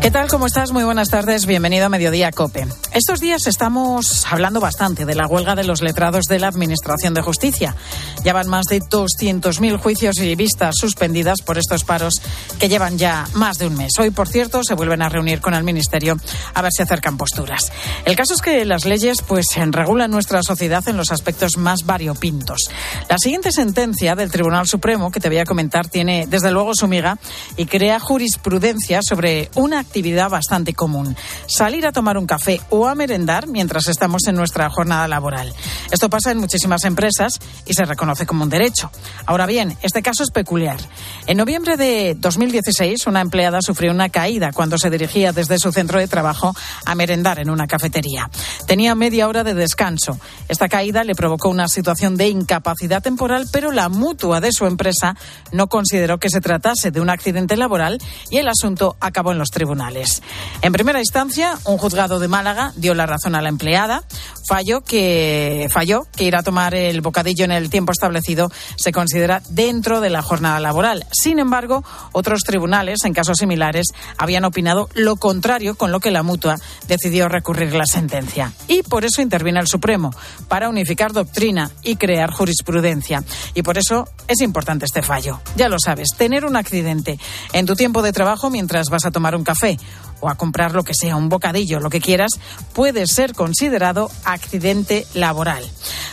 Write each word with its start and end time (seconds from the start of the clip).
¿Qué 0.00 0.12
tal? 0.12 0.28
¿Cómo 0.28 0.46
estás? 0.46 0.70
Muy 0.70 0.84
buenas 0.84 1.08
tardes. 1.08 1.44
Bienvenido 1.44 1.86
a 1.86 1.88
Mediodía 1.88 2.30
Cope. 2.30 2.68
Estos 2.92 3.18
días 3.18 3.48
estamos 3.48 4.24
hablando 4.30 4.60
bastante 4.60 5.04
de 5.04 5.16
la 5.16 5.26
huelga 5.26 5.56
de 5.56 5.64
los 5.64 5.82
letrados 5.82 6.26
de 6.26 6.38
la 6.38 6.46
Administración 6.46 7.14
de 7.14 7.20
Justicia. 7.20 7.74
Ya 8.24 8.32
van 8.32 8.48
más 8.48 8.66
de 8.66 8.80
200.000 8.80 9.76
juicios 9.78 10.18
y 10.18 10.36
vistas 10.36 10.76
suspendidas 10.78 11.42
por 11.42 11.58
estos 11.58 11.82
paros 11.82 12.14
que 12.60 12.68
llevan 12.68 12.96
ya 12.96 13.26
más 13.34 13.58
de 13.58 13.66
un 13.66 13.76
mes. 13.76 13.92
Hoy, 13.98 14.10
por 14.10 14.28
cierto, 14.28 14.62
se 14.62 14.74
vuelven 14.74 15.02
a 15.02 15.08
reunir 15.08 15.40
con 15.40 15.54
el 15.54 15.64
Ministerio 15.64 16.16
a 16.54 16.62
ver 16.62 16.70
si 16.72 16.82
acercan 16.82 17.16
posturas. 17.16 17.72
El 18.04 18.14
caso 18.14 18.34
es 18.34 18.40
que 18.40 18.64
las 18.64 18.84
leyes 18.84 19.22
pues 19.22 19.46
regulan 19.56 20.12
nuestra 20.12 20.44
sociedad 20.44 20.88
en 20.88 20.96
los 20.96 21.10
aspectos 21.10 21.56
más 21.56 21.84
variopintos. 21.84 22.70
La 23.08 23.18
siguiente 23.18 23.50
sentencia 23.50 24.14
del 24.14 24.30
Tribunal 24.30 24.68
Supremo 24.68 25.10
que 25.10 25.20
te 25.20 25.28
voy 25.28 25.38
a 25.38 25.44
comentar 25.44 25.88
tiene 25.88 26.26
desde 26.28 26.52
luego 26.52 26.74
su 26.74 26.86
miga 26.86 27.18
y 27.56 27.66
crea 27.66 27.98
jurisprudencia 27.98 29.00
sobre 29.02 29.50
una 29.56 29.84
actividad 29.88 30.28
bastante 30.28 30.74
común. 30.74 31.16
Salir 31.46 31.86
a 31.86 31.92
tomar 31.92 32.18
un 32.18 32.26
café 32.26 32.60
o 32.68 32.86
a 32.86 32.94
merendar 32.94 33.48
mientras 33.48 33.88
estamos 33.88 34.26
en 34.26 34.36
nuestra 34.36 34.68
jornada 34.68 35.08
laboral. 35.08 35.54
Esto 35.90 36.10
pasa 36.10 36.30
en 36.30 36.38
muchísimas 36.38 36.84
empresas 36.84 37.38
y 37.64 37.72
se 37.72 37.86
reconoce 37.86 38.26
como 38.26 38.44
un 38.44 38.50
derecho. 38.50 38.90
Ahora 39.24 39.46
bien, 39.46 39.78
este 39.82 40.02
caso 40.02 40.22
es 40.22 40.30
peculiar. 40.30 40.76
En 41.26 41.38
noviembre 41.38 41.78
de 41.78 42.14
2016, 42.18 43.06
una 43.06 43.22
empleada 43.22 43.62
sufrió 43.62 43.90
una 43.90 44.10
caída 44.10 44.52
cuando 44.52 44.76
se 44.76 44.90
dirigía 44.90 45.32
desde 45.32 45.58
su 45.58 45.72
centro 45.72 45.98
de 45.98 46.06
trabajo 46.06 46.54
a 46.84 46.94
merendar 46.94 47.38
en 47.38 47.48
una 47.48 47.66
cafetería. 47.66 48.30
Tenía 48.66 48.94
media 48.94 49.26
hora 49.26 49.42
de 49.42 49.54
descanso. 49.54 50.18
Esta 50.48 50.68
caída 50.68 51.02
le 51.02 51.14
provocó 51.14 51.48
una 51.48 51.68
situación 51.68 52.16
de 52.16 52.28
incapacidad 52.28 53.02
temporal, 53.02 53.46
pero 53.50 53.72
la 53.72 53.88
mutua 53.88 54.42
de 54.42 54.52
su 54.52 54.66
empresa 54.66 55.16
no 55.52 55.68
consideró 55.68 56.18
que 56.18 56.28
se 56.28 56.42
tratase 56.42 56.90
de 56.90 57.00
un 57.00 57.08
accidente 57.08 57.56
laboral 57.56 57.98
y 58.30 58.36
el 58.36 58.48
asunto 58.48 58.96
acabó 59.00 59.32
en 59.32 59.38
los 59.38 59.48
tribunales. 59.48 59.77
En 60.62 60.72
primera 60.72 60.98
instancia, 60.98 61.58
un 61.64 61.78
juzgado 61.78 62.18
de 62.18 62.28
Málaga 62.28 62.72
dio 62.76 62.94
la 62.94 63.06
razón 63.06 63.34
a 63.34 63.42
la 63.42 63.48
empleada. 63.48 64.02
Falló 64.48 64.80
que, 64.80 65.68
falló 65.70 66.06
que 66.16 66.24
ir 66.24 66.34
a 66.34 66.42
tomar 66.42 66.74
el 66.74 67.00
bocadillo 67.00 67.44
en 67.44 67.52
el 67.52 67.70
tiempo 67.70 67.92
establecido 67.92 68.50
se 68.76 68.92
considera 68.92 69.42
dentro 69.50 70.00
de 70.00 70.10
la 70.10 70.22
jornada 70.22 70.58
laboral. 70.58 71.06
Sin 71.12 71.38
embargo, 71.38 71.84
otros 72.12 72.40
tribunales, 72.40 73.04
en 73.04 73.12
casos 73.12 73.38
similares, 73.38 73.88
habían 74.16 74.44
opinado 74.44 74.88
lo 74.94 75.16
contrario, 75.16 75.76
con 75.76 75.92
lo 75.92 76.00
que 76.00 76.10
la 76.10 76.22
mutua 76.22 76.56
decidió 76.88 77.28
recurrir 77.28 77.74
la 77.74 77.84
sentencia. 77.86 78.52
Y 78.68 78.82
por 78.82 79.04
eso 79.04 79.20
interviene 79.20 79.60
el 79.60 79.68
Supremo, 79.68 80.10
para 80.48 80.68
unificar 80.68 81.12
doctrina 81.12 81.70
y 81.82 81.96
crear 81.96 82.30
jurisprudencia. 82.30 83.22
Y 83.54 83.62
por 83.62 83.76
eso 83.76 84.08
es 84.28 84.40
importante 84.40 84.86
este 84.86 85.02
fallo. 85.02 85.40
Ya 85.56 85.68
lo 85.68 85.76
sabes, 85.78 86.08
tener 86.16 86.44
un 86.46 86.56
accidente 86.56 87.18
en 87.52 87.66
tu 87.66 87.74
tiempo 87.74 88.02
de 88.02 88.12
trabajo 88.12 88.48
mientras 88.50 88.88
vas 88.88 89.04
a 89.04 89.10
tomar 89.10 89.36
un 89.36 89.44
café 89.44 89.67
o 90.20 90.28
a 90.28 90.36
comprar 90.36 90.74
lo 90.74 90.84
que 90.84 90.94
sea, 90.94 91.16
un 91.16 91.28
bocadillo, 91.28 91.80
lo 91.80 91.90
que 91.90 92.00
quieras, 92.00 92.32
puede 92.72 93.06
ser 93.06 93.34
considerado 93.34 94.10
accidente 94.24 95.06
laboral. 95.14 95.64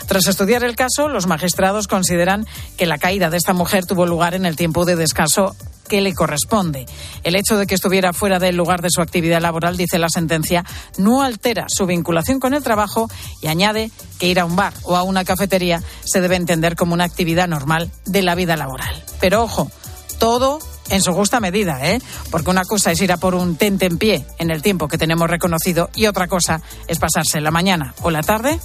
Tras 0.08 0.28
estudiar 0.28 0.64
el 0.64 0.76
caso, 0.76 1.08
los 1.08 1.28
magistrados 1.28 1.88
consideran 1.88 2.46
que 2.78 2.86
la 2.86 2.98
caída 2.98 3.30
de 3.30 3.38
esta 3.38 3.54
mujer 3.54 3.86
tuvo 3.86 4.06
lugar 4.06 4.36
en 4.36 4.46
el 4.46 4.56
tiempo 4.56 4.86
de 4.86 4.96
descanso 4.96 5.56
que 5.88 6.02
le 6.02 6.14
corresponde. 6.14 6.86
El 7.24 7.36
hecho 7.36 7.58
de 7.58 7.68
que 7.68 7.76
estuviera 7.76 8.14
fuera 8.14 8.40
del 8.40 8.56
lugar 8.56 8.82
de 8.82 8.90
su 8.90 9.02
actividad 9.02 9.42
laboral, 9.42 9.78
dice 9.78 10.00
la 10.00 10.10
sentencia, 10.10 10.66
no 10.98 11.22
altera 11.22 11.66
su 11.68 11.86
vinculación 11.86 12.40
con 12.40 12.54
el 12.54 12.64
trabajo 12.64 13.08
y 13.42 13.48
añade 13.48 13.92
que 14.20 14.28
ir 14.28 14.40
a 14.40 14.46
un 14.46 14.56
bar 14.56 14.74
o 14.84 14.96
a 14.96 15.04
una 15.04 15.26
cafetería 15.26 15.84
se 16.04 16.22
debe 16.22 16.36
entender 16.36 16.76
como 16.76 16.94
una 16.94 17.04
actividad 17.04 17.48
normal 17.48 17.92
de 18.06 18.24
la 18.24 18.36
vida 18.36 18.56
laboral. 18.56 19.04
Pero 19.20 19.44
ojo, 19.44 19.72
todo 20.18 20.60
en 20.90 21.02
su 21.02 21.14
justa 21.14 21.40
medida, 21.40 21.80
¿eh? 21.86 22.02
Porque 22.32 22.50
una 22.50 22.64
cosa 22.64 22.92
es 22.92 23.02
ir 23.02 23.12
a 23.12 23.18
por 23.18 23.36
un 23.36 23.56
tente 23.56 23.86
en 23.86 23.98
pie 23.98 24.26
en 24.38 24.52
el 24.52 24.62
tiempo 24.62 24.88
que 24.88 24.98
tenemos 24.98 25.30
reconocido 25.30 25.90
y 25.96 26.08
otra 26.08 26.28
cosa 26.28 26.62
es 26.88 27.00
pasarse 27.00 27.42
la 27.42 27.52
mañana 27.52 27.94
o 28.02 28.12
la 28.12 28.22
tarde 28.22 28.60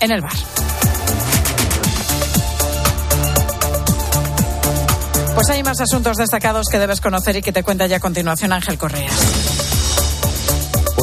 en 0.00 0.10
el 0.10 0.20
bar. 0.20 0.36
Pues 5.34 5.50
hay 5.50 5.62
más 5.62 5.80
asuntos 5.80 6.16
destacados 6.16 6.66
que 6.70 6.78
debes 6.78 7.02
conocer 7.02 7.36
y 7.36 7.42
que 7.42 7.52
te 7.52 7.62
cuenta 7.62 7.86
ya 7.86 7.96
a 7.96 8.00
continuación 8.00 8.54
Ángel 8.54 8.78
Correa. 8.78 9.10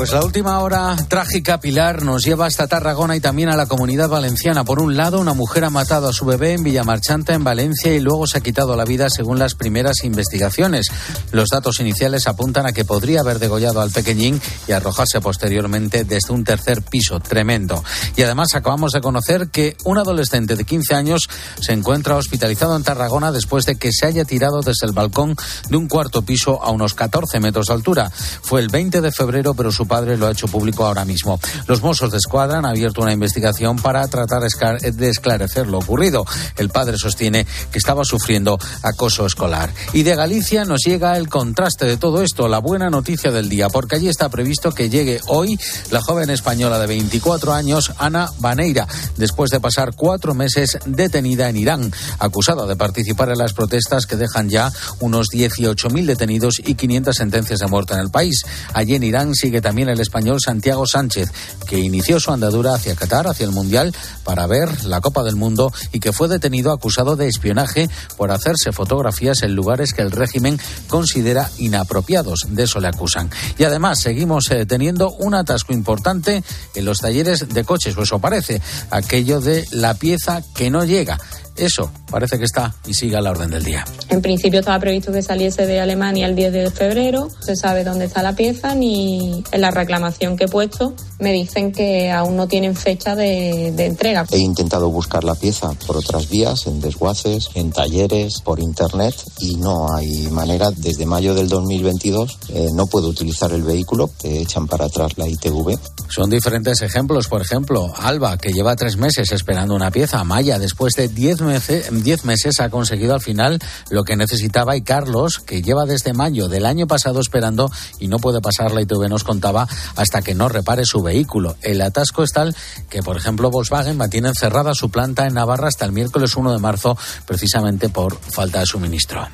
Pues 0.03 0.11
la 0.11 0.25
última 0.25 0.59
hora 0.59 0.97
trágica, 1.07 1.61
Pilar, 1.61 2.03
nos 2.03 2.25
lleva 2.25 2.45
hasta 2.45 2.67
Tarragona 2.67 3.15
y 3.15 3.21
también 3.21 3.47
a 3.47 3.55
la 3.55 3.67
comunidad 3.67 4.09
valenciana. 4.09 4.65
Por 4.65 4.81
un 4.81 4.97
lado, 4.97 5.17
una 5.17 5.33
mujer 5.33 5.63
ha 5.63 5.69
matado 5.69 6.09
a 6.09 6.11
su 6.11 6.25
bebé 6.25 6.51
en 6.51 6.63
Villamarchanta, 6.63 7.33
en 7.33 7.45
Valencia, 7.45 7.93
y 7.93 8.01
luego 8.01 8.27
se 8.27 8.37
ha 8.37 8.41
quitado 8.41 8.75
la 8.75 8.83
vida 8.83 9.07
según 9.09 9.39
las 9.39 9.55
primeras 9.55 10.03
investigaciones. 10.03 10.87
Los 11.31 11.47
datos 11.47 11.79
iniciales 11.79 12.27
apuntan 12.27 12.65
a 12.65 12.73
que 12.73 12.83
podría 12.83 13.21
haber 13.21 13.39
degollado 13.39 13.79
al 13.79 13.91
pequeñín 13.91 14.41
y 14.67 14.73
arrojarse 14.73 15.21
posteriormente 15.21 16.03
desde 16.03 16.33
un 16.33 16.43
tercer 16.43 16.81
piso. 16.81 17.21
Tremendo. 17.21 17.81
Y 18.17 18.23
además 18.23 18.55
acabamos 18.55 18.91
de 18.91 18.99
conocer 18.99 19.51
que 19.51 19.77
un 19.85 19.99
adolescente 19.99 20.57
de 20.57 20.65
15 20.65 20.95
años 20.95 21.29
se 21.61 21.71
encuentra 21.71 22.17
hospitalizado 22.17 22.75
en 22.75 22.83
Tarragona 22.83 23.31
después 23.31 23.65
de 23.65 23.77
que 23.77 23.93
se 23.93 24.05
haya 24.05 24.25
tirado 24.25 24.59
desde 24.59 24.85
el 24.85 24.91
balcón 24.91 25.37
de 25.69 25.77
un 25.77 25.87
cuarto 25.87 26.23
piso 26.23 26.61
a 26.61 26.71
unos 26.71 26.93
14 26.93 27.39
metros 27.39 27.67
de 27.67 27.73
altura. 27.73 28.11
Fue 28.41 28.59
el 28.59 28.67
20 28.67 28.99
de 28.99 29.11
febrero, 29.13 29.53
pero 29.53 29.71
su 29.71 29.92
padre 29.93 30.17
lo 30.17 30.25
ha 30.25 30.31
hecho 30.31 30.47
público 30.47 30.87
ahora 30.87 31.05
mismo. 31.05 31.39
Los 31.67 31.83
Mossos 31.83 32.09
de 32.09 32.17
Escuadra 32.17 32.57
han 32.57 32.65
abierto 32.65 33.03
una 33.03 33.13
investigación 33.13 33.75
para 33.75 34.07
tratar 34.07 34.41
de 34.41 35.09
esclarecer 35.09 35.67
lo 35.67 35.77
ocurrido. 35.77 36.25
El 36.57 36.69
padre 36.69 36.97
sostiene 36.97 37.45
que 37.71 37.77
estaba 37.77 38.03
sufriendo 38.03 38.57
acoso 38.81 39.27
escolar. 39.27 39.71
Y 39.93 40.01
de 40.01 40.15
Galicia 40.15 40.65
nos 40.65 40.81
llega 40.83 41.15
el 41.15 41.29
contraste 41.29 41.85
de 41.85 41.97
todo 41.97 42.23
esto, 42.23 42.47
la 42.47 42.57
buena 42.57 42.89
noticia 42.89 43.29
del 43.29 43.49
día, 43.49 43.69
porque 43.69 43.97
allí 43.97 44.09
está 44.09 44.29
previsto 44.29 44.71
que 44.71 44.89
llegue 44.89 45.21
hoy 45.27 45.59
la 45.91 46.01
joven 46.01 46.31
española 46.31 46.79
de 46.79 46.87
24 46.87 47.53
años, 47.53 47.93
Ana 47.99 48.31
Baneira, 48.39 48.87
después 49.17 49.51
de 49.51 49.59
pasar 49.59 49.93
cuatro 49.95 50.33
meses 50.33 50.79
detenida 50.87 51.49
en 51.49 51.57
Irán, 51.57 51.93
acusada 52.17 52.65
de 52.65 52.75
participar 52.75 53.29
en 53.29 53.37
las 53.37 53.53
protestas 53.53 54.07
que 54.07 54.15
dejan 54.15 54.49
ya 54.49 54.71
unos 55.01 55.27
18.000 55.31 56.05
detenidos 56.07 56.55
y 56.65 56.73
500 56.73 57.15
sentencias 57.15 57.59
de 57.59 57.67
muerte 57.67 57.93
en 57.93 57.99
el 57.99 58.09
país. 58.09 58.41
Allí 58.73 58.95
en 58.95 59.03
Irán 59.03 59.35
sigue 59.35 59.61
también 59.61 59.72
también 59.73 59.89
el 59.89 60.01
español 60.01 60.38
Santiago 60.39 60.85
Sánchez, 60.85 61.31
que 61.66 61.79
inició 61.79 62.19
su 62.19 62.29
andadura 62.29 62.75
hacia 62.75 62.95
Qatar, 62.95 63.25
hacia 63.25 63.47
el 63.47 63.51
Mundial, 63.51 63.91
para 64.23 64.45
ver 64.45 64.85
la 64.85 65.01
Copa 65.01 65.23
del 65.23 65.35
Mundo 65.35 65.73
y 65.91 66.00
que 66.00 66.13
fue 66.13 66.28
detenido 66.28 66.72
acusado 66.72 67.16
de 67.16 67.28
espionaje 67.28 67.89
por 68.16 68.29
hacerse 68.29 68.72
fotografías 68.72 69.41
en 69.41 69.56
lugares 69.56 69.94
que 69.94 70.03
el 70.03 70.12
régimen 70.12 70.59
considera 70.88 71.50
inapropiados. 71.57 72.45
De 72.50 72.66
eso 72.66 72.79
le 72.79 72.88
acusan. 72.88 73.31
Y 73.57 73.63
además 73.63 74.00
seguimos 74.00 74.51
eh, 74.51 74.67
teniendo 74.67 75.09
un 75.09 75.33
atasco 75.33 75.73
importante 75.73 76.44
en 76.75 76.85
los 76.85 77.00
talleres 77.00 77.50
de 77.50 77.63
coches, 77.63 77.97
o 77.97 78.03
eso 78.03 78.19
parece, 78.19 78.62
aquello 78.91 79.41
de 79.41 79.66
la 79.72 79.95
pieza 79.95 80.44
que 80.53 80.69
no 80.69 80.85
llega. 80.85 81.17
Eso 81.55 81.91
parece 82.09 82.37
que 82.37 82.45
está 82.45 82.73
y 82.85 82.93
sigue 82.93 83.15
a 83.15 83.21
la 83.21 83.31
orden 83.31 83.51
del 83.51 83.63
día. 83.63 83.85
En 84.09 84.21
principio 84.21 84.59
estaba 84.59 84.79
previsto 84.79 85.11
que 85.11 85.21
saliese 85.21 85.65
de 85.65 85.79
Alemania 85.79 86.25
el 86.27 86.35
10 86.35 86.53
de 86.53 86.71
febrero. 86.71 87.27
No 87.27 87.41
se 87.41 87.55
sabe 87.55 87.83
dónde 87.83 88.05
está 88.05 88.23
la 88.23 88.35
pieza 88.35 88.75
ni 88.75 89.43
en 89.51 89.61
la 89.61 89.71
reclamación 89.71 90.37
que 90.37 90.45
he 90.45 90.47
puesto 90.47 90.95
me 91.23 91.31
dicen 91.31 91.71
que 91.71 92.11
aún 92.11 92.35
no 92.35 92.47
tienen 92.47 92.75
fecha 92.75 93.15
de, 93.15 93.67
entrega. 93.67 94.25
He 94.29 94.39
intentado 94.39 94.89
buscar 94.89 95.23
la 95.23 95.35
pieza 95.35 95.71
por 95.87 95.97
otras 95.97 96.29
vías, 96.29 96.67
en 96.67 96.81
desguaces, 96.81 97.49
en 97.55 97.71
talleres, 97.71 98.41
por 98.41 98.59
internet 98.59 99.15
y 99.39 99.55
no 99.55 99.93
hay 99.93 100.27
manera. 100.27 100.69
Desde 100.75 101.05
mayo 101.05 101.33
del 101.33 101.47
2022 101.47 102.39
eh, 102.49 102.67
no 102.73 102.87
puedo 102.87 103.07
utilizar 103.07 103.51
el 103.53 103.63
vehículo, 103.63 104.09
te 104.21 104.41
echan 104.41 104.67
para 104.67 104.85
atrás 104.85 105.17
la 105.17 105.27
ITV. 105.27 105.79
Son 106.09 106.29
diferentes 106.29 106.81
ejemplos. 106.81 107.27
Por 107.27 107.41
ejemplo, 107.41 107.94
Alba, 107.97 108.38
que 108.38 108.51
lleva 108.51 108.75
tres 108.75 108.97
meses 108.97 109.31
esperando 109.31 109.73
una 109.73 109.91
pieza. 109.91 110.23
Maya, 110.23 110.59
después 110.59 110.94
de 110.94 111.07
diez 111.07 111.39
meses, 111.44 111.92
meses 112.24 112.60
ha 112.60 112.69
conseguido 112.69 113.13
al 113.13 113.22
final 113.22 113.60
lo 113.90 114.04
que 114.04 114.16
necesitaba. 114.16 114.75
Y 114.75 114.81
Carlos, 114.81 115.40
que 115.40 115.62
lleva 115.62 115.86
desde 115.86 116.13
mayo 116.13 116.48
del 116.48 116.66
año 116.66 116.88
pasado 116.88 117.19
esperando 117.19 117.72
y 118.00 118.07
no 118.07 118.19
puede 118.19 118.42
pasar 118.42 118.72
la 118.72 118.81
ITV, 118.81 119.10
nos 119.10 119.24
contaba 119.24 119.68
hasta 119.95 120.22
que 120.22 120.36
no 120.36 120.50
repare 120.50 120.86
su 120.86 121.01
vehículo. 121.01 121.56
El 121.62 121.81
atasco 121.81 122.24
es 122.24 122.31
tal 122.31 122.56
que, 122.90 123.01
por 123.01 123.18
ejemplo, 123.18 123.51
Volkswagen 123.51 123.98
mantiene 123.98 124.31
cerrada 124.34 124.74
su 124.74 124.90
planta 124.90 125.28
en 125.28 125.34
Navarra 125.34 125.68
hasta 125.68 125.86
el 125.86 125.92
miércoles 125.92 126.36
1 126.36 126.54
de 126.54 126.60
marzo, 126.60 126.98
precisamente 127.25 127.90
por 127.90 128.18
falta 128.19 128.60
de 128.60 128.66
suministro. 128.66 129.28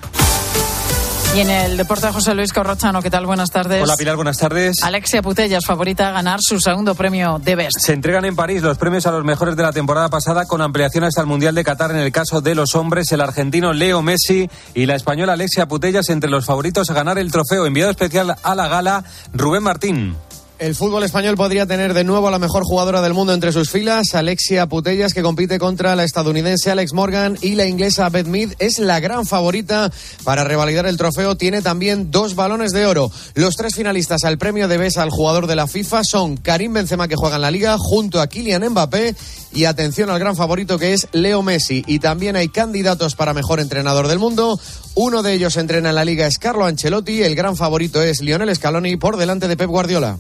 Y 1.36 1.42
en 1.42 1.50
el 1.52 1.78
deporte 1.78 2.08
José 2.12 2.34
Luis 2.34 2.52
Corrochano, 2.52 3.04
¿qué 3.04 3.12
tal? 3.12 3.28
Buenas 3.28 3.52
tardes. 3.52 3.84
Hola 3.84 3.94
Pilar, 3.96 4.16
buenas 4.16 4.38
tardes. 4.38 4.78
Alexia 4.81 5.22
Putellas, 5.22 5.64
favorita 5.64 6.10
a 6.10 6.12
ganar 6.12 6.40
su 6.42 6.60
segundo 6.60 6.96
premio 6.96 7.40
de 7.40 7.56
Best. 7.56 7.78
Se 7.80 7.94
entregan 7.94 8.26
en 8.26 8.36
París 8.36 8.64
los 8.64 8.80
premios 8.80 9.06
a 9.06 9.12
los 9.12 9.24
mejores 9.24 9.56
de 9.56 9.62
la 9.62 9.72
temporada 9.72 10.10
pasada 10.10 10.46
con 10.46 10.60
ampliaciones 10.62 11.18
al 11.18 11.28
Mundial 11.28 11.54
de 11.54 11.64
Qatar 11.64 11.92
en 11.92 11.98
el 11.98 12.12
caso 12.12 12.42
de 12.42 12.56
los 12.56 12.76
hombres, 12.76 13.12
el 13.12 13.22
argentino 13.22 13.74
Leo 13.74 14.02
Messi 14.02 14.50
y 14.74 14.88
la 14.88 14.96
española 14.96 15.34
Alexia 15.34 15.68
Putellas 15.68 16.10
entre 16.10 16.31
los 16.31 16.46
favoritos 16.46 16.90
a 16.90 16.94
ganar 16.94 17.20
el 17.20 17.32
trofeo. 17.32 17.68
Enviado 17.68 17.92
especial 17.92 18.36
a 18.42 18.56
la 18.56 18.68
gala, 18.68 19.04
Rubén 19.32 19.62
Martín. 19.62 20.16
El 20.60 20.76
fútbol 20.76 21.06
español 21.06 21.38
podría 21.38 21.66
tener 21.66 21.94
de 21.94 22.04
nuevo 22.04 22.28
a 22.28 22.32
la 22.32 22.38
mejor 22.38 22.64
jugadora 22.66 23.02
del 23.02 23.14
mundo 23.14 23.34
entre 23.34 23.54
sus 23.54 23.70
filas, 23.70 24.14
Alexia 24.14 24.68
Putellas, 24.68 25.14
que 25.14 25.22
compite 25.22 25.58
contra 25.58 25.96
la 25.96 26.04
estadounidense 26.04 26.70
Alex 26.70 26.92
Morgan 26.92 27.38
y 27.42 27.56
la 27.56 27.66
inglesa 27.66 28.10
Beth 28.10 28.28
Mead. 28.28 28.56
Es 28.60 28.78
la 28.78 29.00
gran 29.00 29.26
favorita 29.26 29.90
para 30.26 30.44
revalidar 30.44 30.86
el 30.86 30.98
trofeo. 30.98 31.38
Tiene 31.38 31.62
también 31.62 32.12
dos 32.12 32.36
balones 32.36 32.74
de 32.74 32.86
oro. 32.86 33.10
Los 33.36 33.56
tres 33.56 33.74
finalistas 33.74 34.26
al 34.26 34.38
premio 34.38 34.68
de 34.68 34.78
BES 34.78 34.98
al 34.98 35.12
jugador 35.12 35.48
de 35.48 35.56
la 35.56 35.66
FIFA 35.66 36.04
son 36.04 36.36
Karim 36.36 36.74
Benzema, 36.74 37.08
que 37.08 37.16
juega 37.16 37.38
en 37.38 37.44
la 37.44 37.52
liga, 37.52 37.78
junto 37.80 38.20
a 38.20 38.28
Kylian 38.28 38.68
Mbappé. 38.68 39.16
Y 39.54 39.64
atención 39.64 40.10
al 40.10 40.20
gran 40.20 40.36
favorito 40.36 40.78
que 40.78 40.94
es 40.94 41.08
Leo 41.14 41.42
Messi. 41.42 41.86
Y 41.88 42.00
también 42.00 42.36
hay 42.36 42.50
candidatos 42.50 43.16
para 43.16 43.34
mejor 43.34 43.62
entrenador 43.62 44.10
del 44.10 44.20
mundo. 44.20 44.60
Uno 45.01 45.24
de 45.24 45.31
ellos 45.31 45.56
entrena 45.56 45.88
en 45.88 45.96
la 45.96 46.04
liga 46.04 46.28
es 46.28 46.40
Carlo 46.40 46.66
Ancelotti. 46.66 47.24
El 47.24 47.34
gran 47.34 47.56
favorito 47.56 48.01
es 48.01 48.19
Lionel 48.19 48.54
Scaloni 48.54 48.98
por 48.98 49.16
delante 49.16 49.48
de 49.48 49.56
Pep 49.56 49.69
Guardiola. 49.69 50.18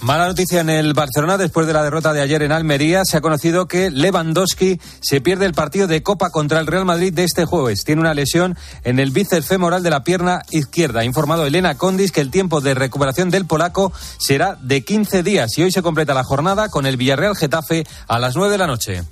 Mala 0.00 0.28
noticia 0.28 0.60
en 0.60 0.70
el 0.70 0.94
Barcelona 0.94 1.36
después 1.38 1.66
de 1.66 1.72
la 1.72 1.82
derrota 1.82 2.12
de 2.12 2.20
ayer 2.20 2.40
en 2.42 2.52
Almería. 2.52 3.04
Se 3.04 3.16
ha 3.16 3.20
conocido 3.20 3.66
que 3.66 3.90
Lewandowski 3.90 4.78
se 5.00 5.20
pierde 5.20 5.46
el 5.46 5.54
partido 5.54 5.88
de 5.88 6.04
Copa 6.04 6.30
contra 6.30 6.60
el 6.60 6.68
Real 6.68 6.84
Madrid 6.84 7.12
de 7.12 7.24
este 7.24 7.46
jueves. 7.46 7.82
Tiene 7.82 8.00
una 8.00 8.14
lesión 8.14 8.56
en 8.84 9.00
el 9.00 9.10
bíceps 9.10 9.48
femoral 9.48 9.82
de 9.82 9.90
la 9.90 10.04
pierna 10.04 10.42
izquierda. 10.52 11.00
Ha 11.00 11.04
informado 11.04 11.44
Elena 11.44 11.76
Condis 11.76 12.12
que 12.12 12.20
el 12.20 12.30
tiempo 12.30 12.60
de 12.60 12.74
recuperación 12.74 13.28
del 13.28 13.46
polaco 13.46 13.92
será 14.18 14.56
de 14.62 14.84
15 14.84 15.24
días 15.24 15.58
y 15.58 15.64
hoy 15.64 15.72
se 15.72 15.82
completa 15.82 16.14
la 16.14 16.22
jornada 16.22 16.68
con 16.68 16.86
el 16.86 16.96
Villarreal 16.96 17.34
Getafe 17.34 17.84
a 18.06 18.20
las 18.20 18.36
9 18.36 18.52
de 18.52 18.58
la 18.58 18.68
noche. 18.68 19.02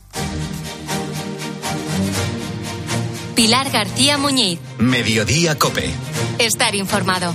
Pilar 3.41 3.71
García 3.71 4.19
Muñiz. 4.19 4.61
Mediodía 4.77 5.57
Cope. 5.59 5.91
Estar 6.39 6.75
informado. 6.75 7.35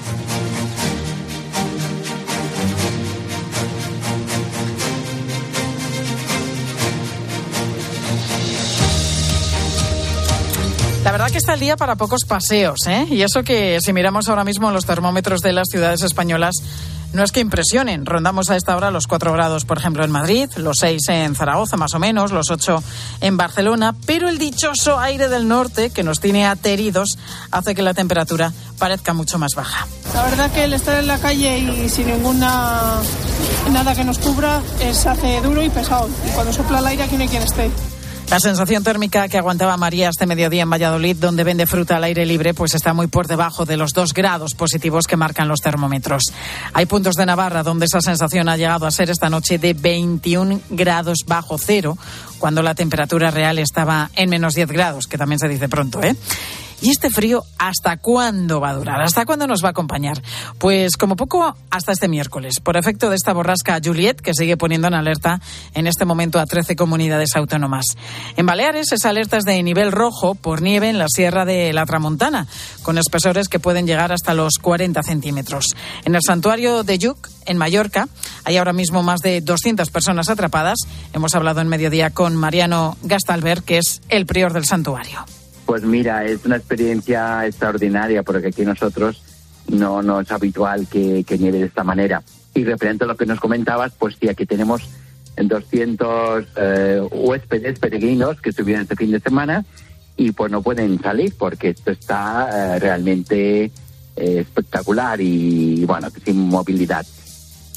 La 11.03 11.11
verdad 11.11 11.31
que 11.31 11.39
está 11.39 11.55
el 11.55 11.59
día 11.59 11.75
para 11.75 11.95
pocos 11.95 12.23
paseos, 12.27 12.85
¿eh? 12.85 13.07
Y 13.09 13.23
eso 13.23 13.41
que 13.41 13.79
si 13.81 13.91
miramos 13.91 14.29
ahora 14.29 14.43
mismo 14.43 14.69
los 14.69 14.85
termómetros 14.85 15.41
de 15.41 15.53
las 15.53 15.69
ciudades 15.71 16.03
españolas, 16.03 16.53
no 17.15 17.23
es 17.23 17.31
que 17.31 17.39
impresionen. 17.39 18.05
Rondamos 18.05 18.49
a 18.49 18.55
esta 18.55 18.75
hora 18.75 18.91
los 18.91 19.07
4 19.07 19.33
grados, 19.33 19.65
por 19.65 19.77
ejemplo, 19.77 20.03
en 20.03 20.11
Madrid, 20.11 20.49
los 20.57 20.77
6 20.79 21.09
en 21.09 21.35
Zaragoza, 21.35 21.77
más 21.77 21.93
o 21.93 21.99
menos, 21.99 22.31
los 22.31 22.51
8 22.51 22.83
en 23.21 23.37
Barcelona, 23.37 23.95
pero 24.05 24.29
el 24.29 24.37
dichoso 24.37 24.99
aire 24.99 25.29
del 25.29 25.47
norte, 25.47 25.89
que 25.89 26.03
nos 26.03 26.19
tiene 26.19 26.45
ateridos, 26.45 27.17
hace 27.51 27.73
que 27.73 27.81
la 27.81 27.93
temperatura 27.93 28.53
parezca 28.77 29.13
mucho 29.13 29.39
más 29.39 29.53
baja. 29.55 29.87
La 30.13 30.23
verdad 30.23 30.51
que 30.51 30.65
el 30.65 30.73
estar 30.73 30.99
en 30.99 31.07
la 31.07 31.17
calle 31.17 31.57
y 31.57 31.89
sin 31.89 32.07
ninguna 32.07 33.01
nada 33.71 33.95
que 33.95 34.03
nos 34.03 34.19
cubra 34.19 34.61
es 34.79 35.05
hace 35.05 35.41
duro 35.41 35.63
y 35.63 35.69
pesado. 35.69 36.09
Y 36.27 36.29
cuando 36.31 36.53
sopla 36.53 36.79
el 36.79 36.87
aire 36.87 37.03
aquí 37.03 37.15
no 37.15 37.23
hay 37.23 37.29
quien 37.29 37.43
esté. 37.43 37.71
La 38.35 38.41
sensación 38.41 38.83
térmica 38.83 39.29
que 39.29 39.37
aguantaba 39.37 39.77
María 39.77 40.09
este 40.09 40.25
mediodía 40.25 40.63
en 40.63 40.69
Valladolid, 40.69 41.15
donde 41.15 41.45
vende 41.45 41.65
fruta 41.65 41.95
al 41.95 42.03
aire 42.03 42.25
libre, 42.25 42.53
pues 42.53 42.75
está 42.75 42.93
muy 42.93 43.07
por 43.07 43.27
debajo 43.27 43.63
de 43.63 43.77
los 43.77 43.93
dos 43.93 44.13
grados 44.13 44.55
positivos 44.55 45.07
que 45.07 45.15
marcan 45.15 45.47
los 45.47 45.61
termómetros. 45.61 46.23
Hay 46.73 46.85
puntos 46.85 47.15
de 47.15 47.25
Navarra 47.25 47.63
donde 47.63 47.85
esa 47.85 48.01
sensación 48.01 48.49
ha 48.49 48.57
llegado 48.57 48.87
a 48.87 48.91
ser 48.91 49.09
esta 49.09 49.29
noche 49.29 49.57
de 49.57 49.73
21 49.73 50.59
grados 50.69 51.19
bajo 51.25 51.57
cero, 51.57 51.97
cuando 52.37 52.61
la 52.61 52.75
temperatura 52.75 53.31
real 53.31 53.57
estaba 53.57 54.11
en 54.17 54.29
menos 54.29 54.53
10 54.55 54.67
grados, 54.67 55.07
que 55.07 55.17
también 55.17 55.39
se 55.39 55.47
dice 55.47 55.69
pronto, 55.69 56.03
¿eh? 56.03 56.13
¿Y 56.81 56.89
este 56.89 57.09
frío 57.09 57.43
hasta 57.57 57.97
cuándo 57.97 58.59
va 58.59 58.69
a 58.69 58.73
durar? 58.73 59.01
¿Hasta 59.01 59.25
cuándo 59.25 59.47
nos 59.47 59.63
va 59.63 59.69
a 59.69 59.71
acompañar? 59.71 60.21
Pues 60.59 60.97
como 60.97 61.15
poco 61.15 61.55
hasta 61.69 61.91
este 61.91 62.07
miércoles, 62.07 62.59
por 62.59 62.77
efecto 62.77 63.09
de 63.09 63.15
esta 63.15 63.33
borrasca 63.33 63.79
Juliet, 63.83 64.21
que 64.21 64.33
sigue 64.33 64.57
poniendo 64.57 64.87
en 64.87 64.93
alerta 64.93 65.39
en 65.73 65.87
este 65.87 66.05
momento 66.05 66.39
a 66.39 66.45
13 66.45 66.75
comunidades 66.75 67.35
autónomas. 67.35 67.85
En 68.35 68.45
Baleares, 68.45 68.91
esa 68.91 69.09
alerta 69.09 69.37
es 69.37 69.45
de 69.45 69.61
nivel 69.63 69.91
rojo 69.91 70.35
por 70.35 70.61
nieve 70.61 70.89
en 70.89 70.99
la 70.99 71.07
Sierra 71.07 71.45
de 71.45 71.71
la 71.73 71.85
Tramontana, 71.85 72.47
con 72.83 72.97
espesores 72.97 73.47
que 73.47 73.59
pueden 73.59 73.87
llegar 73.87 74.11
hasta 74.11 74.33
los 74.33 74.55
40 74.61 75.01
centímetros. 75.03 75.75
En 76.03 76.15
el 76.15 76.21
santuario 76.25 76.83
de 76.83 76.97
Yuc, 76.97 77.29
en 77.45 77.57
Mallorca, 77.57 78.07
hay 78.43 78.57
ahora 78.57 78.73
mismo 78.73 79.01
más 79.01 79.21
de 79.21 79.41
200 79.41 79.89
personas 79.89 80.29
atrapadas. 80.29 80.79
Hemos 81.13 81.35
hablado 81.35 81.61
en 81.61 81.67
mediodía 81.67 82.09
con 82.09 82.35
Mariano 82.35 82.97
Gastalver, 83.03 83.63
que 83.63 83.77
es 83.77 84.01
el 84.09 84.25
prior 84.25 84.53
del 84.53 84.65
santuario. 84.65 85.25
Pues 85.65 85.83
mira, 85.83 86.25
es 86.25 86.45
una 86.45 86.57
experiencia 86.57 87.45
extraordinaria 87.45 88.23
porque 88.23 88.47
aquí 88.47 88.63
nosotros 88.63 89.23
no, 89.67 90.01
no 90.01 90.19
es 90.19 90.31
habitual 90.31 90.87
que, 90.87 91.23
que 91.23 91.37
nieve 91.37 91.59
de 91.59 91.65
esta 91.65 91.83
manera. 91.83 92.21
Y 92.53 92.63
referente 92.63 93.03
a 93.03 93.07
lo 93.07 93.17
que 93.17 93.25
nos 93.25 93.39
comentabas, 93.39 93.93
pues 93.97 94.15
sí, 94.19 94.29
aquí 94.29 94.45
tenemos 94.45 94.87
200 95.43 96.45
eh, 96.55 97.01
huéspedes 97.11 97.79
peregrinos 97.79 98.39
que 98.39 98.51
estuvieron 98.51 98.83
este 98.83 98.95
fin 98.95 99.11
de 99.11 99.19
semana 99.19 99.65
y 100.15 100.31
pues 100.31 100.51
no 100.51 100.61
pueden 100.61 101.01
salir 101.01 101.33
porque 101.37 101.69
esto 101.69 101.91
está 101.91 102.75
eh, 102.75 102.79
realmente 102.79 103.65
eh, 103.65 103.71
espectacular 104.15 105.19
y 105.19 105.83
bueno, 105.85 106.07
sin 106.23 106.47
movilidad. 106.47 107.05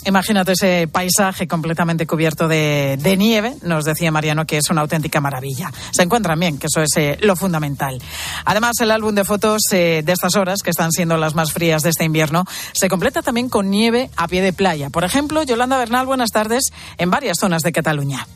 Imagínate 0.08 0.52
ese 0.52 0.88
paisaje 0.88 1.46
completamente 1.46 2.06
cubierto 2.06 2.48
de, 2.48 2.96
nieve. 3.18 3.56
Nos 3.60 3.84
decía 3.84 4.10
Mariano 4.10 4.46
que 4.46 4.56
es 4.56 4.70
una 4.70 4.80
auténtica 4.80 5.20
maravilla. 5.20 5.70
Se 5.90 6.02
encuentran 6.02 6.40
bien, 6.40 6.56
que 6.56 6.68
eso 6.68 6.80
es 6.80 6.96
eh, 6.96 7.18
lo 7.20 7.36
fundamental. 7.36 8.00
Además, 8.46 8.80
el 8.80 8.90
álbum 8.90 9.14
de 9.14 9.26
fotos 9.26 9.60
eh, 9.70 10.02
de 10.02 10.12
estas 10.12 10.34
horas, 10.34 10.62
que 10.62 10.70
están 10.70 10.92
siendo 10.92 11.18
las 11.18 11.34
más 11.34 11.52
frías 11.52 11.82
de 11.82 11.90
este 11.90 12.04
invierno, 12.04 12.46
se 12.72 12.88
completa 12.88 13.20
también 13.20 13.50
con 13.50 13.68
nieve 13.68 14.08
a 14.16 14.28
pie 14.28 14.40
de 14.40 14.54
playa. 14.54 14.88
Por 14.88 15.04
ejemplo, 15.04 15.42
Yolanda 15.42 15.76
Bernal, 15.76 16.06
buenas 16.06 16.30
tardes, 16.30 16.70
en 16.96 17.10
varias 17.10 17.36
zonas 17.38 17.60
de 17.60 17.72
Cataluña. 17.72 18.26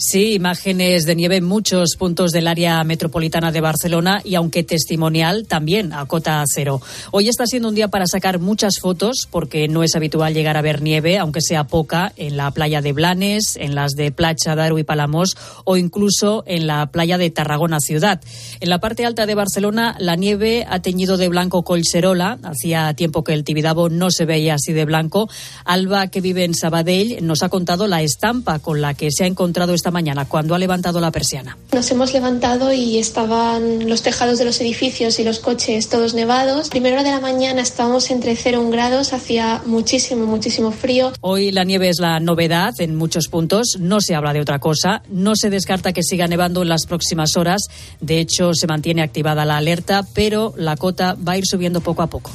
Sí, 0.00 0.34
imágenes 0.34 1.06
de 1.06 1.16
nieve 1.16 1.38
en 1.38 1.44
muchos 1.44 1.96
puntos 1.98 2.30
del 2.30 2.46
área 2.46 2.84
metropolitana 2.84 3.50
de 3.50 3.60
Barcelona 3.60 4.20
y 4.22 4.36
aunque 4.36 4.62
testimonial, 4.62 5.48
también 5.48 5.92
a 5.92 6.06
cota 6.06 6.44
cero. 6.46 6.80
Hoy 7.10 7.28
está 7.28 7.46
siendo 7.46 7.68
un 7.68 7.74
día 7.74 7.88
para 7.88 8.06
sacar 8.06 8.38
muchas 8.38 8.78
fotos 8.80 9.26
porque 9.28 9.66
no 9.66 9.82
es 9.82 9.96
habitual 9.96 10.34
llegar 10.34 10.56
a 10.56 10.62
ver 10.62 10.82
nieve, 10.82 11.18
aunque 11.18 11.40
sea 11.40 11.64
poca, 11.64 12.12
en 12.16 12.36
la 12.36 12.52
playa 12.52 12.80
de 12.80 12.92
Blanes, 12.92 13.56
en 13.56 13.74
las 13.74 13.94
de 13.96 14.12
Placha, 14.12 14.54
Daru 14.54 14.78
y 14.78 14.84
Palamos 14.84 15.36
o 15.64 15.76
incluso 15.76 16.44
en 16.46 16.68
la 16.68 16.86
playa 16.92 17.18
de 17.18 17.30
Tarragona 17.30 17.80
ciudad. 17.80 18.20
En 18.60 18.70
la 18.70 18.78
parte 18.78 19.04
alta 19.04 19.26
de 19.26 19.34
Barcelona 19.34 19.96
la 19.98 20.14
nieve 20.14 20.64
ha 20.70 20.80
teñido 20.80 21.16
de 21.16 21.28
blanco 21.28 21.64
Colserola. 21.64 22.38
Hacía 22.44 22.94
tiempo 22.94 23.24
que 23.24 23.34
el 23.34 23.42
Tibidabo 23.42 23.88
no 23.88 24.12
se 24.12 24.26
veía 24.26 24.54
así 24.54 24.72
de 24.72 24.84
blanco. 24.84 25.28
Alba, 25.64 26.06
que 26.06 26.20
vive 26.20 26.44
en 26.44 26.54
Sabadell, 26.54 27.26
nos 27.26 27.42
ha 27.42 27.48
contado 27.48 27.88
la 27.88 28.02
estampa 28.02 28.60
con 28.60 28.80
la 28.80 28.94
que 28.94 29.10
se 29.10 29.24
ha 29.24 29.26
encontrado 29.26 29.74
esta 29.74 29.87
mañana, 29.90 30.26
cuando 30.26 30.54
ha 30.54 30.58
levantado 30.58 31.00
la 31.00 31.10
persiana. 31.10 31.56
Nos 31.72 31.90
hemos 31.90 32.12
levantado 32.12 32.72
y 32.72 32.98
estaban 32.98 33.88
los 33.88 34.02
tejados 34.02 34.38
de 34.38 34.44
los 34.44 34.60
edificios 34.60 35.18
y 35.18 35.24
los 35.24 35.38
coches 35.38 35.88
todos 35.88 36.14
nevados. 36.14 36.68
Primera 36.68 36.96
hora 36.96 37.04
de 37.04 37.10
la 37.10 37.20
mañana 37.20 37.62
estábamos 37.62 38.10
entre 38.10 38.36
0 38.36 38.58
y 38.58 38.64
1 38.64 38.70
grados, 38.70 39.12
hacía 39.12 39.62
muchísimo, 39.66 40.26
muchísimo 40.26 40.70
frío. 40.70 41.12
Hoy 41.20 41.52
la 41.52 41.64
nieve 41.64 41.88
es 41.88 41.98
la 41.98 42.20
novedad 42.20 42.72
en 42.78 42.96
muchos 42.96 43.28
puntos, 43.28 43.76
no 43.78 44.00
se 44.00 44.14
habla 44.14 44.32
de 44.32 44.40
otra 44.40 44.58
cosa, 44.58 45.02
no 45.10 45.36
se 45.36 45.50
descarta 45.50 45.92
que 45.92 46.02
siga 46.02 46.26
nevando 46.26 46.62
en 46.62 46.68
las 46.68 46.86
próximas 46.86 47.36
horas. 47.36 47.62
De 48.00 48.18
hecho, 48.18 48.54
se 48.54 48.66
mantiene 48.66 49.02
activada 49.02 49.44
la 49.44 49.56
alerta, 49.56 50.04
pero 50.14 50.54
la 50.56 50.76
cota 50.76 51.14
va 51.14 51.32
a 51.32 51.38
ir 51.38 51.46
subiendo 51.46 51.80
poco 51.80 52.02
a 52.02 52.08
poco. 52.08 52.30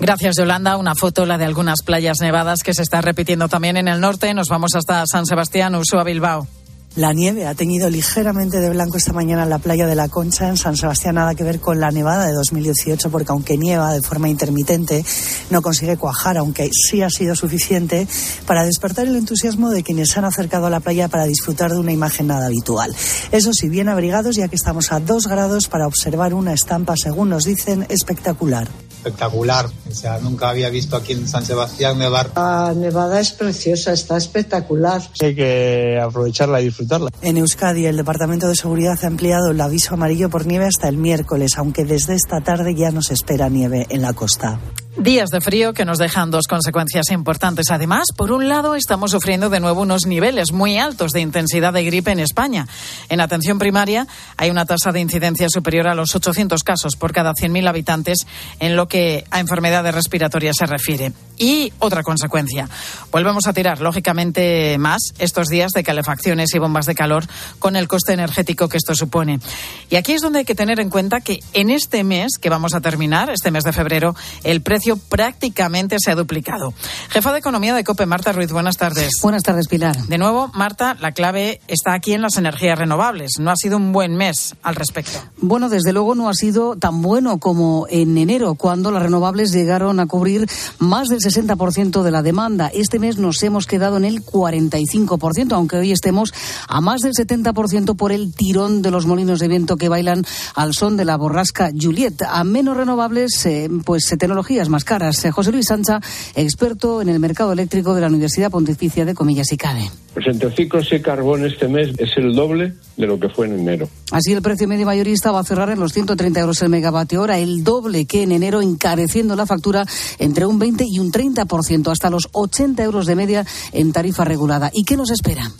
Gracias, 0.00 0.36
Yolanda. 0.36 0.76
Una 0.76 0.96
foto, 0.96 1.26
la 1.26 1.38
de 1.38 1.44
algunas 1.44 1.82
playas 1.82 2.20
nevadas, 2.20 2.62
que 2.64 2.74
se 2.74 2.82
está 2.82 3.00
repitiendo 3.00 3.48
también 3.48 3.76
en 3.76 3.86
el 3.86 4.00
norte. 4.00 4.34
Nos 4.34 4.48
vamos 4.48 4.74
hasta 4.74 5.06
San 5.06 5.26
Sebastián, 5.26 5.76
Ursúa, 5.76 6.02
Bilbao. 6.02 6.48
La 6.94 7.14
nieve 7.14 7.46
ha 7.46 7.54
teñido 7.54 7.88
ligeramente 7.88 8.60
de 8.60 8.68
blanco 8.68 8.98
esta 8.98 9.14
mañana 9.14 9.44
en 9.44 9.48
la 9.48 9.58
playa 9.58 9.86
de 9.86 9.94
la 9.94 10.10
Concha, 10.10 10.48
en 10.48 10.58
San 10.58 10.76
Sebastián, 10.76 11.14
nada 11.14 11.34
que 11.34 11.42
ver 11.42 11.58
con 11.58 11.80
la 11.80 11.90
nevada 11.90 12.26
de 12.26 12.34
2018, 12.34 13.10
porque 13.10 13.32
aunque 13.32 13.56
nieva 13.56 13.94
de 13.94 14.02
forma 14.02 14.28
intermitente, 14.28 15.02
no 15.48 15.62
consigue 15.62 15.96
cuajar, 15.96 16.36
aunque 16.36 16.68
sí 16.70 17.00
ha 17.00 17.08
sido 17.08 17.34
suficiente 17.34 18.06
para 18.46 18.64
despertar 18.64 19.06
el 19.06 19.16
entusiasmo 19.16 19.70
de 19.70 19.82
quienes 19.82 20.10
se 20.10 20.18
han 20.18 20.26
acercado 20.26 20.66
a 20.66 20.70
la 20.70 20.80
playa 20.80 21.08
para 21.08 21.24
disfrutar 21.24 21.72
de 21.72 21.78
una 21.78 21.92
imagen 21.92 22.26
nada 22.26 22.44
habitual. 22.44 22.94
Eso 23.30 23.54
sí, 23.54 23.70
bien 23.70 23.88
abrigados, 23.88 24.36
ya 24.36 24.48
que 24.48 24.56
estamos 24.56 24.92
a 24.92 25.00
dos 25.00 25.28
grados 25.28 25.68
para 25.68 25.86
observar 25.86 26.34
una 26.34 26.52
estampa, 26.52 26.92
según 26.98 27.30
nos 27.30 27.44
dicen, 27.44 27.86
espectacular 27.88 28.68
espectacular. 29.02 29.66
O 29.90 29.94
sea, 29.94 30.18
nunca 30.18 30.48
había 30.48 30.70
visto 30.70 30.96
aquí 30.96 31.12
en 31.12 31.26
San 31.26 31.44
Sebastián 31.44 31.98
nevar. 31.98 32.30
La 32.36 32.72
nevada 32.74 33.20
es 33.20 33.32
preciosa, 33.32 33.92
está 33.92 34.16
espectacular. 34.16 35.02
Hay 35.20 35.34
que 35.34 36.00
aprovecharla 36.00 36.60
y 36.60 36.66
disfrutarla. 36.66 37.10
En 37.20 37.36
Euskadi, 37.36 37.86
el 37.86 37.96
Departamento 37.96 38.48
de 38.48 38.54
Seguridad 38.54 38.98
ha 39.02 39.06
ampliado 39.06 39.50
el 39.50 39.60
aviso 39.60 39.94
amarillo 39.94 40.30
por 40.30 40.46
nieve 40.46 40.66
hasta 40.66 40.88
el 40.88 40.96
miércoles, 40.96 41.58
aunque 41.58 41.84
desde 41.84 42.14
esta 42.14 42.40
tarde 42.40 42.74
ya 42.74 42.92
nos 42.92 43.10
espera 43.10 43.48
nieve 43.48 43.86
en 43.90 44.02
la 44.02 44.12
costa. 44.12 44.60
Días 44.98 45.30
de 45.30 45.40
frío 45.40 45.72
que 45.72 45.86
nos 45.86 45.96
dejan 45.96 46.30
dos 46.30 46.46
consecuencias 46.46 47.10
importantes. 47.12 47.70
Además, 47.70 48.08
por 48.14 48.30
un 48.30 48.50
lado, 48.50 48.74
estamos 48.74 49.12
sufriendo 49.12 49.48
de 49.48 49.58
nuevo 49.58 49.80
unos 49.80 50.04
niveles 50.04 50.52
muy 50.52 50.76
altos 50.76 51.12
de 51.12 51.22
intensidad 51.22 51.72
de 51.72 51.82
gripe 51.82 52.10
en 52.10 52.20
España. 52.20 52.68
En 53.08 53.22
atención 53.22 53.58
primaria 53.58 54.06
hay 54.36 54.50
una 54.50 54.66
tasa 54.66 54.92
de 54.92 55.00
incidencia 55.00 55.48
superior 55.48 55.88
a 55.88 55.94
los 55.94 56.14
800 56.14 56.62
casos 56.62 56.96
por 56.96 57.12
cada 57.12 57.32
100.000 57.32 57.66
habitantes 57.70 58.26
en 58.60 58.76
lo 58.76 58.86
que 58.86 59.24
a 59.30 59.40
enfermedades 59.40 59.94
respiratorias 59.94 60.56
se 60.58 60.66
refiere. 60.66 61.12
Y 61.38 61.72
otra 61.78 62.02
consecuencia. 62.02 62.68
Volvemos 63.10 63.46
a 63.46 63.54
tirar, 63.54 63.80
lógicamente, 63.80 64.76
más 64.78 65.14
estos 65.18 65.48
días 65.48 65.72
de 65.72 65.82
calefacciones 65.82 66.54
y 66.54 66.58
bombas 66.58 66.84
de 66.84 66.94
calor 66.94 67.24
con 67.58 67.76
el 67.76 67.88
coste 67.88 68.12
energético 68.12 68.68
que 68.68 68.76
esto 68.76 68.94
supone. 68.94 69.40
Y 69.88 69.96
aquí 69.96 70.12
es 70.12 70.20
donde 70.20 70.40
hay 70.40 70.44
que 70.44 70.54
tener 70.54 70.80
en 70.80 70.90
cuenta 70.90 71.22
que 71.22 71.40
en 71.54 71.70
este 71.70 72.04
mes 72.04 72.32
que 72.38 72.50
vamos 72.50 72.74
a 72.74 72.82
terminar, 72.82 73.30
este 73.30 73.50
mes 73.50 73.64
de 73.64 73.72
febrero, 73.72 74.14
el 74.44 74.60
precio 74.60 74.81
prácticamente 75.08 75.96
se 75.98 76.10
ha 76.10 76.14
duplicado. 76.14 76.74
Jefa 77.10 77.32
de 77.32 77.38
Economía 77.38 77.74
de 77.74 77.84
COPE, 77.84 78.06
Marta 78.06 78.32
Ruiz, 78.32 78.52
buenas 78.52 78.76
tardes. 78.76 79.12
Buenas 79.22 79.42
tardes, 79.42 79.68
Pilar. 79.68 79.96
De 79.96 80.18
nuevo, 80.18 80.50
Marta, 80.54 80.96
la 81.00 81.12
clave 81.12 81.60
está 81.68 81.94
aquí 81.94 82.12
en 82.12 82.22
las 82.22 82.36
energías 82.36 82.78
renovables. 82.78 83.32
No 83.38 83.50
ha 83.50 83.56
sido 83.56 83.76
un 83.76 83.92
buen 83.92 84.16
mes 84.16 84.54
al 84.62 84.74
respecto. 84.74 85.18
Bueno, 85.38 85.68
desde 85.68 85.92
luego 85.92 86.14
no 86.14 86.28
ha 86.28 86.34
sido 86.34 86.76
tan 86.76 87.02
bueno 87.02 87.38
como 87.38 87.86
en 87.90 88.16
enero, 88.18 88.54
cuando 88.54 88.90
las 88.90 89.02
renovables 89.02 89.52
llegaron 89.52 90.00
a 90.00 90.06
cubrir 90.06 90.48
más 90.78 91.08
del 91.08 91.20
60% 91.20 92.02
de 92.02 92.10
la 92.10 92.22
demanda. 92.22 92.70
Este 92.72 92.98
mes 92.98 93.18
nos 93.18 93.42
hemos 93.42 93.66
quedado 93.66 93.96
en 93.96 94.04
el 94.04 94.24
45%, 94.24 95.52
aunque 95.52 95.76
hoy 95.76 95.92
estemos 95.92 96.32
a 96.68 96.80
más 96.80 97.00
del 97.00 97.12
70% 97.12 97.96
por 97.96 98.12
el 98.12 98.34
tirón 98.34 98.82
de 98.82 98.90
los 98.90 99.06
molinos 99.06 99.38
de 99.38 99.48
viento 99.48 99.76
que 99.76 99.88
bailan 99.88 100.24
al 100.54 100.74
son 100.74 100.96
de 100.96 101.04
la 101.04 101.16
borrasca 101.16 101.70
Juliet. 101.78 102.22
A 102.28 102.44
menos 102.44 102.76
renovables, 102.76 103.44
eh, 103.46 103.68
pues 103.84 104.06
tecnologías 104.18 104.68
más 104.72 104.84
caras. 104.84 105.24
Eh, 105.24 105.30
José 105.30 105.52
Luis 105.52 105.66
Sancha, 105.66 106.00
experto 106.34 107.00
en 107.00 107.08
el 107.08 107.20
mercado 107.20 107.52
eléctrico 107.52 107.94
de 107.94 108.00
la 108.00 108.08
Universidad 108.08 108.50
Pontificia 108.50 109.04
de 109.04 109.14
Comillas 109.14 109.52
y 109.52 109.56
Cabe. 109.56 109.88
Pues 110.14 110.26
entre 110.26 110.50
ciclos 110.50 110.92
y 110.92 111.00
carbón 111.00 111.46
este 111.46 111.68
mes 111.68 111.90
es 111.98 112.16
el 112.16 112.34
doble 112.34 112.74
de 112.96 113.06
lo 113.06 113.20
que 113.20 113.28
fue 113.28 113.46
en 113.46 113.60
enero. 113.60 113.88
Así 114.10 114.32
el 114.32 114.42
precio 114.42 114.66
medio 114.66 114.86
mayorista 114.86 115.30
va 115.30 115.40
a 115.40 115.44
cerrar 115.44 115.70
en 115.70 115.78
los 115.78 115.92
130 115.92 116.40
euros 116.40 116.60
el 116.62 116.68
megavatio 116.68 117.22
hora, 117.22 117.38
el 117.38 117.62
doble 117.62 118.06
que 118.06 118.22
en 118.22 118.32
enero, 118.32 118.60
encareciendo 118.60 119.36
la 119.36 119.46
factura 119.46 119.86
entre 120.18 120.46
un 120.46 120.58
20 120.58 120.84
y 120.86 120.98
un 120.98 121.12
30%, 121.12 121.90
hasta 121.90 122.10
los 122.10 122.28
80 122.32 122.82
euros 122.82 123.06
de 123.06 123.14
media 123.14 123.46
en 123.72 123.92
tarifa 123.92 124.24
regulada. 124.24 124.70
¿Y 124.72 124.84
qué 124.84 124.96
nos 124.96 125.10
espera? 125.10 125.50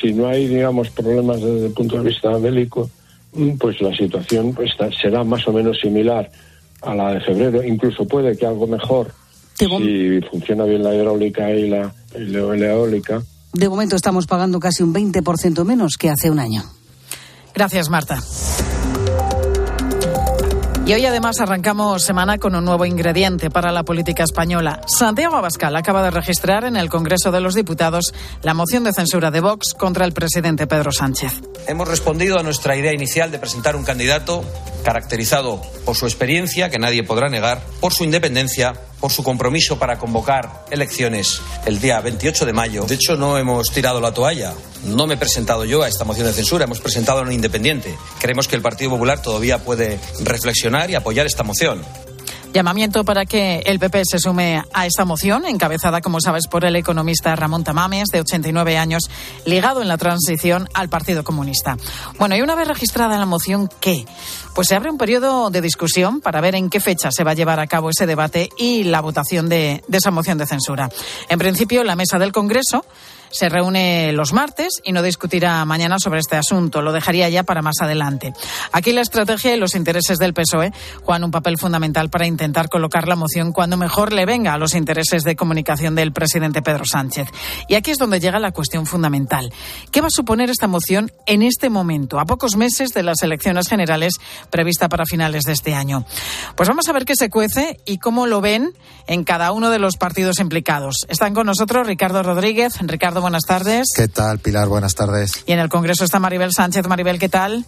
Si 0.00 0.12
no 0.12 0.26
hay, 0.26 0.48
digamos, 0.48 0.90
problemas 0.90 1.40
desde 1.40 1.66
el 1.66 1.72
punto 1.72 1.96
de 2.02 2.08
vista 2.08 2.30
bélico, 2.38 2.90
pues 3.58 3.80
la 3.80 3.94
situación 3.96 4.52
pues, 4.52 4.70
será 5.00 5.24
más 5.24 5.46
o 5.48 5.52
menos 5.52 5.78
similar 5.80 6.30
a 6.82 6.94
la 6.94 7.14
de 7.14 7.20
febrero, 7.20 7.62
incluso 7.62 8.06
puede 8.06 8.36
que 8.36 8.46
algo 8.46 8.66
mejor 8.66 9.12
si 9.56 10.20
funciona 10.30 10.64
bien 10.64 10.82
la 10.82 10.94
hidráulica 10.94 11.50
y 11.50 11.68
la, 11.68 11.92
eólica. 12.14 13.22
De 13.52 13.68
momento 13.68 13.96
estamos 13.96 14.26
pagando 14.26 14.58
casi 14.58 14.82
un 14.82 14.94
20% 14.94 15.64
menos 15.64 15.96
que 15.98 16.10
hace 16.10 16.30
un 16.30 16.38
año. 16.38 16.62
Gracias, 17.54 17.88
Marta. 17.90 18.18
Y 20.84 20.94
hoy 20.94 21.06
además 21.06 21.38
arrancamos 21.38 22.02
semana 22.02 22.38
con 22.38 22.56
un 22.56 22.64
nuevo 22.64 22.84
ingrediente 22.84 23.50
para 23.50 23.70
la 23.70 23.84
política 23.84 24.24
española. 24.24 24.80
Santiago 24.88 25.36
Abascal 25.36 25.76
acaba 25.76 26.02
de 26.02 26.10
registrar 26.10 26.64
en 26.64 26.76
el 26.76 26.88
Congreso 26.88 27.30
de 27.30 27.40
los 27.40 27.54
Diputados 27.54 28.12
la 28.42 28.52
moción 28.52 28.82
de 28.82 28.92
censura 28.92 29.30
de 29.30 29.40
Vox 29.40 29.74
contra 29.74 30.04
el 30.04 30.12
presidente 30.12 30.66
Pedro 30.66 30.90
Sánchez. 30.90 31.40
Hemos 31.68 31.86
respondido 31.86 32.36
a 32.40 32.42
nuestra 32.42 32.76
idea 32.76 32.92
inicial 32.92 33.30
de 33.30 33.38
presentar 33.38 33.76
un 33.76 33.84
candidato 33.84 34.44
caracterizado 34.84 35.62
por 35.84 35.94
su 35.94 36.06
experiencia, 36.06 36.68
que 36.68 36.80
nadie 36.80 37.04
podrá 37.04 37.28
negar, 37.28 37.62
por 37.80 37.92
su 37.92 38.02
independencia, 38.02 38.72
por 39.02 39.10
su 39.10 39.24
compromiso 39.24 39.80
para 39.80 39.98
convocar 39.98 40.64
elecciones 40.70 41.42
el 41.66 41.80
día 41.80 42.00
28 42.00 42.46
de 42.46 42.52
mayo. 42.52 42.84
De 42.84 42.94
hecho, 42.94 43.16
no 43.16 43.36
hemos 43.36 43.66
tirado 43.72 44.00
la 44.00 44.14
toalla. 44.14 44.54
No 44.84 45.08
me 45.08 45.14
he 45.14 45.16
presentado 45.16 45.64
yo 45.64 45.82
a 45.82 45.88
esta 45.88 46.04
moción 46.04 46.28
de 46.28 46.32
censura, 46.32 46.66
hemos 46.66 46.80
presentado 46.80 47.18
a 47.18 47.22
un 47.22 47.32
independiente. 47.32 47.98
Creemos 48.20 48.46
que 48.46 48.54
el 48.54 48.62
Partido 48.62 48.90
Popular 48.90 49.20
todavía 49.20 49.58
puede 49.58 49.98
reflexionar 50.20 50.88
y 50.88 50.94
apoyar 50.94 51.26
esta 51.26 51.42
moción. 51.42 51.82
Llamamiento 52.52 53.02
para 53.04 53.24
que 53.24 53.62
el 53.64 53.78
PP 53.78 54.02
se 54.04 54.18
sume 54.18 54.62
a 54.74 54.86
esta 54.86 55.06
moción, 55.06 55.46
encabezada, 55.46 56.02
como 56.02 56.20
sabes, 56.20 56.46
por 56.48 56.66
el 56.66 56.76
economista 56.76 57.34
Ramón 57.34 57.64
Tamames, 57.64 58.08
de 58.12 58.20
89 58.20 58.76
años, 58.76 59.04
ligado 59.46 59.80
en 59.80 59.88
la 59.88 59.96
transición 59.96 60.68
al 60.74 60.90
Partido 60.90 61.24
Comunista. 61.24 61.78
Bueno, 62.18 62.36
y 62.36 62.42
una 62.42 62.54
vez 62.54 62.68
registrada 62.68 63.16
la 63.16 63.24
moción, 63.24 63.70
¿qué? 63.80 64.04
Pues 64.54 64.68
se 64.68 64.74
abre 64.74 64.90
un 64.90 64.98
periodo 64.98 65.48
de 65.48 65.62
discusión 65.62 66.20
para 66.20 66.42
ver 66.42 66.54
en 66.54 66.68
qué 66.68 66.78
fecha 66.78 67.10
se 67.10 67.24
va 67.24 67.30
a 67.30 67.34
llevar 67.34 67.58
a 67.58 67.66
cabo 67.66 67.88
ese 67.88 68.06
debate 68.06 68.50
y 68.58 68.84
la 68.84 69.00
votación 69.00 69.48
de, 69.48 69.82
de 69.88 69.98
esa 69.98 70.10
moción 70.10 70.36
de 70.36 70.46
censura. 70.46 70.90
En 71.30 71.38
principio, 71.38 71.84
la 71.84 71.96
mesa 71.96 72.18
del 72.18 72.32
Congreso 72.32 72.84
se 73.32 73.48
reúne 73.48 74.12
los 74.12 74.32
martes 74.32 74.80
y 74.84 74.92
no 74.92 75.02
discutirá 75.02 75.64
mañana 75.64 75.98
sobre 75.98 76.20
este 76.20 76.36
asunto. 76.36 76.82
Lo 76.82 76.92
dejaría 76.92 77.28
ya 77.28 77.42
para 77.42 77.62
más 77.62 77.80
adelante. 77.80 78.32
Aquí 78.70 78.92
la 78.92 79.00
estrategia 79.00 79.54
y 79.54 79.58
los 79.58 79.74
intereses 79.74 80.18
del 80.18 80.34
PSOE 80.34 80.72
juegan 81.02 81.24
un 81.24 81.30
papel 81.30 81.58
fundamental 81.58 82.10
para 82.10 82.26
intentar 82.26 82.68
colocar 82.68 83.08
la 83.08 83.16
moción 83.16 83.52
cuando 83.52 83.76
mejor 83.76 84.12
le 84.12 84.26
venga 84.26 84.52
a 84.52 84.58
los 84.58 84.74
intereses 84.74 85.24
de 85.24 85.34
comunicación 85.34 85.94
del 85.94 86.12
presidente 86.12 86.62
Pedro 86.62 86.84
Sánchez. 86.84 87.28
Y 87.68 87.74
aquí 87.74 87.90
es 87.90 87.98
donde 87.98 88.20
llega 88.20 88.38
la 88.38 88.52
cuestión 88.52 88.86
fundamental. 88.86 89.52
¿Qué 89.90 90.00
va 90.00 90.08
a 90.08 90.10
suponer 90.10 90.50
esta 90.50 90.68
moción 90.68 91.10
en 91.26 91.42
este 91.42 91.70
momento, 91.70 92.20
a 92.20 92.26
pocos 92.26 92.56
meses 92.56 92.90
de 92.90 93.02
las 93.02 93.22
elecciones 93.22 93.68
generales 93.68 94.14
prevista 94.50 94.88
para 94.88 95.06
finales 95.06 95.44
de 95.44 95.52
este 95.52 95.74
año? 95.74 96.04
Pues 96.54 96.68
vamos 96.68 96.88
a 96.88 96.92
ver 96.92 97.06
qué 97.06 97.16
se 97.16 97.30
cuece 97.30 97.80
y 97.86 97.98
cómo 97.98 98.26
lo 98.26 98.40
ven 98.40 98.72
en 99.06 99.24
cada 99.24 99.52
uno 99.52 99.70
de 99.70 99.78
los 99.78 99.96
partidos 99.96 100.38
implicados. 100.38 101.06
Están 101.08 101.34
con 101.34 101.46
nosotros 101.46 101.86
Ricardo 101.86 102.22
Rodríguez. 102.22 102.74
Ricardo, 102.80 103.21
buenas 103.22 103.44
tardes. 103.44 103.88
¿Qué 103.96 104.08
tal, 104.08 104.38
Pilar? 104.38 104.68
Buenas 104.68 104.94
tardes. 104.94 105.42
Y 105.46 105.52
en 105.52 105.58
el 105.58 105.68
Congreso 105.68 106.04
está 106.04 106.18
Maribel 106.18 106.52
Sánchez. 106.52 106.86
Maribel, 106.86 107.18
¿qué 107.18 107.28
tal? 107.28 107.64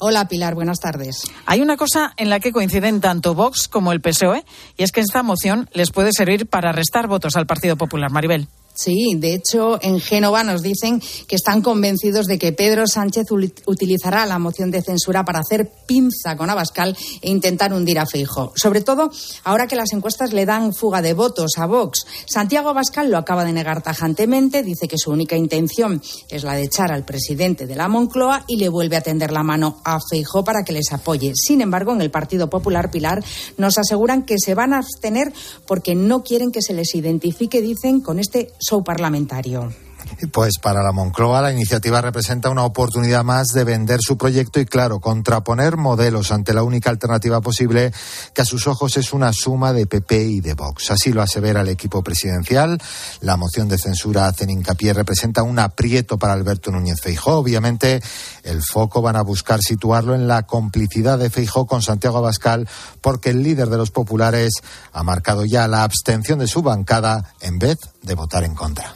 Hola 0.00 0.26
Pilar, 0.26 0.54
buenas 0.54 0.80
tardes. 0.80 1.22
Hay 1.46 1.60
una 1.60 1.76
cosa 1.76 2.12
en 2.16 2.28
la 2.28 2.40
que 2.40 2.52
coinciden 2.52 3.00
tanto 3.00 3.34
Vox 3.34 3.68
como 3.68 3.92
el 3.92 4.00
PSOE 4.00 4.44
y 4.76 4.82
es 4.82 4.90
que 4.90 5.00
esta 5.00 5.22
moción 5.22 5.70
les 5.72 5.92
puede 5.92 6.10
servir 6.12 6.46
para 6.48 6.72
restar 6.72 7.06
votos 7.06 7.36
al 7.36 7.46
Partido 7.46 7.76
Popular. 7.76 8.10
Maribel. 8.10 8.48
Sí, 8.74 9.14
de 9.16 9.34
hecho, 9.34 9.78
en 9.82 10.00
Génova 10.00 10.42
nos 10.42 10.62
dicen 10.62 11.00
que 11.28 11.36
están 11.36 11.62
convencidos 11.62 12.26
de 12.26 12.38
que 12.38 12.52
Pedro 12.52 12.88
Sánchez 12.88 13.26
utilizará 13.66 14.26
la 14.26 14.40
moción 14.40 14.72
de 14.72 14.82
censura 14.82 15.24
para 15.24 15.38
hacer 15.38 15.70
pinza 15.86 16.36
con 16.36 16.50
Abascal 16.50 16.96
e 17.22 17.30
intentar 17.30 17.72
hundir 17.72 18.00
a 18.00 18.06
Feijo. 18.06 18.52
Sobre 18.56 18.80
todo 18.80 19.12
ahora 19.44 19.68
que 19.68 19.76
las 19.76 19.92
encuestas 19.92 20.32
le 20.32 20.44
dan 20.44 20.74
fuga 20.74 21.02
de 21.02 21.14
votos 21.14 21.52
a 21.56 21.66
Vox. 21.66 22.04
Santiago 22.26 22.70
Abascal 22.70 23.12
lo 23.12 23.18
acaba 23.18 23.44
de 23.44 23.52
negar 23.52 23.80
tajantemente, 23.80 24.64
dice 24.64 24.88
que 24.88 24.98
su 24.98 25.12
única 25.12 25.36
intención 25.36 26.02
es 26.28 26.42
la 26.42 26.54
de 26.54 26.64
echar 26.64 26.90
al 26.90 27.04
presidente 27.04 27.68
de 27.68 27.76
la 27.76 27.86
Moncloa 27.86 28.42
y 28.48 28.56
le 28.56 28.68
vuelve 28.68 28.96
a 28.96 29.02
tender 29.02 29.30
la 29.30 29.44
mano 29.44 29.80
a 29.84 30.00
Feijo 30.00 30.42
para 30.42 30.64
que 30.64 30.72
les 30.72 30.92
apoye. 30.92 31.32
Sin 31.36 31.60
embargo, 31.60 31.92
en 31.92 32.00
el 32.00 32.10
Partido 32.10 32.50
Popular 32.50 32.90
Pilar 32.90 33.24
nos 33.56 33.78
aseguran 33.78 34.24
que 34.24 34.38
se 34.38 34.54
van 34.54 34.72
a 34.72 34.78
abstener 34.78 35.32
porque 35.64 35.94
no 35.94 36.24
quieren 36.24 36.50
que 36.50 36.60
se 36.60 36.74
les 36.74 36.92
identifique, 36.96 37.62
dicen, 37.62 38.00
con 38.00 38.18
este 38.18 38.52
show 38.66 38.82
parlamentario. 38.82 39.83
Pues 40.32 40.58
para 40.60 40.82
la 40.82 40.92
Moncloa 40.92 41.42
la 41.42 41.52
iniciativa 41.52 42.00
representa 42.00 42.50
una 42.50 42.64
oportunidad 42.64 43.24
más 43.24 43.48
de 43.48 43.64
vender 43.64 44.00
su 44.00 44.16
proyecto 44.16 44.60
y, 44.60 44.66
claro, 44.66 45.00
contraponer 45.00 45.76
modelos 45.76 46.32
ante 46.32 46.54
la 46.54 46.62
única 46.62 46.90
alternativa 46.90 47.40
posible 47.40 47.92
que 48.32 48.42
a 48.42 48.44
sus 48.44 48.66
ojos 48.66 48.96
es 48.96 49.12
una 49.12 49.32
suma 49.32 49.72
de 49.72 49.86
PP 49.86 50.24
y 50.24 50.40
de 50.40 50.54
Vox. 50.54 50.90
Así 50.90 51.12
lo 51.12 51.22
asevera 51.22 51.60
el 51.62 51.68
equipo 51.68 52.02
presidencial. 52.02 52.80
La 53.20 53.36
moción 53.36 53.68
de 53.68 53.78
censura 53.78 54.26
hacen 54.26 54.50
hincapié 54.50 54.92
representa 54.92 55.42
un 55.42 55.58
aprieto 55.58 56.18
para 56.18 56.32
Alberto 56.32 56.70
Núñez 56.70 57.00
Feijó. 57.02 57.36
Obviamente, 57.36 58.00
el 58.42 58.62
foco 58.62 59.02
van 59.02 59.16
a 59.16 59.22
buscar 59.22 59.60
situarlo 59.60 60.14
en 60.14 60.28
la 60.28 60.44
complicidad 60.44 61.18
de 61.18 61.30
Feijó 61.30 61.66
con 61.66 61.82
Santiago 61.82 62.18
Abascal 62.18 62.68
porque 63.00 63.30
el 63.30 63.42
líder 63.42 63.68
de 63.68 63.78
los 63.78 63.90
populares 63.90 64.52
ha 64.92 65.02
marcado 65.02 65.44
ya 65.44 65.68
la 65.68 65.82
abstención 65.82 66.38
de 66.38 66.46
su 66.46 66.62
bancada 66.62 67.34
en 67.40 67.58
vez 67.58 67.78
de 68.02 68.14
votar 68.14 68.44
en 68.44 68.54
contra. 68.54 68.94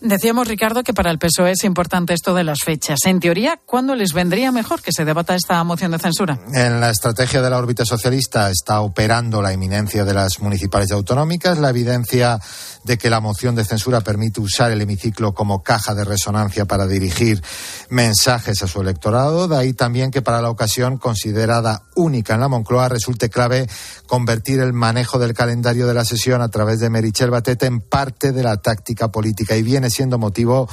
Decíamos, 0.00 0.48
Ricardo, 0.48 0.82
que 0.82 0.94
para 0.94 1.10
el 1.10 1.18
PSOE 1.18 1.52
es 1.52 1.64
importante 1.64 2.14
esto 2.14 2.34
de 2.34 2.42
las 2.42 2.60
fechas. 2.64 3.00
En 3.04 3.20
teoría, 3.20 3.60
¿cuándo 3.66 3.94
les 3.94 4.14
vendría 4.14 4.50
mejor 4.50 4.80
que 4.80 4.92
se 4.92 5.04
debata 5.04 5.34
esta 5.34 5.62
moción 5.62 5.90
de 5.90 5.98
censura? 5.98 6.38
En 6.54 6.80
la 6.80 6.88
estrategia 6.88 7.42
de 7.42 7.50
la 7.50 7.58
órbita 7.58 7.84
socialista 7.84 8.50
está 8.50 8.80
operando 8.80 9.42
la 9.42 9.52
inminencia 9.52 10.06
de 10.06 10.14
las 10.14 10.40
municipales 10.40 10.88
y 10.90 10.94
autonómicas, 10.94 11.58
la 11.58 11.68
evidencia 11.68 12.38
de 12.84 12.98
que 12.98 13.10
la 13.10 13.20
moción 13.20 13.54
de 13.54 13.64
censura 13.64 14.00
permite 14.00 14.40
usar 14.40 14.70
el 14.70 14.80
hemiciclo 14.80 15.34
como 15.34 15.62
caja 15.62 15.94
de 15.94 16.04
resonancia 16.04 16.64
para 16.64 16.86
dirigir 16.86 17.42
mensajes 17.88 18.62
a 18.62 18.66
su 18.66 18.80
electorado. 18.80 19.48
De 19.48 19.56
ahí 19.56 19.72
también 19.72 20.10
que 20.10 20.22
para 20.22 20.40
la 20.40 20.50
ocasión 20.50 20.96
considerada 20.96 21.82
única 21.94 22.34
en 22.34 22.40
la 22.40 22.48
Moncloa 22.48 22.88
resulte 22.88 23.28
clave 23.28 23.68
convertir 24.06 24.60
el 24.60 24.72
manejo 24.72 25.18
del 25.18 25.34
calendario 25.34 25.86
de 25.86 25.94
la 25.94 26.04
sesión 26.04 26.42
a 26.42 26.48
través 26.48 26.80
de 26.80 26.90
Merichel 26.90 27.30
Batet 27.30 27.62
en 27.64 27.80
parte 27.80 28.32
de 28.32 28.42
la 28.42 28.56
táctica 28.56 29.08
política. 29.08 29.56
Y 29.56 29.62
viene 29.62 29.90
siendo 29.90 30.18
motivo 30.18 30.68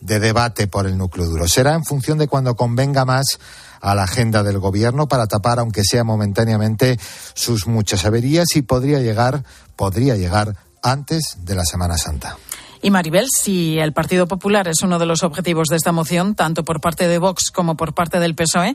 de 0.00 0.18
debate 0.18 0.66
por 0.66 0.86
el 0.86 0.96
núcleo 0.96 1.26
duro. 1.26 1.46
Será 1.46 1.74
en 1.74 1.84
función 1.84 2.18
de 2.18 2.28
cuando 2.28 2.56
convenga 2.56 3.04
más 3.04 3.38
a 3.80 3.94
la 3.94 4.04
agenda 4.04 4.42
del 4.42 4.58
gobierno 4.58 5.08
para 5.08 5.26
tapar, 5.26 5.58
aunque 5.58 5.84
sea 5.84 6.04
momentáneamente, 6.04 6.98
sus 7.34 7.66
muchas 7.66 8.04
averías 8.04 8.48
y 8.54 8.62
podría 8.62 9.00
llegar, 9.00 9.44
podría 9.76 10.16
llegar 10.16 10.56
antes 10.82 11.36
de 11.42 11.54
la 11.54 11.64
Semana 11.64 11.96
Santa. 11.96 12.36
Y 12.82 12.90
Maribel, 12.90 13.26
si 13.28 13.78
el 13.78 13.92
Partido 13.92 14.26
Popular 14.26 14.66
es 14.68 14.82
uno 14.82 14.98
de 14.98 15.06
los 15.06 15.22
objetivos 15.22 15.68
de 15.68 15.76
esta 15.76 15.92
moción, 15.92 16.34
tanto 16.34 16.64
por 16.64 16.80
parte 16.80 17.08
de 17.08 17.18
Vox 17.18 17.50
como 17.50 17.76
por 17.76 17.92
parte 17.92 18.20
del 18.20 18.34
PSOE, 18.34 18.74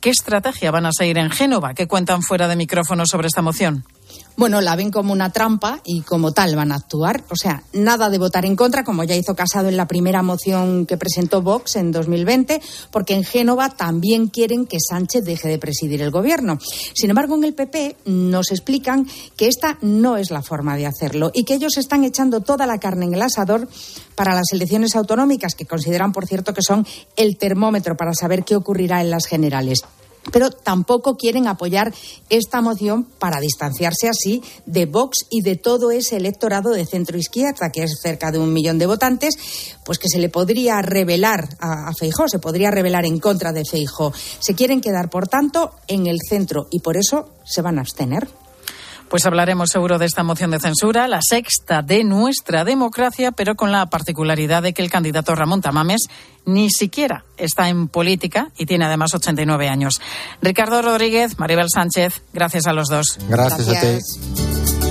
¿qué 0.00 0.10
estrategia 0.10 0.70
van 0.70 0.86
a 0.86 0.92
seguir 0.92 1.18
en 1.18 1.30
Génova? 1.30 1.74
¿Qué 1.74 1.88
cuentan 1.88 2.22
fuera 2.22 2.46
de 2.46 2.56
micrófono 2.56 3.06
sobre 3.06 3.26
esta 3.26 3.42
moción? 3.42 3.84
Bueno, 4.40 4.62
la 4.62 4.74
ven 4.74 4.90
como 4.90 5.12
una 5.12 5.30
trampa 5.30 5.82
y 5.84 6.00
como 6.00 6.32
tal 6.32 6.56
van 6.56 6.72
a 6.72 6.76
actuar. 6.76 7.24
O 7.28 7.36
sea, 7.36 7.62
nada 7.74 8.08
de 8.08 8.16
votar 8.16 8.46
en 8.46 8.56
contra, 8.56 8.84
como 8.84 9.04
ya 9.04 9.14
hizo 9.14 9.34
Casado 9.34 9.68
en 9.68 9.76
la 9.76 9.86
primera 9.86 10.22
moción 10.22 10.86
que 10.86 10.96
presentó 10.96 11.42
Vox 11.42 11.76
en 11.76 11.92
2020, 11.92 12.62
porque 12.90 13.12
en 13.12 13.24
Génova 13.24 13.68
también 13.68 14.28
quieren 14.28 14.64
que 14.64 14.78
Sánchez 14.80 15.24
deje 15.24 15.48
de 15.48 15.58
presidir 15.58 16.00
el 16.00 16.10
gobierno. 16.10 16.58
Sin 16.94 17.10
embargo, 17.10 17.34
en 17.34 17.44
el 17.44 17.52
PP 17.52 17.96
nos 18.06 18.50
explican 18.50 19.06
que 19.36 19.46
esta 19.46 19.76
no 19.82 20.16
es 20.16 20.30
la 20.30 20.40
forma 20.40 20.74
de 20.76 20.86
hacerlo 20.86 21.30
y 21.34 21.44
que 21.44 21.52
ellos 21.52 21.76
están 21.76 22.04
echando 22.04 22.40
toda 22.40 22.66
la 22.66 22.78
carne 22.78 23.04
en 23.04 23.14
el 23.14 23.22
asador 23.22 23.68
para 24.14 24.34
las 24.34 24.52
elecciones 24.52 24.96
autonómicas, 24.96 25.54
que 25.54 25.66
consideran, 25.66 26.12
por 26.12 26.26
cierto, 26.26 26.54
que 26.54 26.62
son 26.62 26.86
el 27.16 27.36
termómetro 27.36 27.94
para 27.94 28.14
saber 28.14 28.44
qué 28.44 28.56
ocurrirá 28.56 29.02
en 29.02 29.10
las 29.10 29.26
generales 29.26 29.82
pero 30.32 30.50
tampoco 30.50 31.16
quieren 31.16 31.46
apoyar 31.46 31.92
esta 32.28 32.60
moción 32.60 33.04
para 33.04 33.40
distanciarse 33.40 34.08
así 34.08 34.42
de 34.66 34.86
Vox 34.86 35.26
y 35.30 35.42
de 35.42 35.56
todo 35.56 35.90
ese 35.90 36.16
electorado 36.16 36.70
de 36.70 36.86
centro 36.86 37.18
izquierda, 37.18 37.70
que 37.72 37.84
es 37.84 38.00
cerca 38.02 38.30
de 38.30 38.38
un 38.38 38.52
millón 38.52 38.78
de 38.78 38.86
votantes, 38.86 39.34
pues 39.84 39.98
que 39.98 40.08
se 40.08 40.18
le 40.18 40.28
podría 40.28 40.82
revelar 40.82 41.48
a, 41.60 41.92
Feijó, 41.94 42.28
se 42.28 42.38
podría 42.38 42.70
revelar 42.70 43.06
en 43.06 43.18
contra 43.18 43.52
de 43.52 43.64
Feijó. 43.64 44.12
Se 44.38 44.54
quieren 44.54 44.80
quedar, 44.80 45.10
por 45.10 45.28
tanto, 45.28 45.72
en 45.88 46.06
el 46.06 46.18
centro 46.28 46.68
y 46.70 46.80
por 46.80 46.96
eso 46.96 47.30
se 47.44 47.62
van 47.62 47.78
a 47.78 47.82
abstener. 47.82 48.28
Pues 49.10 49.26
hablaremos 49.26 49.70
seguro 49.70 49.98
de 49.98 50.06
esta 50.06 50.22
moción 50.22 50.52
de 50.52 50.60
censura, 50.60 51.08
la 51.08 51.18
sexta 51.20 51.82
de 51.82 52.04
nuestra 52.04 52.64
democracia, 52.64 53.32
pero 53.32 53.56
con 53.56 53.72
la 53.72 53.86
particularidad 53.86 54.62
de 54.62 54.72
que 54.72 54.82
el 54.82 54.90
candidato 54.90 55.34
Ramón 55.34 55.60
Tamames 55.60 56.02
ni 56.46 56.70
siquiera 56.70 57.24
está 57.36 57.68
en 57.68 57.88
política 57.88 58.52
y 58.56 58.66
tiene 58.66 58.84
además 58.84 59.12
89 59.12 59.68
años. 59.68 60.00
Ricardo 60.40 60.80
Rodríguez, 60.80 61.40
Maribel 61.40 61.66
Sánchez, 61.68 62.22
gracias 62.32 62.68
a 62.68 62.72
los 62.72 62.88
dos. 62.88 63.18
Gracias, 63.28 63.66
gracias. 63.68 64.04
a 64.04 64.80
ti. 64.84 64.89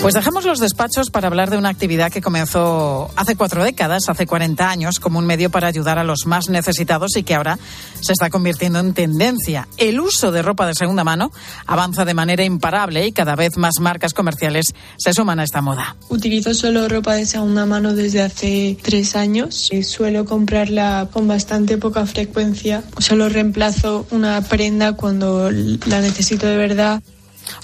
Pues 0.00 0.14
dejamos 0.14 0.44
los 0.44 0.60
despachos 0.60 1.10
para 1.10 1.26
hablar 1.26 1.50
de 1.50 1.58
una 1.58 1.70
actividad 1.70 2.12
que 2.12 2.22
comenzó 2.22 3.10
hace 3.16 3.34
cuatro 3.34 3.64
décadas, 3.64 4.08
hace 4.08 4.26
40 4.26 4.70
años, 4.70 5.00
como 5.00 5.18
un 5.18 5.26
medio 5.26 5.50
para 5.50 5.66
ayudar 5.66 5.98
a 5.98 6.04
los 6.04 6.24
más 6.24 6.48
necesitados 6.48 7.16
y 7.16 7.24
que 7.24 7.34
ahora 7.34 7.58
se 8.00 8.12
está 8.12 8.30
convirtiendo 8.30 8.78
en 8.78 8.94
tendencia. 8.94 9.66
El 9.76 9.98
uso 9.98 10.30
de 10.30 10.42
ropa 10.42 10.68
de 10.68 10.74
segunda 10.74 11.02
mano 11.02 11.32
avanza 11.66 12.04
de 12.04 12.14
manera 12.14 12.44
imparable 12.44 13.06
y 13.06 13.12
cada 13.12 13.34
vez 13.34 13.56
más 13.56 13.80
marcas 13.80 14.14
comerciales 14.14 14.66
se 14.98 15.12
suman 15.12 15.40
a 15.40 15.44
esta 15.44 15.62
moda. 15.62 15.96
Utilizo 16.08 16.54
solo 16.54 16.88
ropa 16.88 17.14
de 17.14 17.26
segunda 17.26 17.66
mano 17.66 17.92
desde 17.92 18.22
hace 18.22 18.78
tres 18.80 19.16
años. 19.16 19.68
y 19.72 19.82
Suelo 19.82 20.24
comprarla 20.24 21.08
con 21.12 21.26
bastante 21.26 21.76
poca 21.76 22.06
frecuencia. 22.06 22.84
Solo 22.98 23.28
reemplazo 23.28 24.06
una 24.12 24.40
prenda 24.42 24.92
cuando 24.92 25.50
la 25.50 26.00
necesito 26.00 26.46
de 26.46 26.56
verdad. 26.56 27.02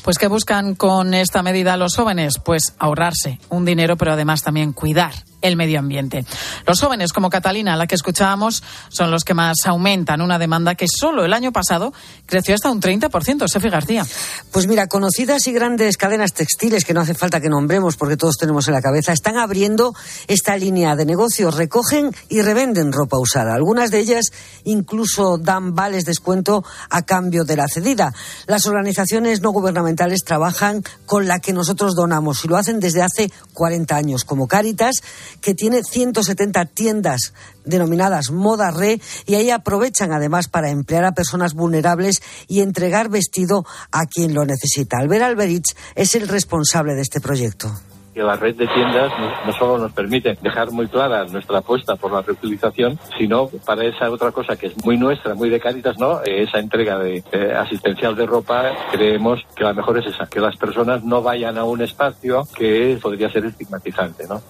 Pues 0.03 0.19
¿qué 0.19 0.29
buscan 0.29 0.75
con 0.75 1.15
esta 1.15 1.43
medida 1.43 1.77
los 1.77 1.97
jóvenes? 1.97 2.39
Pues 2.45 2.75
ahorrarse 2.79 3.39
un 3.49 3.65
dinero, 3.65 3.97
pero 3.97 4.13
además 4.13 4.43
también 4.43 4.73
cuidar 4.73 5.15
el 5.45 5.57
medio 5.57 5.79
ambiente. 5.79 6.25
Los 6.67 6.81
jóvenes, 6.81 7.13
como 7.13 7.29
Catalina, 7.29 7.77
la 7.77 7.87
que 7.87 7.95
escuchábamos, 7.95 8.63
son 8.89 9.11
los 9.11 9.25
que 9.25 9.35
más 9.35 9.59
aumentan 9.67 10.23
una 10.23 10.39
demanda 10.39 10.75
que 10.75 10.87
solo 10.89 11.25
el 11.25 11.35
año 11.35 11.53
pasado 11.53 11.93
creció 12.27 12.55
hasta 12.55 12.71
un 12.71 12.81
30%. 12.81 13.47
Sefi 13.47 13.69
García. 13.69 14.07
Pues 14.51 14.67
mira, 14.67 14.87
conocidas 14.87 15.47
y 15.47 15.53
grandes 15.53 15.99
cadenas 15.99 16.33
textiles 16.33 16.85
que 16.85 16.95
no 16.95 17.03
hace 17.03 17.15
falta 17.15 17.41
que 17.41 17.51
nombremos 17.51 17.97
porque 17.97 18.17
todos 18.17 18.37
tenemos 18.37 18.67
en 18.69 18.75
la 18.75 18.81
cabeza, 18.81 19.13
están 19.13 19.37
abriendo 19.37 19.95
esta 20.29 20.57
línea 20.57 20.97
de 20.97 21.05
negocios. 21.05 21.55
Recogen 21.55 22.15
y 22.31 22.41
revenden 22.41 22.93
ropa 22.93 23.19
usada. 23.19 23.55
Algunas 23.55 23.91
de 23.91 23.99
ellas 23.99 24.33
incluso 24.65 25.37
dan 25.37 25.75
vales 25.75 26.07
descuento 26.07 26.65
a 26.89 27.03
cambio 27.03 27.45
de 27.45 27.57
la 27.57 27.69
cedida. 27.69 28.15
Las 28.47 28.67
organizaciones 28.67 29.43
no 29.43 29.51
gubernamentales 29.51 30.25
trabajan 30.25 30.83
con 31.05 31.29
la 31.29 31.41
que 31.41 31.53
nosotros 31.53 31.95
donamos 31.95 32.45
y 32.45 32.49
lo 32.49 32.57
hacen 32.57 32.81
desde 32.81 33.03
hace 33.03 33.31
40 33.53 33.95
años, 33.95 34.25
como 34.25 34.49
Cáritas, 34.49 35.03
que 35.41 35.55
tiene 35.55 35.83
170 35.83 36.65
tiendas 36.67 37.33
denominadas 37.65 38.31
Moda 38.31 38.71
Re 38.71 39.01
y 39.27 39.35
ahí 39.35 39.51
aprovechan 39.51 40.13
además 40.13 40.49
para 40.49 40.71
emplear 40.71 41.05
a 41.05 41.13
personas 41.13 41.55
vulnerables 41.55 42.23
y 42.49 42.61
entregar 42.61 43.09
vestido 43.09 43.65
a 43.91 44.07
quien 44.07 44.35
lo 44.35 44.45
necesita. 44.45 44.99
Albert 44.99 45.25
Alberich 45.25 45.77
es 45.95 46.15
el 46.15 46.29
responsable 46.29 46.95
de 46.95 47.03
este 47.03 47.21
proyecto 47.21 47.73
que 48.15 48.23
la 48.23 48.37
red 48.37 48.55
de 48.55 48.67
tiendas 48.69 49.13
no, 49.47 49.53
solo 49.53 49.79
nos 49.79 49.93
permite 49.93 50.39
dejar 50.41 50.71
muy 50.71 50.87
clara 50.87 51.25
nuestra 51.25 51.59
apuesta 51.59 51.97
por 51.97 52.13
la 52.13 52.23
reutilización, 52.23 52.99
sino 53.19 53.49
para 53.67 53.85
esa 53.85 54.11
otra 54.11 54.31
cosa 54.33 54.57
que 54.57 54.69
es 54.69 54.85
muy 54.85 54.97
nuestra, 54.97 55.35
muy 55.35 55.51
de 55.51 55.61
Caritas, 55.61 55.99
¿no? 55.99 56.23
Esa 56.23 56.59
entrega 56.59 56.99
de 56.99 57.23
asistencial 57.59 58.15
de 58.17 58.27
ropa, 58.27 58.71
creemos 58.93 59.41
que 59.57 59.65
la 59.65 59.73
mejor 59.73 59.99
es 59.99 60.07
esa, 60.07 60.27
que 60.27 60.41
las 60.41 60.57
personas 60.57 61.03
no 61.05 61.23
vayan 61.23 61.59
a 61.59 61.65
un 61.65 61.83
espacio 61.83 62.45
que 62.57 62.99
podría 63.03 63.31
ser 63.31 63.45
estigmatizante, 63.47 64.27
¿no? 64.29 64.41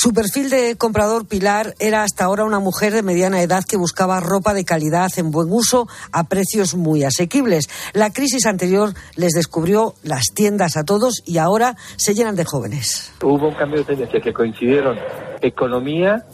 Su 0.00 0.12
perfil 0.12 0.48
de 0.48 0.76
comprador 0.76 1.26
Pilar 1.26 1.74
era 1.80 2.04
hasta 2.04 2.24
ahora 2.24 2.44
una 2.44 2.60
mujer 2.60 2.92
de 2.92 3.02
mediana 3.02 3.42
edad 3.42 3.64
que 3.64 3.76
buscaba 3.76 4.20
ropa 4.20 4.54
de 4.54 4.64
calidad 4.64 5.10
en 5.16 5.32
buen 5.32 5.50
uso 5.50 5.88
a 6.12 6.24
precios 6.24 6.76
muy 6.76 7.02
asequibles. 7.02 7.68
La 7.94 8.12
crisis 8.12 8.46
anterior 8.46 8.94
les 9.16 9.32
descubrió 9.32 9.96
las 10.04 10.26
tiendas 10.34 10.76
a 10.76 10.84
todos 10.84 11.22
y 11.26 11.38
ahora 11.38 11.76
se 11.96 12.14
llenan 12.14 12.36
de 12.36 12.44
jóvenes. 12.44 13.07
Hubo 13.22 13.48
un 13.48 13.54
cambio 13.54 13.78
de 13.80 13.84
tendencia 13.84 14.20
que 14.20 14.32
coincidieron 14.32 14.96
economía 15.40 16.24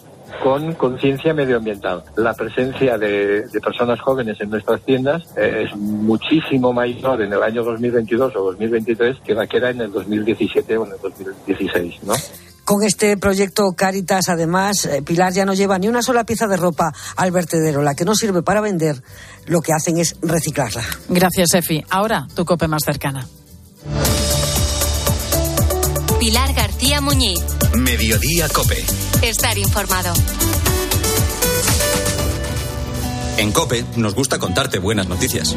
con 0.43 0.75
conciencia 0.75 1.33
medioambiental. 1.33 2.03
La 2.17 2.35
presencia 2.35 2.99
de, 2.99 3.47
personas 3.63 4.01
jóvenes 4.01 4.41
en 4.41 4.51
nuestras 4.51 4.81
tiendas 4.83 5.23
eh, 5.37 5.65
es 5.67 5.77
muchísimo 5.77 6.73
mayor 6.73 7.23
en 7.23 7.33
el 7.33 7.43
año 7.43 7.63
2022 7.63 8.35
o 8.37 8.45
2023 8.45 9.19
que 9.25 9.35
la 9.35 9.47
que 9.47 9.59
era 9.59 9.71
en 9.71 9.81
el 9.81 9.93
2017 9.93 10.77
o 10.77 10.87
en 10.87 10.93
el 10.93 10.99
2016, 11.01 12.03
¿no? 12.03 12.15
Con 12.65 12.83
este 12.83 13.19
proyecto 13.19 13.75
Caritas, 13.77 14.31
además, 14.31 14.87
eh, 14.87 15.03
Pilar 15.03 15.35
ya 15.35 15.45
no 15.45 15.53
lleva 15.53 15.79
ni 15.79 15.89
una 15.89 16.01
sola 16.01 16.25
pieza 16.25 16.47
de 16.47 16.57
ropa 16.57 16.95
al 17.17 17.31
vertedero. 17.31 17.83
La 17.83 17.95
que 17.95 18.07
no 18.07 18.15
sirve 18.15 18.43
para 18.43 18.63
vender, 18.63 19.03
lo 19.47 19.61
que 19.61 19.75
hacen 19.75 19.99
es 19.99 20.17
reciclarla. 20.23 20.83
Gracias, 21.11 21.53
Efi. 21.53 21.85
Ahora, 21.91 22.27
tu 22.35 22.47
cope 22.47 22.67
más 22.67 22.83
cercana. 22.83 23.27
Pilar 26.25 26.55
García 26.55 27.03
Muñiz. 27.03 27.39
Mediodía 27.77 28.49
Cope. 28.49 28.83
Estar 29.21 29.59
informado. 29.59 30.15
En 33.37 33.53
Cope 33.53 33.85
nos 33.97 34.15
gusta 34.15 34.39
contarte 34.39 34.79
buenas 34.79 35.07
noticias. 35.07 35.55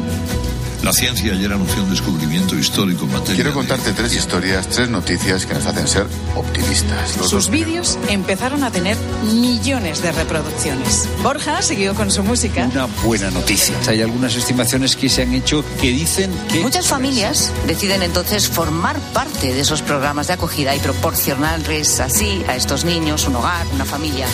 La 0.82 0.92
ciencia 0.92 1.32
ayer 1.32 1.52
anunció 1.52 1.82
un 1.82 1.90
descubrimiento 1.90 2.54
histórico 2.54 3.04
en 3.04 3.12
materia. 3.12 3.34
Quiero 3.34 3.52
contarte 3.52 3.92
tres 3.92 4.14
historias, 4.14 4.68
tres 4.68 4.88
noticias 4.88 5.44
que 5.44 5.54
nos 5.54 5.66
hacen 5.66 5.88
ser 5.88 6.06
optimistas. 6.36 7.10
Sus 7.28 7.50
vídeos 7.50 7.98
empezaron 8.08 8.62
a 8.62 8.70
tener 8.70 8.96
millones 9.24 10.02
de 10.02 10.12
reproducciones. 10.12 11.08
Borja 11.22 11.62
siguió 11.62 11.94
con 11.94 12.10
su 12.10 12.22
música. 12.22 12.68
Una 12.72 12.86
buena 13.04 13.30
noticia. 13.30 13.74
Hay 13.88 14.02
algunas 14.02 14.36
estimaciones 14.36 14.96
que 14.96 15.08
se 15.08 15.22
han 15.22 15.34
hecho 15.34 15.64
que 15.80 15.88
dicen 15.88 16.30
que. 16.50 16.60
Muchas 16.60 16.86
familias 16.86 17.52
deciden 17.66 18.02
entonces 18.02 18.48
formar 18.48 18.98
parte 19.12 19.52
de 19.52 19.60
esos 19.60 19.82
programas 19.82 20.28
de 20.28 20.34
acogida 20.34 20.74
y 20.76 20.78
proporcionarles 20.78 22.00
así 22.00 22.42
a 22.48 22.56
estos 22.56 22.84
niños 22.84 23.26
un 23.26 23.36
hogar, 23.36 23.66
una 23.74 23.84
familia. 23.84 24.26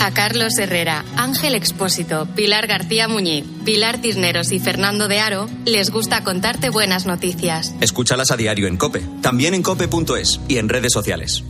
A 0.00 0.12
Carlos 0.12 0.56
Herrera, 0.58 1.04
Ángel 1.16 1.54
Expósito, 1.54 2.26
Pilar 2.34 2.66
García 2.66 3.08
Muñiz, 3.08 3.44
Pilar 3.64 4.00
Tisneros 4.00 4.52
y 4.52 4.60
Fernando 4.60 5.08
de 5.08 5.18
Aro 5.18 5.48
les 5.64 5.90
gusta 5.90 6.22
contarte 6.22 6.70
buenas 6.70 7.04
noticias. 7.04 7.74
Escúchalas 7.80 8.30
a 8.30 8.36
diario 8.36 8.68
en 8.68 8.76
Cope, 8.76 9.02
también 9.22 9.54
en 9.54 9.62
cope.es 9.62 10.40
y 10.48 10.58
en 10.58 10.68
redes 10.68 10.92
sociales. 10.92 11.44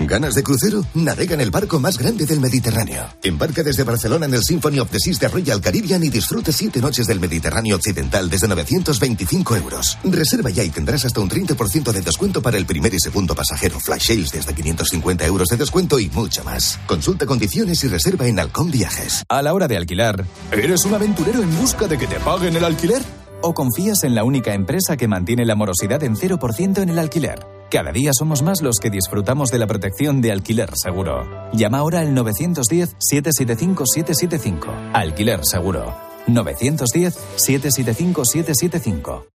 ¿Ganas 0.00 0.34
de 0.34 0.44
crucero? 0.44 0.84
Navega 0.94 1.34
en 1.34 1.40
el 1.40 1.50
barco 1.50 1.80
más 1.80 1.98
grande 1.98 2.24
del 2.24 2.38
Mediterráneo. 2.38 3.04
Embarca 3.22 3.64
desde 3.64 3.82
Barcelona 3.82 4.26
en 4.26 4.34
el 4.34 4.44
Symphony 4.44 4.78
of 4.78 4.90
the 4.90 4.98
Seas 5.00 5.18
de 5.18 5.26
Royal 5.26 5.60
Caribbean 5.60 6.04
y 6.04 6.08
disfrute 6.08 6.52
siete 6.52 6.80
noches 6.80 7.06
del 7.08 7.18
Mediterráneo 7.18 7.76
Occidental 7.76 8.30
desde 8.30 8.46
925 8.46 9.56
euros. 9.56 9.98
Reserva 10.04 10.50
ya 10.50 10.62
y 10.62 10.70
tendrás 10.70 11.04
hasta 11.04 11.20
un 11.20 11.28
30% 11.28 11.92
de 11.92 12.00
descuento 12.00 12.40
para 12.40 12.56
el 12.56 12.64
primer 12.64 12.94
y 12.94 13.00
segundo 13.00 13.34
pasajero. 13.34 13.80
Flash 13.80 14.06
sales 14.06 14.30
desde 14.30 14.54
550 14.54 15.26
euros 15.26 15.48
de 15.48 15.56
descuento 15.56 15.98
y 15.98 16.08
mucho 16.10 16.44
más. 16.44 16.78
Consulta 16.86 17.26
condiciones 17.26 17.82
y 17.82 17.88
reserva 17.88 18.28
en 18.28 18.38
Halcón 18.38 18.70
Viajes. 18.70 19.24
A 19.28 19.42
la 19.42 19.52
hora 19.52 19.66
de 19.66 19.76
alquilar, 19.76 20.24
¿eres 20.52 20.84
un 20.84 20.94
aventurero 20.94 21.42
en 21.42 21.58
busca 21.58 21.88
de 21.88 21.98
que 21.98 22.06
te 22.06 22.20
paguen 22.20 22.54
el 22.54 22.64
alquiler? 22.64 23.02
¿O 23.42 23.52
confías 23.52 24.04
en 24.04 24.14
la 24.14 24.24
única 24.24 24.54
empresa 24.54 24.96
que 24.96 25.08
mantiene 25.08 25.44
la 25.44 25.56
morosidad 25.56 26.02
en 26.04 26.14
0% 26.14 26.82
en 26.82 26.88
el 26.88 26.98
alquiler? 26.98 27.57
Cada 27.70 27.92
día 27.92 28.12
somos 28.14 28.40
más 28.42 28.62
los 28.62 28.78
que 28.80 28.88
disfrutamos 28.88 29.50
de 29.50 29.58
la 29.58 29.66
protección 29.66 30.22
de 30.22 30.32
alquiler 30.32 30.70
seguro. 30.74 31.50
Llama 31.52 31.76
ahora 31.78 32.00
al 32.00 32.14
910-775-775. 32.14 34.92
Alquiler 34.94 35.40
seguro. 35.44 35.94
910-775-775. 36.28 39.26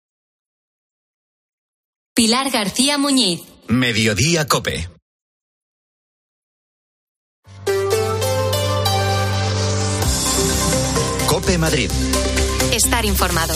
Pilar 2.14 2.51
García 2.51 2.97
Muñiz. 2.97 3.42
Mediodía 3.68 4.47
Cope. 4.47 4.88
Cope 11.27 11.59
Madrid. 11.59 11.90
Estar 12.73 13.05
informado. 13.05 13.53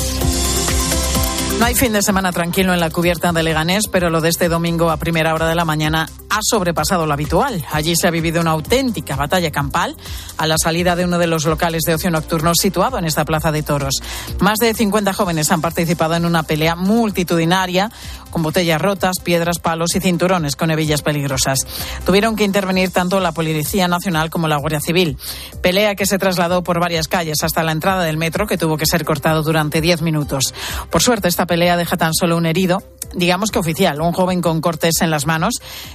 No 1.59 1.65
hay 1.65 1.75
fin 1.75 1.93
de 1.93 2.03
semana 2.03 2.33
tranquilo 2.33 2.75
en 2.75 2.81
la 2.81 2.91
cubierta 2.91 3.33
de 3.33 3.43
Leganés, 3.43 3.89
pero 3.89 4.11
lo 4.11 4.21
de 4.21 4.29
este 4.29 4.51
domingo 4.51 4.91
a 4.91 4.99
primera 4.99 5.33
hora 5.33 5.49
de 5.49 5.55
la 5.55 5.65
mañana 5.65 6.07
ha 6.29 6.41
sobrepasado 6.43 7.07
lo 7.07 7.15
habitual. 7.15 7.65
Allí 7.73 7.97
se 7.97 8.07
ha 8.07 8.11
vivido 8.11 8.43
una 8.43 8.51
auténtica 8.51 9.17
batalla 9.17 9.51
campal 9.51 9.97
a 10.37 10.47
la 10.47 10.57
salida 10.63 10.95
de 10.97 11.07
uno 11.07 11.19
de 11.19 11.27
los 11.27 11.47
locales 11.47 11.85
de 11.87 11.95
ocio 11.95 12.11
nocturno 12.11 12.53
situado 12.55 12.99
en 12.99 13.07
esta 13.07 13.25
plaza 13.25 13.53
de 13.53 13.63
toros. 13.63 13.95
Más 14.39 14.59
de 14.59 14.75
50 14.75 15.15
jóvenes 15.15 15.51
han 15.51 15.63
participado 15.63 16.15
en 16.15 16.27
una 16.27 16.43
pelea 16.43 16.77
multitudinaria 16.77 17.91
con 18.31 18.43
botellas 18.43 18.81
rotas, 18.81 19.17
piedras, 19.23 19.59
palos 19.59 19.95
y 19.97 20.01
cinturones 20.01 20.57
con 20.57 20.71
hebillas 20.71 21.03
peligrosas. 21.03 21.61
Tuvieron 22.05 22.37
que 22.37 22.45
intervenir 22.45 22.91
tanto 22.91 23.21
la 23.21 23.33
Policía 23.33 23.89
Nacional 23.89 24.31
como 24.31 24.49
la 24.49 24.57
Guardia 24.57 24.81
Civil. 24.81 25.17
Pelea 25.63 25.95
que 25.95 26.07
se 26.07 26.19
trasladó 26.19 26.63
por 26.63 26.81
varias 26.81 27.09
calles 27.09 27.43
hasta 27.43 27.63
la 27.63 27.73
entrada 27.73 28.05
del 28.05 28.17
metro, 28.17 28.47
que 28.47 28.59
tuvo 28.59 28.77
que 28.77 28.87
ser 28.87 29.05
cortado 29.05 29.43
durante 29.43 29.81
10 29.81 30.03
minutos. 30.03 30.55
Por 30.91 31.03
suerte, 31.03 31.29
esta 31.29 31.47
pelea 31.47 31.77
deja 31.77 31.97
tan 31.97 32.15
solo 32.15 32.37
un 32.37 32.47
herido, 32.47 32.83
digamos 33.15 33.51
que 33.51 33.59
oficial, 33.59 34.01
un 34.01 34.13
joven 34.13 34.43
con 34.43 34.61
cortes 34.61 35.01
en 35.01 35.11
las 35.11 35.27
manos, 35.27 35.55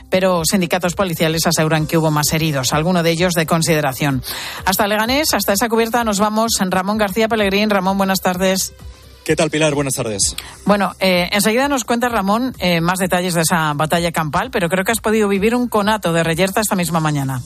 pero 0.10 0.44
sindicatos 0.46 0.96
policiales 0.96 1.46
aseguran 1.46 1.88
que 1.88 1.98
hubo 1.98 2.12
más 2.12 2.34
heridos, 2.34 2.74
alguno 2.74 3.04
de 3.04 3.12
ellos 3.12 3.34
de 3.34 3.46
consideración. 3.46 4.24
Hasta 4.66 4.88
Leganés, 4.88 5.34
hasta 5.34 5.54
esa 5.54 5.70
cubierta 5.70 6.04
nos 6.04 6.20
vamos. 6.20 6.52
Ramón 6.60 6.98
García 6.98 7.28
Pellegrín. 7.28 7.70
Ramón, 7.70 7.98
buenas 7.98 8.22
tardes. 8.22 8.74
¿Qué 9.24 9.36
tal, 9.36 9.50
Pilar? 9.50 9.76
Buenas 9.76 9.94
tardes. 9.94 10.36
Bueno, 10.66 10.94
eh, 11.00 11.30
enseguida 11.32 11.68
nos 11.68 11.84
cuenta 11.84 12.10
Ramón 12.10 12.56
eh, 12.60 12.82
más 12.82 13.00
detalles 13.00 13.36
de 13.36 13.42
esa 13.42 13.74
batalla 13.74 14.12
campal, 14.12 14.50
pero 14.52 14.68
creo 14.68 14.84
que 14.84 14.92
has 14.92 15.00
podido 15.00 15.28
vivir 15.28 15.56
un 15.56 15.68
conato 15.68 16.12
de 16.12 16.24
reyerta 16.24 16.62
esta 16.62 16.76
misma 16.76 17.00
mañana. 17.00 17.42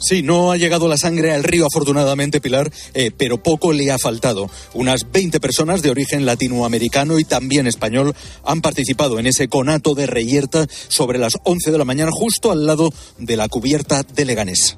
Sí, 0.00 0.22
no 0.22 0.50
ha 0.50 0.56
llegado 0.56 0.88
la 0.88 0.96
sangre 0.96 1.32
al 1.32 1.44
río 1.44 1.66
afortunadamente, 1.66 2.40
Pilar, 2.40 2.72
eh, 2.94 3.10
pero 3.16 3.42
poco 3.42 3.72
le 3.72 3.92
ha 3.92 3.98
faltado. 3.98 4.50
Unas 4.72 5.12
20 5.12 5.40
personas 5.40 5.82
de 5.82 5.90
origen 5.90 6.24
latinoamericano 6.24 7.18
y 7.18 7.24
también 7.24 7.66
español 7.66 8.14
han 8.42 8.62
participado 8.62 9.18
en 9.18 9.26
ese 9.26 9.48
conato 9.48 9.94
de 9.94 10.06
reyerta 10.06 10.66
sobre 10.88 11.18
las 11.18 11.34
11 11.44 11.70
de 11.70 11.78
la 11.78 11.84
mañana, 11.84 12.10
justo 12.12 12.50
al 12.50 12.64
lado 12.64 12.90
de 13.18 13.36
la 13.36 13.48
cubierta 13.48 14.02
de 14.02 14.24
Leganés. 14.24 14.76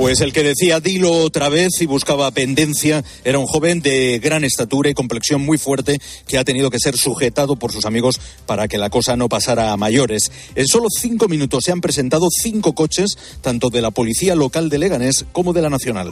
Pues 0.00 0.22
el 0.22 0.32
que 0.32 0.42
decía 0.42 0.80
dilo 0.80 1.12
otra 1.12 1.50
vez 1.50 1.82
y 1.82 1.84
buscaba 1.84 2.30
pendencia 2.30 3.04
era 3.22 3.38
un 3.38 3.46
joven 3.46 3.82
de 3.82 4.18
gran 4.18 4.44
estatura 4.44 4.88
y 4.88 4.94
complexión 4.94 5.42
muy 5.42 5.58
fuerte 5.58 6.00
que 6.26 6.38
ha 6.38 6.42
tenido 6.44 6.70
que 6.70 6.78
ser 6.78 6.96
sujetado 6.96 7.56
por 7.56 7.70
sus 7.70 7.84
amigos 7.84 8.18
para 8.46 8.66
que 8.66 8.78
la 8.78 8.88
cosa 8.88 9.16
no 9.16 9.28
pasara 9.28 9.72
a 9.72 9.76
mayores. 9.76 10.32
En 10.54 10.66
solo 10.68 10.86
cinco 10.88 11.28
minutos 11.28 11.64
se 11.64 11.72
han 11.72 11.82
presentado 11.82 12.28
cinco 12.30 12.74
coches, 12.74 13.18
tanto 13.42 13.68
de 13.68 13.82
la 13.82 13.90
policía 13.90 14.34
local 14.34 14.70
de 14.70 14.78
Leganés 14.78 15.26
como 15.32 15.52
de 15.52 15.60
la 15.60 15.68
nacional. 15.68 16.10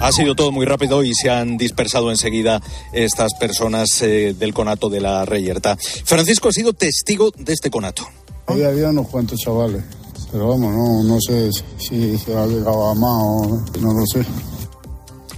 Ha 0.00 0.12
sido 0.12 0.34
todo 0.34 0.50
muy 0.50 0.64
rápido 0.64 1.04
y 1.04 1.12
se 1.12 1.28
han 1.28 1.58
dispersado 1.58 2.10
enseguida 2.10 2.62
estas 2.94 3.34
personas 3.34 4.00
eh, 4.00 4.34
del 4.38 4.54
conato 4.54 4.88
de 4.88 5.02
la 5.02 5.26
Reyerta. 5.26 5.76
Francisco 5.76 6.48
ha 6.48 6.52
sido 6.52 6.72
testigo 6.72 7.32
de 7.36 7.52
este 7.52 7.68
conato. 7.68 8.08
Ahí 8.46 8.62
había 8.62 8.90
unos 8.90 9.08
cuantos 9.08 9.38
chavales, 9.38 9.82
pero 10.30 10.48
vamos, 10.48 10.72
no, 10.72 11.02
no 11.02 11.18
sé 11.20 11.50
si 11.78 12.18
se 12.18 12.36
ha 12.36 12.46
llegado 12.46 12.90
a 12.90 12.94
más 12.94 13.22
o 13.22 13.62
no 13.80 13.94
lo 13.94 14.06
sé. 14.06 14.24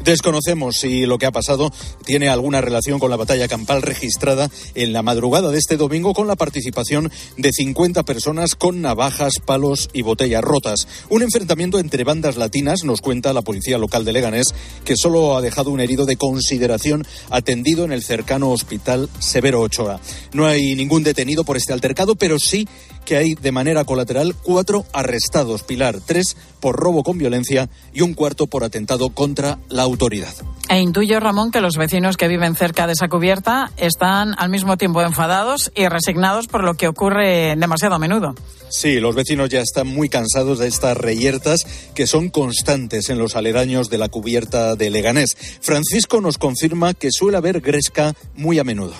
Desconocemos 0.06 0.76
si 0.76 1.04
lo 1.04 1.18
que 1.18 1.26
ha 1.26 1.32
pasado 1.32 1.72
tiene 2.04 2.28
alguna 2.28 2.60
relación 2.60 3.00
con 3.00 3.10
la 3.10 3.16
batalla 3.16 3.48
campal 3.48 3.82
registrada 3.82 4.48
en 4.76 4.92
la 4.92 5.02
madrugada 5.02 5.50
de 5.50 5.58
este 5.58 5.76
domingo 5.76 6.14
con 6.14 6.28
la 6.28 6.36
participación 6.36 7.10
de 7.36 7.52
50 7.52 8.04
personas 8.04 8.54
con 8.54 8.80
navajas, 8.80 9.40
palos 9.44 9.90
y 9.92 10.02
botellas 10.02 10.44
rotas. 10.44 10.86
Un 11.10 11.22
enfrentamiento 11.22 11.80
entre 11.80 12.04
bandas 12.04 12.36
latinas, 12.36 12.84
nos 12.84 13.00
cuenta 13.00 13.32
la 13.32 13.42
policía 13.42 13.78
local 13.78 14.04
de 14.04 14.12
Leganés, 14.12 14.54
que 14.84 14.96
solo 14.96 15.36
ha 15.36 15.40
dejado 15.40 15.72
un 15.72 15.80
herido 15.80 16.06
de 16.06 16.16
consideración 16.16 17.04
atendido 17.28 17.84
en 17.84 17.90
el 17.90 18.04
cercano 18.04 18.52
hospital 18.52 19.10
Severo 19.18 19.60
Ochoa. 19.60 19.98
No 20.32 20.46
hay 20.46 20.76
ningún 20.76 21.02
detenido 21.02 21.42
por 21.42 21.56
este 21.56 21.72
altercado, 21.72 22.14
pero 22.14 22.38
sí 22.38 22.68
que 23.06 23.16
hay 23.16 23.34
de 23.34 23.52
manera 23.52 23.84
colateral 23.84 24.34
cuatro 24.42 24.84
arrestados, 24.92 25.62
Pilar, 25.62 26.00
tres 26.04 26.36
por 26.60 26.76
robo 26.76 27.02
con 27.02 27.16
violencia 27.16 27.70
y 27.94 28.02
un 28.02 28.12
cuarto 28.12 28.46
por 28.46 28.64
atentado 28.64 29.08
contra 29.10 29.58
la 29.70 29.82
autoridad. 29.82 30.34
E 30.68 30.80
intuyo, 30.80 31.20
Ramón, 31.20 31.52
que 31.52 31.60
los 31.60 31.76
vecinos 31.76 32.16
que 32.16 32.26
viven 32.26 32.56
cerca 32.56 32.86
de 32.86 32.94
esa 32.94 33.08
cubierta 33.08 33.70
están 33.76 34.34
al 34.36 34.50
mismo 34.50 34.76
tiempo 34.76 35.00
enfadados 35.00 35.70
y 35.76 35.86
resignados 35.86 36.48
por 36.48 36.64
lo 36.64 36.74
que 36.74 36.88
ocurre 36.88 37.54
demasiado 37.56 37.94
a 37.94 37.98
menudo. 38.00 38.34
Sí, 38.68 38.98
los 38.98 39.14
vecinos 39.14 39.48
ya 39.48 39.60
están 39.60 39.86
muy 39.86 40.08
cansados 40.08 40.58
de 40.58 40.66
estas 40.66 40.96
reyertas 40.96 41.66
que 41.94 42.08
son 42.08 42.30
constantes 42.30 43.08
en 43.10 43.18
los 43.18 43.36
aledaños 43.36 43.88
de 43.88 43.98
la 43.98 44.08
cubierta 44.08 44.74
de 44.74 44.90
Leganés. 44.90 45.36
Francisco 45.60 46.20
nos 46.20 46.36
confirma 46.36 46.92
que 46.92 47.12
suele 47.12 47.36
haber 47.36 47.60
gresca 47.60 48.14
muy 48.34 48.58
a 48.58 48.64
menudo. 48.64 48.94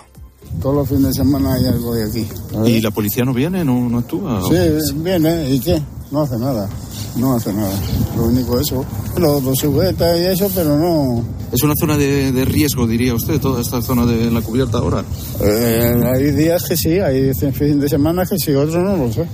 Todos 0.60 0.74
los 0.74 0.88
fines 0.88 1.08
de 1.08 1.14
semana 1.14 1.54
hay 1.54 1.66
algo 1.66 1.94
de 1.94 2.04
aquí. 2.04 2.26
¿Y 2.66 2.80
la 2.80 2.90
policía 2.90 3.24
no 3.24 3.34
viene, 3.34 3.64
no, 3.64 3.88
no 3.88 3.98
actúa? 3.98 4.42
Sí, 4.48 4.94
viene. 4.96 5.50
¿Y 5.50 5.60
qué? 5.60 5.80
No 6.10 6.22
hace 6.22 6.38
nada. 6.38 6.68
No 7.16 7.34
hace 7.34 7.52
nada. 7.52 7.74
Lo 8.16 8.24
único 8.24 8.58
es 8.58 8.68
eso. 8.68 8.84
Lo, 9.18 9.40
lo 9.40 9.54
sujeta 9.54 10.16
y 10.18 10.26
eso, 10.26 10.50
pero 10.54 10.76
no. 10.78 11.24
Es 11.52 11.62
una 11.62 11.74
zona 11.78 11.96
de, 11.96 12.32
de, 12.32 12.44
riesgo, 12.44 12.86
diría 12.86 13.14
usted, 13.14 13.40
toda 13.40 13.60
esta 13.60 13.80
zona 13.82 14.04
de 14.06 14.30
la 14.30 14.40
cubierta 14.40 14.78
ahora. 14.78 15.04
Eh, 15.40 15.94
hay 16.14 16.30
días 16.32 16.64
que 16.64 16.76
sí, 16.76 16.98
hay 16.98 17.32
fin 17.34 17.80
de 17.80 17.88
semana 17.88 18.24
que 18.26 18.38
sí, 18.38 18.54
otros 18.54 18.82
no 18.82 18.96
lo 18.96 19.12
sé. 19.12 19.26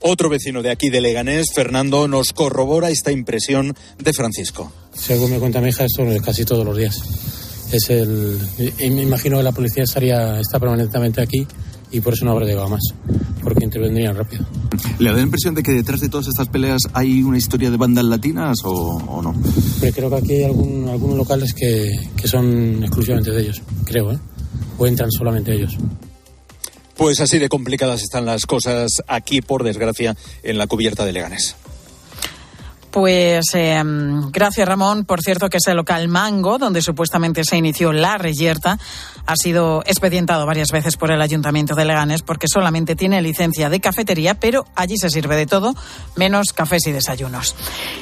Otro 0.00 0.28
vecino 0.28 0.62
de 0.62 0.70
aquí 0.70 0.88
de 0.88 1.00
Leganés, 1.00 1.52
Fernando, 1.54 2.08
nos 2.08 2.32
corrobora 2.32 2.90
esta 2.90 3.12
impresión 3.12 3.74
de 3.98 4.12
Francisco. 4.12 4.72
Según 4.94 5.30
me 5.30 5.38
cuenta 5.38 5.60
mi 5.60 5.68
hija, 5.68 5.84
esto 5.84 6.02
es 6.04 6.22
casi 6.22 6.44
todos 6.44 6.64
los 6.64 6.76
días 6.76 7.00
es 7.72 7.90
el. 7.90 8.38
Me 8.78 9.02
imagino 9.02 9.38
que 9.38 9.42
la 9.42 9.52
policía 9.52 9.84
estaría 9.84 10.40
está 10.40 10.58
permanentemente 10.58 11.20
aquí 11.20 11.46
y 11.92 12.00
por 12.00 12.14
eso 12.14 12.24
no 12.24 12.32
habrá 12.32 12.46
llegado 12.46 12.68
más, 12.68 12.82
porque 13.42 13.64
intervendrían 13.64 14.16
rápido. 14.16 14.44
¿Le 14.98 15.10
da 15.10 15.16
la 15.16 15.22
impresión 15.22 15.54
de 15.54 15.62
que 15.62 15.72
detrás 15.72 16.00
de 16.00 16.08
todas 16.08 16.28
estas 16.28 16.48
peleas 16.48 16.82
hay 16.92 17.22
una 17.22 17.38
historia 17.38 17.70
de 17.70 17.76
bandas 17.76 18.04
latinas 18.04 18.58
o, 18.64 18.96
o 18.96 19.22
no? 19.22 19.34
Pero 19.80 19.92
creo 19.92 20.10
que 20.10 20.16
aquí 20.16 20.34
hay 20.34 20.44
algún, 20.44 20.88
algunos 20.88 21.16
locales 21.16 21.52
que, 21.52 21.90
que 22.16 22.28
son 22.28 22.82
exclusivamente 22.82 23.30
de 23.30 23.42
ellos, 23.42 23.62
creo, 23.84 24.12
¿eh? 24.12 24.18
o 24.78 24.86
entran 24.86 25.10
solamente 25.10 25.52
ellos. 25.52 25.76
Pues 26.96 27.18
así 27.20 27.38
de 27.38 27.48
complicadas 27.48 28.02
están 28.02 28.26
las 28.26 28.44
cosas 28.44 29.02
aquí, 29.06 29.40
por 29.40 29.64
desgracia, 29.64 30.16
en 30.42 30.58
la 30.58 30.66
cubierta 30.66 31.04
de 31.04 31.12
Leganés. 31.12 31.56
Pues 32.90 33.46
eh, 33.54 33.82
gracias 33.84 34.68
Ramón. 34.68 35.04
Por 35.04 35.20
cierto 35.20 35.48
que 35.48 35.58
ese 35.58 35.74
local 35.74 36.08
Mango, 36.08 36.58
donde 36.58 36.82
supuestamente 36.82 37.44
se 37.44 37.56
inició 37.56 37.92
la 37.92 38.18
reyerta, 38.18 38.78
ha 39.30 39.36
sido 39.36 39.84
expedientado 39.86 40.44
varias 40.44 40.72
veces 40.72 40.96
por 40.96 41.12
el 41.12 41.22
Ayuntamiento 41.22 41.76
de 41.76 41.84
Leganés 41.84 42.22
porque 42.22 42.48
solamente 42.52 42.96
tiene 42.96 43.22
licencia 43.22 43.70
de 43.70 43.78
cafetería, 43.78 44.34
pero 44.34 44.64
allí 44.74 44.96
se 44.96 45.08
sirve 45.08 45.36
de 45.36 45.46
todo, 45.46 45.76
menos 46.16 46.52
cafés 46.52 46.84
y 46.88 46.92
desayunos. 46.92 47.54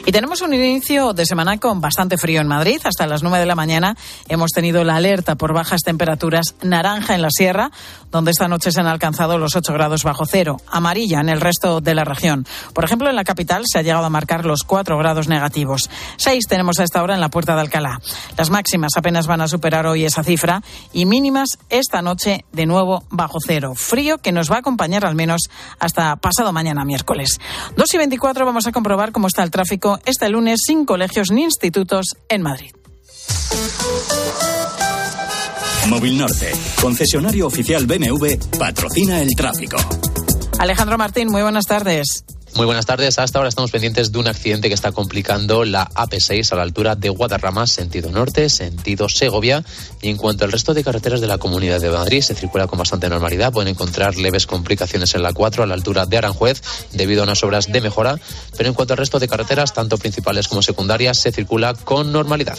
Y 0.07 0.13
tenemos 0.13 0.41
un 0.41 0.55
inicio 0.55 1.13
de 1.13 1.27
semana 1.27 1.59
con 1.59 1.83
bastante 1.83 2.17
frío 2.17 2.41
en 2.41 2.47
Madrid. 2.47 2.81
Hasta 2.83 3.07
las 3.07 3.23
9 3.23 3.41
de 3.41 3.45
la 3.45 3.55
mañana 3.55 3.95
hemos 4.29 4.53
tenido 4.53 4.85
la 4.85 4.97
alerta 4.97 5.35
por 5.35 5.53
bajas 5.53 5.83
temperaturas 5.83 6.55
naranja 6.63 7.15
en 7.15 7.21
la 7.21 7.31
sierra, 7.31 7.71
donde 8.11 8.31
esta 8.31 8.49
noche 8.49 8.73
se 8.73 8.81
han 8.81 8.87
alcanzado 8.87 9.37
los 9.37 9.55
8 9.55 9.71
grados 9.75 10.05
bajo 10.05 10.25
cero, 10.25 10.57
amarilla 10.67 11.21
en 11.21 11.29
el 11.29 11.43
resto 11.43 11.83
de 11.83 11.95
la 11.95 12.05
región. 12.05 12.47
Por 12.73 12.85
ejemplo, 12.85 13.11
en 13.11 13.17
la 13.17 13.25
capital 13.25 13.65
se 13.71 13.79
ha 13.79 13.83
llegado 13.83 14.07
a 14.07 14.11
marcar 14.11 14.47
los 14.47 14.63
4 14.65 14.97
grados 14.97 15.29
negativos. 15.29 15.91
6 16.17 16.47
tenemos 16.49 16.79
a 16.79 16.85
esta 16.85 17.03
hora 17.03 17.15
en 17.15 17.21
la 17.21 17.29
puerta 17.29 17.55
de 17.55 17.61
Alcalá. 17.61 18.01
Las 18.39 18.49
máximas 18.49 18.93
apenas 18.97 19.27
van 19.27 19.43
a 19.43 19.49
superar 19.49 19.87
hoy 19.87 20.07
esa 20.07 20.23
cifra 20.23 20.63
y 20.95 21.05
mínimas 21.19 21.59
esta 21.69 22.01
noche 22.01 22.45
de 22.53 22.65
nuevo 22.65 23.03
bajo 23.11 23.39
cero. 23.45 23.75
Frío 23.75 24.19
que 24.19 24.31
nos 24.31 24.53
va 24.53 24.57
a 24.57 24.59
acompañar 24.61 25.05
al 25.05 25.17
menos 25.17 25.51
hasta 25.81 26.15
pasado 26.15 26.53
mañana 26.53 26.85
miércoles. 26.85 27.41
2 27.77 27.95
y 27.95 27.99
24 27.99 28.47
vamos 28.47 28.69
a 28.69 28.73
comprobar 28.73 29.11
cómo 29.11 29.27
está 29.27 29.43
el 29.43 29.51
tráfico 29.51 29.99
este 30.05 30.29
lunes 30.29 30.61
sin 30.65 30.85
colegios 30.85 31.33
ni 31.33 31.43
institutos 31.43 32.17
en 32.29 32.43
Madrid. 32.43 32.71
Móvil 35.89 36.19
Norte, 36.19 36.53
concesionario 36.81 37.49
oficial 37.49 37.85
BMW, 37.87 38.37
patrocina 38.57 39.21
el 39.21 39.31
tráfico. 39.37 39.77
Alejandro 40.61 40.99
Martín, 40.99 41.29
muy 41.33 41.43
buenas 41.43 41.65
tardes. 41.65 42.25
Muy 42.55 42.67
buenas 42.67 42.87
tardes. 42.87 43.19
Hasta 43.19 43.39
ahora 43.39 43.49
estamos 43.49 43.71
pendientes 43.71 44.11
de 44.11 44.19
un 44.19 44.27
accidente 44.27 44.69
que 44.69 44.75
está 44.75 44.93
complicando 44.93 45.65
la 45.65 45.89
AP6 45.91 46.53
a 46.53 46.57
la 46.57 46.63
altura 46.63 46.97
de 46.97 47.09
Guadarrama, 47.09 47.67
sentido 47.67 48.11
norte, 48.11 48.49
sentido 48.49 49.09
Segovia. 49.09 49.65
Y 50.03 50.09
en 50.09 50.17
cuanto 50.17 50.45
al 50.45 50.53
resto 50.53 50.75
de 50.75 50.83
carreteras 50.83 51.21
de 51.21 51.29
la 51.29 51.39
Comunidad 51.39 51.81
de 51.81 51.91
Madrid, 51.91 52.21
se 52.21 52.35
circula 52.35 52.67
con 52.67 52.79
bastante 52.79 53.09
normalidad. 53.09 53.53
Pueden 53.53 53.69
encontrar 53.69 54.17
leves 54.17 54.47
complicaciones 54.47 55.15
en 55.15 55.23
la 55.23 55.33
4 55.33 55.63
a 55.63 55.67
la 55.67 55.75
altura 55.75 56.07
de 56.07 56.19
Aranjuez 56.19 56.63
debido 56.93 57.23
a 57.23 57.25
unas 57.25 57.43
obras 57.45 57.71
de 57.71 57.81
mejora. 57.81 58.19
Pero 58.57 58.69
en 58.69 58.75
cuanto 58.75 58.95
al 58.95 58.99
resto 58.99 59.19
de 59.19 59.29
carreteras, 59.29 59.73
tanto 59.73 59.99
principales 59.99 60.49
como 60.49 60.63
secundarias, 60.63 61.19
se 61.19 61.31
circula 61.31 61.75
con 61.75 62.13
normalidad. 62.13 62.59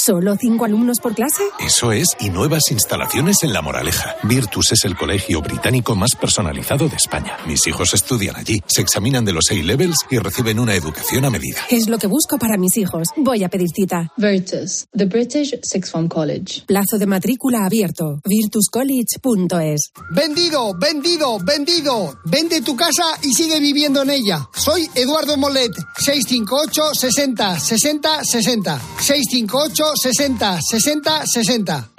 ¿Solo 0.00 0.36
cinco 0.40 0.64
alumnos 0.64 0.98
por 1.00 1.12
clase? 1.12 1.42
Eso 1.58 1.90
es, 1.90 2.06
y 2.20 2.30
nuevas 2.30 2.70
instalaciones 2.70 3.38
en 3.42 3.52
La 3.52 3.62
Moraleja. 3.62 4.14
Virtus 4.22 4.70
es 4.70 4.84
el 4.84 4.96
colegio 4.96 5.42
británico 5.42 5.96
más 5.96 6.10
personalizado 6.14 6.88
de 6.88 6.94
España. 6.94 7.36
Mis 7.48 7.66
hijos 7.66 7.92
estudian 7.94 8.36
allí, 8.36 8.62
se 8.68 8.80
examinan 8.80 9.24
de 9.24 9.32
los 9.32 9.50
A-levels 9.50 9.96
y 10.08 10.18
reciben 10.18 10.60
una 10.60 10.76
educación 10.76 11.24
a 11.24 11.30
medida. 11.30 11.58
Es 11.68 11.88
lo 11.88 11.98
que 11.98 12.06
busco 12.06 12.38
para 12.38 12.56
mis 12.56 12.76
hijos. 12.76 13.08
Voy 13.16 13.42
a 13.42 13.48
pedir 13.48 13.70
cita. 13.74 14.12
Virtus, 14.16 14.86
the 14.96 15.06
British 15.06 15.58
Sixth 15.64 15.90
Form 15.90 16.06
College. 16.06 16.62
Plazo 16.68 16.96
de 16.96 17.06
matrícula 17.06 17.66
abierto. 17.66 18.20
virtuscollege.es. 18.24 19.90
Vendido, 20.14 20.74
vendido, 20.78 21.38
vendido. 21.40 22.20
Vende 22.24 22.60
tu 22.62 22.76
casa 22.76 23.02
y 23.24 23.34
sigue 23.34 23.58
viviendo 23.58 24.02
en 24.02 24.10
ella. 24.10 24.48
Soy 24.54 24.88
Eduardo 24.94 25.36
Molet, 25.36 25.72
658 25.96 26.94
60 26.94 27.58
60 27.58 28.24
60. 28.24 28.80
658 29.00 29.87
60 29.94 30.60
60 30.62 31.26
60. 31.26 31.90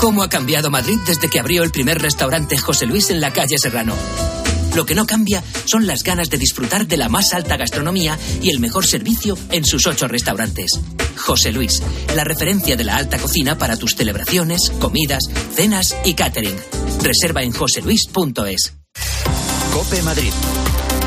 ¿Cómo 0.00 0.22
ha 0.22 0.28
cambiado 0.28 0.70
Madrid 0.70 0.98
desde 1.06 1.28
que 1.28 1.38
abrió 1.38 1.62
el 1.62 1.70
primer 1.70 2.00
restaurante 2.00 2.58
José 2.58 2.86
Luis 2.86 3.10
en 3.10 3.20
la 3.20 3.32
calle 3.32 3.56
Serrano? 3.58 3.94
Lo 4.74 4.86
que 4.86 4.94
no 4.94 5.06
cambia 5.06 5.44
son 5.64 5.86
las 5.86 6.02
ganas 6.02 6.30
de 6.30 6.38
disfrutar 6.38 6.86
de 6.86 6.96
la 6.96 7.08
más 7.08 7.34
alta 7.34 7.56
gastronomía 7.56 8.18
y 8.40 8.50
el 8.50 8.58
mejor 8.58 8.86
servicio 8.86 9.36
en 9.50 9.64
sus 9.64 9.86
ocho 9.86 10.08
restaurantes. 10.08 10.72
José 11.16 11.52
Luis, 11.52 11.82
la 12.16 12.24
referencia 12.24 12.76
de 12.76 12.84
la 12.84 12.96
alta 12.96 13.18
cocina 13.18 13.58
para 13.58 13.76
tus 13.76 13.94
celebraciones, 13.94 14.72
comidas, 14.80 15.24
cenas 15.54 15.94
y 16.04 16.14
catering. 16.14 16.56
Reserva 17.02 17.42
en 17.42 17.52
joseluis.es. 17.52 18.72
Cope 19.72 20.02
Madrid. 20.02 20.32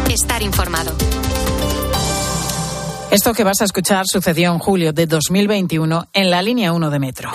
Estar 0.10 0.42
informado. 0.44 0.96
Esto 3.12 3.34
que 3.34 3.44
vas 3.44 3.62
a 3.62 3.66
escuchar 3.66 4.06
sucedió 4.08 4.52
en 4.52 4.60
julio 4.60 4.92
de 4.92 5.06
2021 5.06 6.08
en 6.14 6.30
la 6.30 6.42
línea 6.42 6.74
1 6.74 6.90
de 6.90 7.00
metro. 7.00 7.32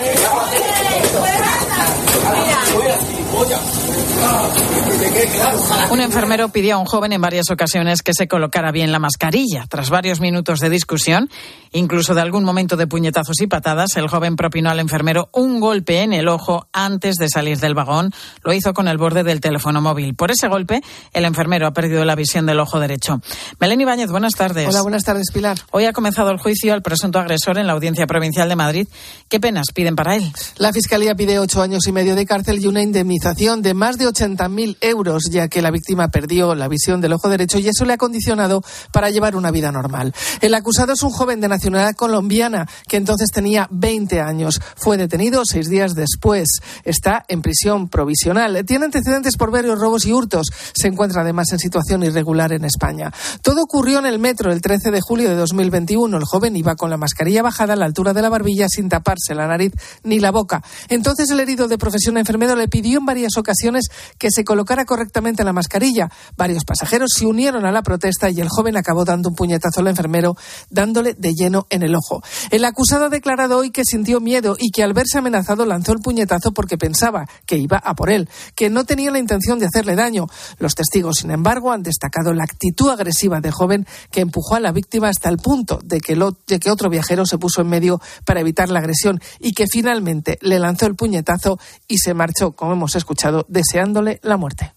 Un 5.91 5.99
enfermero 5.99 6.49
pidió 6.49 6.75
a 6.75 6.77
un 6.77 6.85
joven 6.85 7.11
en 7.13 7.21
varias 7.21 7.49
ocasiones 7.49 8.01
que 8.01 8.13
se 8.13 8.27
colocara 8.27 8.71
bien 8.71 8.91
la 8.91 8.99
mascarilla. 8.99 9.65
Tras 9.67 9.89
varios 9.89 10.19
minutos 10.19 10.59
de 10.59 10.69
discusión, 10.69 11.29
incluso 11.71 12.13
de 12.13 12.21
algún 12.21 12.43
momento 12.43 12.77
de 12.77 12.87
puñetazos 12.87 13.41
y 13.41 13.47
patadas, 13.47 13.95
el 13.97 14.07
joven 14.07 14.35
propinó 14.35 14.69
al 14.69 14.79
enfermero 14.79 15.29
un 15.33 15.59
golpe 15.59 16.01
en 16.01 16.13
el 16.13 16.27
ojo 16.27 16.67
antes 16.71 17.15
de 17.15 17.29
salir 17.29 17.59
del 17.59 17.73
vagón. 17.73 18.13
Lo 18.43 18.53
hizo 18.53 18.73
con 18.73 18.87
el 18.87 18.97
borde 18.97 19.23
del 19.23 19.41
teléfono 19.41 19.81
móvil. 19.81 20.15
Por 20.15 20.31
ese 20.31 20.47
golpe, 20.47 20.81
el 21.13 21.25
enfermero 21.25 21.67
ha 21.67 21.73
perdido 21.73 22.05
la 22.05 22.15
visión 22.15 22.45
del 22.45 22.59
ojo 22.59 22.79
derecho. 22.79 23.21
Belén 23.59 23.81
Ibáñez, 23.81 24.11
buenas 24.11 24.33
tardes. 24.33 24.67
Hola, 24.67 24.81
buenas 24.81 25.03
tardes, 25.03 25.31
Pilar. 25.33 25.57
Hoy 25.73 25.85
ha 25.85 25.93
comenzado 25.93 26.31
el 26.31 26.37
juicio 26.37 26.73
al 26.73 26.81
presunto 26.81 27.17
agresor 27.17 27.57
en 27.57 27.65
la 27.65 27.71
Audiencia 27.71 28.05
Provincial 28.05 28.49
de 28.49 28.57
Madrid. 28.57 28.87
¿Qué 29.29 29.39
penas 29.39 29.67
piden 29.73 29.95
para 29.95 30.17
él? 30.17 30.29
La 30.57 30.73
Fiscalía 30.73 31.15
pide 31.15 31.39
ocho 31.39 31.61
años 31.61 31.87
y 31.87 31.93
medio 31.93 32.13
de 32.13 32.25
cárcel 32.25 32.59
y 32.61 32.67
una 32.67 32.81
indemnización 32.81 33.61
de 33.61 33.73
más 33.73 33.97
de 33.97 34.05
80.000 34.05 34.75
euros, 34.81 35.29
ya 35.31 35.47
que 35.47 35.61
la 35.61 35.71
víctima 35.71 36.09
perdió 36.09 36.55
la 36.55 36.67
visión 36.67 36.99
del 36.99 37.13
ojo 37.13 37.29
derecho 37.29 37.57
y 37.57 37.69
eso 37.69 37.85
le 37.85 37.93
ha 37.93 37.97
condicionado 37.97 38.61
para 38.91 39.11
llevar 39.11 39.37
una 39.37 39.49
vida 39.49 39.71
normal. 39.71 40.13
El 40.41 40.55
acusado 40.55 40.91
es 40.91 41.03
un 41.03 41.11
joven 41.11 41.39
de 41.39 41.47
nacionalidad 41.47 41.95
colombiana 41.95 42.67
que 42.89 42.97
entonces 42.97 43.29
tenía 43.31 43.69
20 43.71 44.19
años. 44.19 44.59
Fue 44.75 44.97
detenido 44.97 45.43
seis 45.45 45.69
días 45.69 45.95
después. 45.95 46.49
Está 46.83 47.23
en 47.29 47.41
prisión 47.41 47.87
provisional. 47.87 48.65
Tiene 48.65 48.83
antecedentes 48.83 49.37
por 49.37 49.51
varios 49.51 49.79
robos 49.79 50.05
y 50.05 50.11
hurtos. 50.11 50.47
Se 50.73 50.89
encuentra 50.89 51.21
además 51.21 51.49
en 51.53 51.59
situación 51.59 52.03
irregular 52.03 52.51
en 52.51 52.65
España. 52.65 53.09
Todo 53.41 53.63
ocurrió 53.63 53.99
en 53.99 54.05
el 54.05 54.19
metro 54.19 54.51
el 54.51 54.59
13 54.59 54.91
de 54.91 54.99
julio 54.99 55.29
de 55.29 55.35
2021. 55.51 56.17
El 56.17 56.23
joven 56.23 56.55
iba 56.55 56.75
con 56.75 56.89
la 56.89 56.97
mascarilla 56.97 57.43
bajada 57.43 57.73
a 57.73 57.75
la 57.75 57.85
altura 57.85 58.13
de 58.13 58.21
la 58.21 58.29
barbilla 58.29 58.67
sin 58.69 58.89
taparse 58.89 59.35
la 59.35 59.47
nariz 59.47 59.73
ni 60.03 60.19
la 60.19 60.31
boca. 60.31 60.63
Entonces 60.89 61.29
el 61.29 61.39
herido 61.39 61.67
de 61.67 61.77
profesión 61.77 62.17
enfermero 62.17 62.55
le 62.55 62.67
pidió 62.67 62.99
en 62.99 63.05
varias 63.05 63.37
ocasiones 63.37 63.85
que 64.17 64.29
se 64.31 64.43
colocara 64.43 64.85
correctamente 64.85 65.43
la 65.43 65.53
mascarilla. 65.53 66.09
Varios 66.37 66.63
pasajeros 66.63 67.11
se 67.15 67.25
unieron 67.25 67.65
a 67.65 67.71
la 67.71 67.81
protesta 67.81 68.29
y 68.29 68.39
el 68.39 68.49
joven 68.49 68.77
acabó 68.77 69.05
dando 69.05 69.29
un 69.29 69.35
puñetazo 69.35 69.81
al 69.81 69.87
enfermero, 69.87 70.35
dándole 70.69 71.13
de 71.13 71.33
lleno 71.33 71.67
en 71.69 71.83
el 71.83 71.95
ojo. 71.95 72.23
El 72.49 72.65
acusado 72.65 73.05
ha 73.05 73.09
declarado 73.09 73.57
hoy 73.57 73.71
que 73.71 73.83
sintió 73.85 74.19
miedo 74.19 74.55
y 74.57 74.71
que 74.71 74.83
al 74.83 74.93
verse 74.93 75.17
amenazado 75.17 75.65
lanzó 75.65 75.91
el 75.93 75.99
puñetazo 75.99 76.53
porque 76.53 76.77
pensaba 76.77 77.27
que 77.45 77.57
iba 77.57 77.77
a 77.77 77.93
por 77.95 78.09
él, 78.09 78.29
que 78.55 78.69
no 78.69 78.85
tenía 78.85 79.11
la 79.11 79.19
intención 79.19 79.59
de 79.59 79.65
hacerle 79.65 79.95
daño. 79.95 80.27
Los 80.57 80.75
testigos, 80.75 81.17
sin 81.17 81.31
embargo, 81.31 81.71
han 81.71 81.83
destacado 81.83 82.33
la 82.33 82.43
actitud 82.43 82.89
agresiva 82.89 83.41
del 83.41 83.51
joven 83.51 83.85
que 84.11 84.21
empujó 84.21 84.55
a 84.55 84.59
la 84.59 84.71
víctima 84.71 85.09
hasta 85.09 85.29
el 85.29 85.37
punto 85.41 85.79
de 85.83 85.99
que, 85.99 86.15
lo, 86.15 86.37
de 86.47 86.59
que 86.59 86.71
otro 86.71 86.89
viajero 86.89 87.25
se 87.25 87.37
puso 87.37 87.61
en 87.61 87.67
medio 87.67 88.01
para 88.25 88.39
evitar 88.39 88.69
la 88.69 88.79
agresión 88.79 89.19
y 89.39 89.53
que 89.53 89.65
finalmente 89.67 90.37
le 90.41 90.59
lanzó 90.59 90.85
el 90.85 90.95
puñetazo 90.95 91.59
y 91.87 91.97
se 91.97 92.13
marchó, 92.13 92.51
como 92.51 92.73
hemos 92.73 92.95
escuchado, 92.95 93.45
deseándole 93.49 94.19
la 94.23 94.37
muerte. 94.37 94.73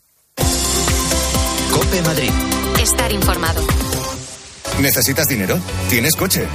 Cope 1.73 2.03
Madrid. 2.03 2.31
Estar 2.81 3.13
informado. 3.13 3.63
¿Necesitas 4.81 5.27
dinero? 5.27 5.59
¿Tienes 5.89 6.15
coche? 6.17 6.47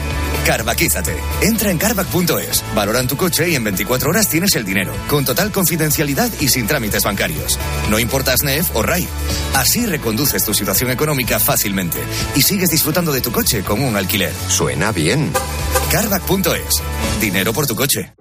Carvaquízate. 0.50 1.16
Entra 1.44 1.70
en 1.70 1.78
carvac.es, 1.78 2.64
valoran 2.74 3.08
tu 3.08 3.16
coche 3.16 3.48
y 3.52 3.56
en 3.56 3.64
24 3.64 4.10
horas 4.10 4.28
tienes 4.30 4.56
el 4.56 4.66
dinero, 4.66 4.92
con 5.08 5.24
total 5.24 5.52
confidencialidad 5.52 6.28
y 6.40 6.48
sin 6.48 6.66
trámites 6.66 7.04
bancarios. 7.04 7.60
No 7.92 8.00
importa 8.00 8.36
SNEF 8.36 8.76
o 8.76 8.82
RAI. 8.82 9.08
Así 9.54 9.86
reconduces 9.86 10.44
tu 10.44 10.56
situación 10.56 10.90
económica 10.90 11.40
fácilmente 11.40 12.00
y 12.36 12.42
sigues 12.42 12.72
disfrutando 12.72 13.12
de 13.12 13.22
tu 13.22 13.32
coche 13.32 13.62
con 13.62 13.84
un 13.84 13.96
alquiler. 13.96 14.34
Suena 14.48 14.92
bien. 14.92 15.32
Carvac.es. 15.92 16.82
Dinero 17.22 17.54
por 17.54 17.68
tu 17.68 17.76
coche. 17.76 18.16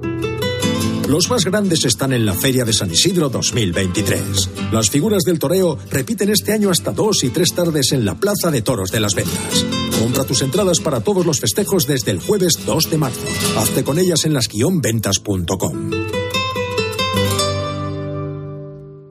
Los 1.08 1.30
más 1.30 1.46
grandes 1.46 1.86
están 1.86 2.12
en 2.12 2.26
la 2.26 2.34
Feria 2.34 2.66
de 2.66 2.74
San 2.74 2.90
Isidro 2.90 3.30
2023. 3.30 4.50
Las 4.70 4.90
figuras 4.90 5.22
del 5.22 5.38
toreo 5.38 5.78
repiten 5.90 6.28
este 6.28 6.52
año 6.52 6.68
hasta 6.68 6.92
dos 6.92 7.24
y 7.24 7.30
tres 7.30 7.54
tardes 7.54 7.92
en 7.92 8.04
la 8.04 8.16
Plaza 8.16 8.50
de 8.50 8.60
Toros 8.60 8.90
de 8.90 9.00
las 9.00 9.14
Ventas. 9.14 9.64
Compra 10.08 10.24
tus 10.24 10.40
entradas 10.40 10.80
para 10.80 11.00
todos 11.00 11.26
los 11.26 11.38
festejos 11.38 11.86
desde 11.86 12.12
el 12.12 12.20
jueves 12.20 12.64
2 12.64 12.88
de 12.88 12.96
marzo. 12.96 13.26
Hazte 13.58 13.84
con 13.84 13.98
ellas 13.98 14.24
en 14.24 14.32
las-ventas.com. 14.32 16.07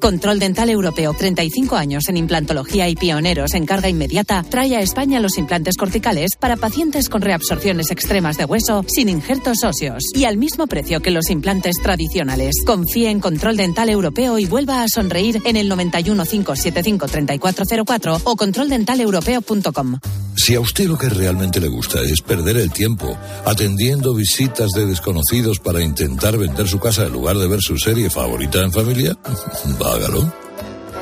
Control 0.08 0.39
Dental 0.39 0.70
Europeo, 0.70 1.13
35 1.13 1.76
años 1.76 2.08
en 2.08 2.15
implantología 2.15 2.88
y 2.88 2.96
pioneros 2.96 3.54
en 3.56 3.65
carga 3.65 3.89
inmediata, 3.89 4.41
trae 4.50 4.74
a 4.78 4.80
España 4.80 5.20
los 5.20 5.38
implantes 5.38 5.76
corticales 5.76 6.38
para 6.39 6.56
pacientes 6.56 7.10
con 7.10 7.22
reabsorciones 7.22 7.91
extremas 7.91 8.38
de 8.38 8.46
hueso 8.46 8.86
sin 8.88 9.10
injertos 9.10 9.65
óseos 9.65 10.06
y 10.15 10.24
al 10.24 10.38
mismo 10.38 10.67
precio 10.67 11.02
que 11.02 11.12
los 11.12 11.30
implantes 11.30 11.76
tradicionales. 11.84 12.56
Confíe 12.65 13.10
en 13.10 13.20
Control 13.20 13.58
Dental 13.58 13.89
Europeo 13.89 14.39
y 14.39 14.46
vuelva 14.46 14.82
a 14.82 14.88
sonreír 14.88 15.41
en 15.43 15.58
el 15.58 15.67
91 15.67 16.24
575 16.24 17.08
3404 17.08 18.22
o 18.24 18.36
controldentaleuropeo.com. 18.38 20.00
Si 20.38 20.54
a 20.54 20.60
usted 20.60 20.86
lo 20.86 20.98
que 20.98 21.10
realmente 21.10 21.60
le 21.60 21.67
gusta 21.67 22.00
es 22.02 22.22
perder 22.22 22.58
el 22.58 22.72
tiempo 22.72 23.17
atendiendo 23.43 24.13
visitas 24.13 24.70
de 24.70 24.86
desconocidos 24.86 25.60
para 25.60 25.82
intentar 25.82 26.38
vender 26.38 26.67
su 26.67 26.80
casa 26.80 27.08
en 27.08 27.12
lugar 27.12 27.38
de 27.38 27.48
ver 27.48 27.60
su 27.60 27.78
serie 27.78 28.10
favorita 28.10 28.62
en 28.62 28.72
familia, 28.72 29.17
hágalo. 29.98 30.32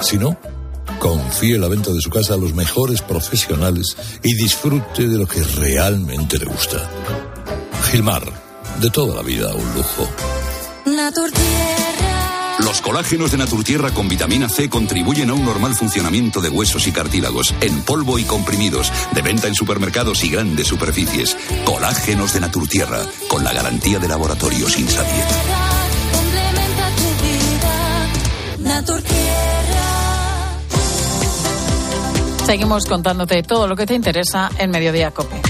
Si 0.01 0.17
no, 0.17 0.37
confíe 0.99 1.57
la 1.57 1.67
venta 1.67 1.91
de 1.91 2.01
su 2.01 2.09
casa 2.09 2.33
a 2.33 2.37
los 2.37 2.53
mejores 2.53 3.01
profesionales 3.01 3.95
y 4.23 4.33
disfrute 4.35 5.07
de 5.07 5.17
lo 5.17 5.27
que 5.27 5.43
realmente 5.43 6.37
le 6.37 6.45
gusta. 6.45 6.89
Gilmar, 7.91 8.23
de 8.79 8.89
toda 8.89 9.15
la 9.15 9.21
vida 9.21 9.53
un 9.53 9.73
lujo. 9.75 10.07
Los 12.59 12.81
colágenos 12.81 13.31
de 13.31 13.37
Naturtierra 13.37 13.91
con 13.91 14.07
vitamina 14.07 14.47
C 14.47 14.69
contribuyen 14.69 15.29
a 15.29 15.33
un 15.33 15.45
normal 15.45 15.75
funcionamiento 15.75 16.39
de 16.39 16.49
huesos 16.49 16.87
y 16.87 16.91
cartílagos, 16.91 17.53
en 17.59 17.81
polvo 17.83 18.17
y 18.17 18.23
comprimidos, 18.23 18.91
de 19.13 19.21
venta 19.21 19.47
en 19.47 19.55
supermercados 19.55 20.23
y 20.23 20.29
grandes 20.29 20.67
superficies. 20.67 21.37
Colágenos 21.65 22.33
de 22.33 22.39
Naturtierra, 22.39 23.01
con 23.27 23.43
la 23.43 23.53
garantía 23.53 23.99
de 23.99 24.07
laboratorios 24.07 24.79
Insadiet. 24.79 25.64
Seguimos 32.45 32.85
contándote 32.85 33.41
todo 33.41 33.67
lo 33.67 33.75
que 33.75 33.87
te 33.87 33.95
interesa 33.95 34.51
en 34.59 34.69
Mediodía 34.69 35.09
Cope. 35.09 35.41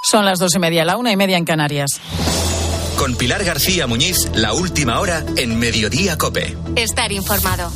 Son 0.00 0.24
las 0.24 0.38
dos 0.38 0.54
y 0.54 0.60
media, 0.60 0.84
la 0.84 0.96
una 0.96 1.10
y 1.10 1.16
media 1.16 1.36
en 1.36 1.44
Canarias. 1.44 2.00
Con 2.96 3.16
Pilar 3.16 3.42
García 3.42 3.88
Muñiz, 3.88 4.30
la 4.34 4.52
última 4.52 5.00
hora 5.00 5.24
en 5.36 5.58
Mediodía 5.58 6.16
Cope. 6.16 6.56
Estar 6.76 7.10
informado. 7.10 7.72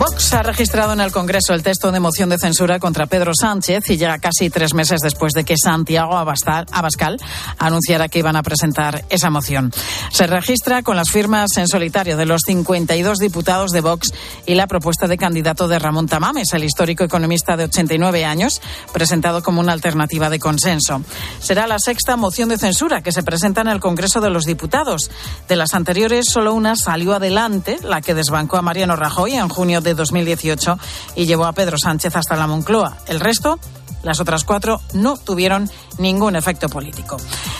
Vox 0.00 0.32
ha 0.32 0.42
registrado 0.42 0.94
en 0.94 1.00
el 1.00 1.12
Congreso 1.12 1.52
el 1.52 1.62
texto 1.62 1.92
de 1.92 2.00
moción 2.00 2.30
de 2.30 2.38
censura 2.38 2.78
contra 2.78 3.04
Pedro 3.04 3.32
Sánchez 3.38 3.90
y 3.90 3.98
ya 3.98 4.16
casi 4.16 4.48
tres 4.48 4.72
meses 4.72 5.00
después 5.02 5.34
de 5.34 5.44
que 5.44 5.56
Santiago 5.62 6.16
Abascal 6.16 7.18
anunciara 7.58 8.08
que 8.08 8.20
iban 8.20 8.34
a 8.34 8.42
presentar 8.42 9.04
esa 9.10 9.28
moción. 9.28 9.70
Se 10.10 10.26
registra 10.26 10.82
con 10.82 10.96
las 10.96 11.10
firmas 11.10 11.50
en 11.58 11.68
solitario 11.68 12.16
de 12.16 12.24
los 12.24 12.40
52 12.46 13.18
diputados 13.18 13.72
de 13.72 13.82
Vox 13.82 14.14
y 14.46 14.54
la 14.54 14.66
propuesta 14.66 15.06
de 15.06 15.18
candidato 15.18 15.68
de 15.68 15.78
Ramón 15.78 16.08
Tamames, 16.08 16.54
el 16.54 16.64
histórico 16.64 17.04
economista 17.04 17.58
de 17.58 17.64
89 17.64 18.24
años, 18.24 18.62
presentado 18.94 19.42
como 19.42 19.60
una 19.60 19.74
alternativa 19.74 20.30
de 20.30 20.38
consenso. 20.38 21.02
Será 21.40 21.66
la 21.66 21.78
sexta 21.78 22.16
moción 22.16 22.48
de 22.48 22.56
censura 22.56 23.02
que 23.02 23.12
se 23.12 23.22
presenta 23.22 23.60
en 23.60 23.68
el 23.68 23.80
Congreso 23.80 24.22
de 24.22 24.30
los 24.30 24.46
Diputados. 24.46 25.10
De 25.46 25.56
las 25.56 25.74
anteriores, 25.74 26.24
solo 26.32 26.54
una 26.54 26.74
salió 26.74 27.12
adelante, 27.12 27.76
la 27.82 28.00
que 28.00 28.14
desbancó 28.14 28.56
a 28.56 28.62
Mariano 28.62 28.96
Rajoy 28.96 29.34
en 29.34 29.50
junio 29.50 29.82
de 29.82 29.89
2018 29.96 30.78
y 31.16 31.26
llevó 31.26 31.46
a 31.46 31.52
Pedro 31.52 31.76
Sánchez 31.78 32.16
hasta 32.16 32.36
la 32.36 32.46
Moncloa. 32.46 32.98
El 33.06 33.20
resto 33.20 33.58
las 34.02 34.20
otras 34.20 34.44
cuatro 34.44 34.80
no 34.94 35.16
tuvieron 35.16 35.70
ningún 35.98 36.36
efecto 36.36 36.68
político. 36.68 37.16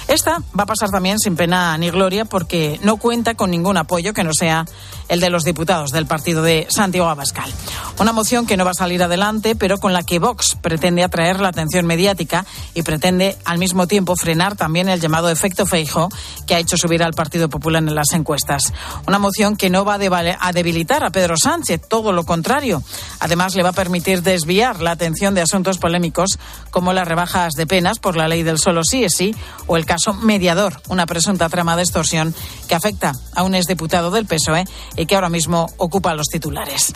Esta 0.08 0.38
va 0.58 0.64
a 0.64 0.66
pasar 0.66 0.90
también 0.90 1.18
sin 1.18 1.36
pena 1.36 1.76
ni 1.78 1.90
gloria 1.90 2.24
porque 2.24 2.80
no 2.82 2.96
cuenta 2.96 3.34
con 3.34 3.50
ningún 3.50 3.76
apoyo 3.76 4.12
que 4.12 4.24
no 4.24 4.32
sea 4.32 4.64
el 5.08 5.20
de 5.20 5.28
los 5.28 5.44
diputados 5.44 5.90
del 5.90 6.06
partido 6.06 6.42
de 6.42 6.68
Santiago 6.70 7.08
Abascal. 7.08 7.52
Una 7.98 8.12
moción 8.12 8.46
que 8.46 8.56
no 8.56 8.64
va 8.64 8.70
a 8.70 8.74
salir 8.74 9.02
adelante, 9.02 9.56
pero 9.56 9.78
con 9.78 9.92
la 9.92 10.04
que 10.04 10.20
Vox 10.20 10.56
pretende 10.60 11.02
atraer 11.02 11.40
la 11.40 11.48
atención 11.48 11.84
mediática 11.84 12.46
y 12.74 12.82
pretende 12.82 13.36
al 13.44 13.58
mismo 13.58 13.88
tiempo 13.88 14.14
frenar 14.14 14.56
también 14.56 14.88
el 14.88 15.00
llamado 15.00 15.28
efecto 15.28 15.66
Feijo 15.66 16.08
que 16.46 16.54
ha 16.54 16.60
hecho 16.60 16.76
subir 16.76 17.02
al 17.02 17.12
Partido 17.12 17.48
Popular 17.48 17.82
en 17.82 17.94
las 17.94 18.12
encuestas. 18.12 18.72
Una 19.06 19.18
moción 19.18 19.56
que 19.56 19.68
no 19.68 19.84
va 19.84 19.94
a 19.94 20.52
debilitar 20.52 21.02
a 21.02 21.10
Pedro 21.10 21.36
Sánchez, 21.36 21.82
todo 21.88 22.12
lo 22.12 22.24
contrario. 22.24 22.82
Además, 23.18 23.56
le 23.56 23.64
va 23.64 23.70
a 23.70 23.72
permitir 23.72 24.22
desviar 24.22 24.80
la 24.80 24.92
atención 24.92 25.34
de 25.34 25.42
asuntos 25.42 25.78
polémicos 25.78 26.29
como 26.70 26.92
las 26.92 27.06
rebajas 27.06 27.54
de 27.54 27.66
penas 27.66 27.98
por 27.98 28.16
la 28.16 28.28
ley 28.28 28.42
del 28.42 28.58
solo 28.58 28.84
sí 28.84 29.04
es 29.04 29.14
sí 29.14 29.34
o 29.66 29.76
el 29.76 29.86
caso 29.86 30.14
mediador, 30.14 30.80
una 30.88 31.06
presunta 31.06 31.48
trama 31.48 31.76
de 31.76 31.82
extorsión 31.82 32.34
que 32.68 32.74
afecta 32.74 33.12
a 33.34 33.42
un 33.42 33.54
exdiputado 33.54 34.10
del 34.10 34.26
PSOE 34.26 34.64
y 34.96 35.06
que 35.06 35.14
ahora 35.14 35.28
mismo 35.28 35.68
ocupa 35.76 36.14
los 36.14 36.26
titulares. 36.28 36.92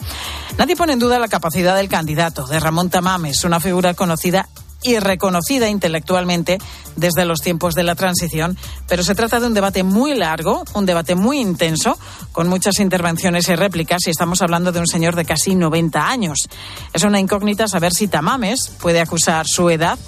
Nadie 0.59 0.77
pone 0.77 0.93
en 0.93 0.99
duda 0.99 1.19
la 1.19 1.29
capacidad 1.29 1.77
del 1.77 1.89
candidato, 1.89 2.47
de 2.47 2.61
Ramón 2.61 2.91
Tamames, 2.91 3.45
una 3.45 3.61
figura 3.61 3.95
conocida 3.95 4.49
y 4.85 4.99
reconocida 4.99 5.69
intelectualmente 5.69 6.59
desde 6.95 7.25
los 7.25 7.41
tiempos 7.41 7.75
de 7.75 7.83
la 7.83 7.95
transición, 7.95 8.57
pero 8.87 9.03
se 9.03 9.15
trata 9.15 9.41
de 9.41 9.47
un 9.47 9.55
debate 9.55 9.83
muy 9.83 10.15
largo, 10.15 10.63
un 10.75 10.87
debate 10.87 11.15
muy 11.15 11.41
intenso, 11.41 11.99
con 12.33 12.49
muchas 12.49 12.79
intervenciones 12.79 13.49
y 13.49 13.57
réplicas, 13.57 14.07
y 14.07 14.11
estamos 14.11 14.43
hablando 14.43 14.71
de 14.71 14.81
un 14.81 14.87
señor 14.87 15.17
de 15.17 15.25
casi 15.25 15.55
90 15.55 16.09
años. 16.09 16.49
Es 16.93 17.03
una 17.03 17.19
incógnita 17.19 17.67
saber 17.67 17.93
si 17.93 18.09
Tamames 18.09 18.71
puede 18.81 19.01
acusar 19.01 19.47
su 19.49 19.71
edad 19.71 19.99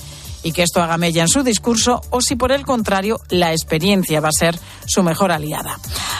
y 0.43 0.53
que 0.53 0.63
esto 0.63 0.81
haga 0.81 0.97
mella 0.97 1.23
en 1.23 1.29
su 1.29 1.43
discurso 1.43 2.01
o 2.11 2.21
si 2.21 2.37
por 2.37 2.53
el 2.53 2.65
contrario 2.65 3.19
la 3.31 3.51
experiencia 3.51 4.21
va 4.21 4.29
a 4.29 4.39
ser 4.39 4.57
su 4.87 5.03
mejor 5.03 5.33
aliada. 5.33 5.79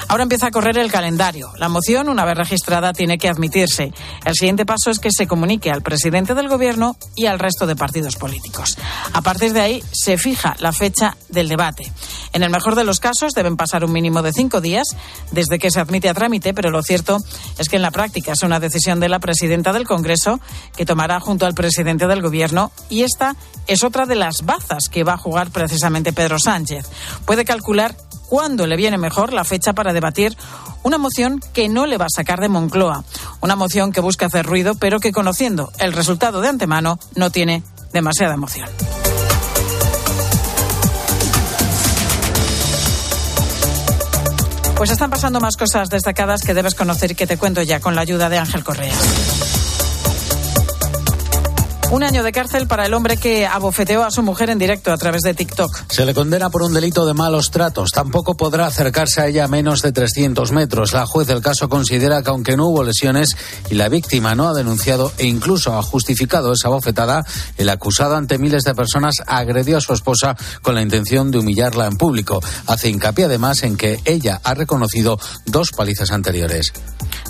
Ahora 0.09 0.23
empieza 0.23 0.47
a 0.47 0.51
correr 0.51 0.79
el 0.79 0.91
calendario. 0.91 1.51
La 1.59 1.69
moción, 1.69 2.09
una 2.09 2.25
vez 2.25 2.37
registrada, 2.37 2.93
tiene 2.93 3.19
que 3.19 3.29
admitirse. 3.29 3.93
El 4.25 4.35
siguiente 4.35 4.65
paso 4.65 4.91
es 4.91 4.99
que 5.01 5.11
se 5.11 5.27
comunique 5.27 5.71
al 5.71 5.83
presidente 5.83 6.35
del 6.35 6.49
gobierno 6.49 6.97
y 7.17 7.27
al 7.27 7.39
resto 7.39 7.67
de 7.67 7.75
partidos 7.75 8.17
políticos. 8.17 8.79
A 9.13 9.23
partir 9.23 9.53
de 9.53 9.61
ahí 9.61 9.83
se 9.93 10.17
fija 10.17 10.55
la 10.61 10.73
fecha 10.73 11.17
del 11.29 11.49
debate. 11.49 11.91
En 12.33 12.43
el 12.43 12.51
mejor 12.51 12.77
de 12.77 12.85
los 12.85 13.01
casos 13.01 13.33
deben 13.33 13.57
pasar 13.57 13.85
un 13.85 13.93
mínimo 13.93 14.23
de 14.23 14.33
cinco 14.33 14.61
días 14.61 14.89
desde 15.33 15.59
que 15.59 15.71
se 15.71 15.81
admite 15.81 16.09
a 16.09 16.15
trámite, 16.15 16.55
pero 16.55 16.71
lo 16.71 16.83
cierto 16.83 17.19
es 17.59 17.69
que 17.69 17.77
en 17.77 17.83
la 17.83 17.91
práctica 17.91 18.33
es 18.33 18.43
una 18.43 18.61
decisión 18.61 19.01
de 19.01 19.09
la 19.09 19.19
presidenta 19.19 19.73
del 19.73 19.87
Congreso 19.87 20.41
que 20.77 20.87
tomará 20.87 21.19
junto 21.19 21.47
al 21.47 21.55
presidente 21.55 22.07
del 22.07 22.23
gobierno 22.23 22.71
y 22.89 23.03
esta 23.03 23.35
es 23.67 23.83
otra 23.83 24.07
de 24.07 24.17
las 24.17 24.45
bazas 24.45 24.89
que 24.89 25.03
va 25.03 25.15
a 25.15 25.19
jugar 25.19 25.51
precisamente 25.51 26.13
Pedro 26.13 26.39
Sánchez. 26.39 26.87
Puede 27.25 27.45
calcular 27.45 27.97
cuándo 28.29 28.67
le 28.67 28.77
viene 28.77 28.99
mejor 28.99 29.33
la 29.33 29.45
fecha 29.45 29.73
para 29.73 29.93
debatir 29.93 30.37
una 30.83 30.99
moción 30.99 31.41
que 31.53 31.69
no 31.69 31.87
le 31.87 31.99
va 31.99 32.07
a 32.07 32.15
sacar 32.15 32.41
de 32.41 32.49
Moncloa, 32.49 33.05
una 33.41 33.57
moción 33.57 33.93
que 33.93 34.01
busca 34.01 34.27
hacer 34.27 34.47
ruido, 34.47 34.75
pero 34.77 35.01
que 35.01 35.13
conociendo 35.13 35.73
el 35.79 35.93
resultado 35.93 36.41
de 36.41 36.49
antemano 36.49 36.99
no 37.15 37.31
tiene 37.31 37.63
demasiada 37.93 38.35
emoción. 38.35 38.69
Pues 44.77 44.91
están 44.91 45.09
pasando 45.09 45.41
más 45.41 45.57
cosas 45.57 45.89
destacadas 45.89 46.43
que 46.43 46.53
debes 46.53 46.75
conocer 46.75 47.13
y 47.13 47.15
que 47.15 47.27
te 47.27 47.39
cuento 47.39 47.63
ya 47.63 47.81
con 47.81 47.95
la 47.95 48.03
ayuda 48.03 48.29
de 48.29 48.37
Ángel 48.39 48.63
Correa. 48.63 48.95
Un 51.93 52.03
año 52.03 52.25
de 52.25 52.33
cárcel 52.33 52.67
para 52.67 52.85
el 52.85 52.95
hombre 52.95 53.17
que 53.17 53.47
abofeteó 53.47 54.03
a 54.05 54.11
su 54.11 54.23
mujer 54.23 54.51
en 54.51 54.59
directo 54.59 54.93
a 54.93 54.99
través 54.99 55.23
de 55.23 55.35
TikTok. 55.35 55.85
Se 55.89 56.05
le 56.05 56.15
condena 56.15 56.51
por 56.51 56.63
un 56.63 56.75
delito 56.75 57.07
de 57.07 57.15
malos 57.15 57.53
tratos. 57.53 57.93
Tampoco 57.93 58.37
podrá 58.37 58.67
acercarse 58.67 59.21
a 59.21 59.29
ella 59.29 59.45
a 59.45 59.49
menos 59.49 59.83
de 59.83 59.93
300 59.93 60.51
metros. 60.51 60.93
La 60.93 61.07
juez 61.07 61.29
del 61.29 61.41
caso 61.41 61.69
considera 61.69 62.23
que 62.23 62.31
aunque 62.31 62.57
no 62.57 62.67
hubo 62.67 62.83
lesiones 62.83 63.37
y 63.71 63.77
la 63.77 63.89
víctima 63.89 64.35
no 64.35 64.49
ha 64.49 64.55
denunciado 64.55 65.13
e 65.17 65.27
incluso 65.27 65.79
ha 65.79 65.83
justificado 65.83 66.53
esa 66.53 66.69
bofetada, 66.69 67.25
el 67.57 67.69
acusado 67.69 68.17
ante 68.17 68.39
miles 68.39 68.65
de 68.65 68.75
personas 68.75 69.15
agredió 69.25 69.79
a 69.79 69.81
su 69.81 69.93
esposa 69.93 70.37
con 70.63 70.75
la 70.75 70.83
intención 70.83 71.31
de 71.31 71.39
humillarla 71.39 71.87
en 71.87 71.97
público. 71.97 72.43
Hace 72.67 72.91
hincapié 72.91 73.27
además 73.27 73.63
en 73.63 73.77
que 73.77 74.01
ella 74.05 74.41
ha 74.43 74.55
reconocido 74.55 75.19
dos 75.45 75.71
palizas 75.71 76.11
anteriores. 76.11 76.73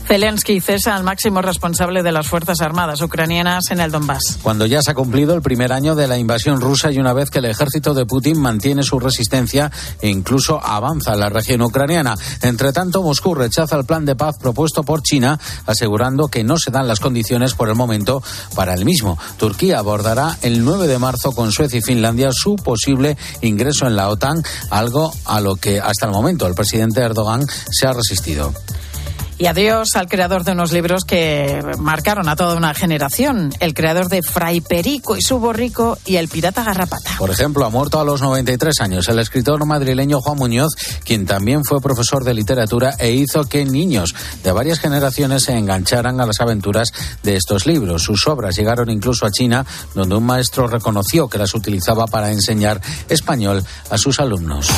Zelensky 0.07 0.61
cesa 0.61 0.95
al 0.95 1.03
máximo 1.03 1.43
responsable 1.43 2.03
de 2.03 2.13
las 2.13 2.29
Fuerzas 2.29 2.61
Armadas 2.61 3.03
ucranianas 3.03 3.71
en 3.71 3.81
el 3.81 3.91
Donbass. 3.91 4.39
Cuando 4.47 4.65
ya 4.67 4.81
se 4.81 4.93
ha 4.93 4.95
cumplido 4.95 5.35
el 5.35 5.43
primer 5.43 5.73
año 5.73 5.97
de 5.97 6.07
la 6.07 6.19
invasión 6.19 6.61
rusa 6.61 6.93
y 6.93 7.01
una 7.01 7.13
vez 7.13 7.31
que 7.31 7.41
el 7.41 7.47
ejército 7.47 7.95
de 7.95 8.07
Putin 8.07 8.41
mantiene 8.41 8.85
su 8.85 9.01
resistencia 9.01 9.73
e 10.01 10.09
incluso 10.09 10.65
avanza 10.65 11.15
en 11.15 11.19
la 11.19 11.29
región 11.29 11.63
ucraniana. 11.63 12.15
Entre 12.43 12.73
tanto, 12.73 13.03
Moscú 13.03 13.35
rechaza 13.35 13.75
el 13.75 13.85
plan 13.85 14.05
de 14.05 14.15
paz 14.15 14.37
propuesto 14.39 14.85
por 14.85 15.03
China, 15.03 15.41
asegurando 15.67 16.29
que 16.29 16.45
no 16.45 16.59
se 16.59 16.71
dan 16.71 16.87
las 16.87 17.01
condiciones 17.01 17.55
por 17.55 17.69
el 17.69 17.75
momento 17.75 18.23
para 18.55 18.73
el 18.75 18.85
mismo. 18.85 19.19
Turquía 19.37 19.81
abordará 19.81 20.39
el 20.43 20.65
9 20.65 20.87
de 20.87 21.01
marzo 21.01 21.33
con 21.33 21.51
Suecia 21.51 21.81
y 21.81 21.83
Finlandia 21.83 22.29
su 22.31 22.55
posible 22.55 23.17
ingreso 23.41 23.89
en 23.89 23.97
la 23.97 24.09
OTAN, 24.11 24.45
algo 24.71 25.13
a 25.25 25.41
lo 25.41 25.57
que 25.57 25.81
hasta 25.81 26.07
el 26.07 26.13
momento 26.13 26.47
el 26.47 26.55
presidente 26.55 27.01
Erdogan 27.01 27.45
se 27.73 27.89
ha 27.89 27.93
resistido. 27.93 28.53
Y 29.39 29.47
adiós 29.47 29.89
al 29.97 30.09
creador 30.09 30.45
de 30.45 30.53
unos 30.53 30.73
libros 30.73 31.05
que 31.05 31.61
marcaron 31.79 32.29
a 32.29 32.37
toda 32.37 32.57
una 32.57 32.73
generación, 32.75 33.53
el 33.61 33.75
creador 33.75 34.09
de 34.09 34.23
Fray 34.23 34.61
Perico 34.61 35.17
y 35.17 35.23
su 35.23 35.39
borrico 35.39 35.99
y 36.07 36.17
el 36.17 36.29
pirata 36.29 36.65
garrapata. 36.65 37.11
Por 37.19 37.31
ejemplo, 37.31 37.67
ha 37.67 37.71
muerto 37.71 38.01
a 38.01 38.05
los 38.05 38.23
93 38.23 38.81
años 38.81 39.09
el 39.09 39.19
escritor 39.19 39.67
madrileño 39.67 40.21
Juan 40.21 40.39
Muñoz, 40.39 40.73
quien 41.05 41.27
también 41.27 41.65
fue 41.65 41.81
profesor 41.81 42.25
de 42.25 42.33
literatura 42.33 42.95
e 42.99 43.13
hizo 43.13 43.45
que 43.45 43.65
niños 43.65 44.15
de 44.43 44.53
varias 44.53 44.81
generaciones 44.81 45.45
se 45.45 45.53
engancharan 45.53 46.21
a 46.21 46.27
las 46.27 46.41
aventuras 46.41 46.93
de 47.23 47.37
estos 47.37 47.67
libros. 47.67 48.03
Sus 48.03 48.27
obras 48.27 48.57
llegaron 48.57 48.91
incluso 48.91 49.27
a 49.27 49.31
China, 49.31 49.67
donde 49.95 50.17
un 50.17 50.25
maestro 50.25 50.67
reconoció 50.67 51.29
que 51.29 51.39
las 51.39 51.55
utilizaba 51.55 52.07
para 52.07 52.31
enseñar 52.31 52.81
español 53.09 53.65
a 53.91 53.99
sus 53.99 54.19
alumnos. 54.19 54.71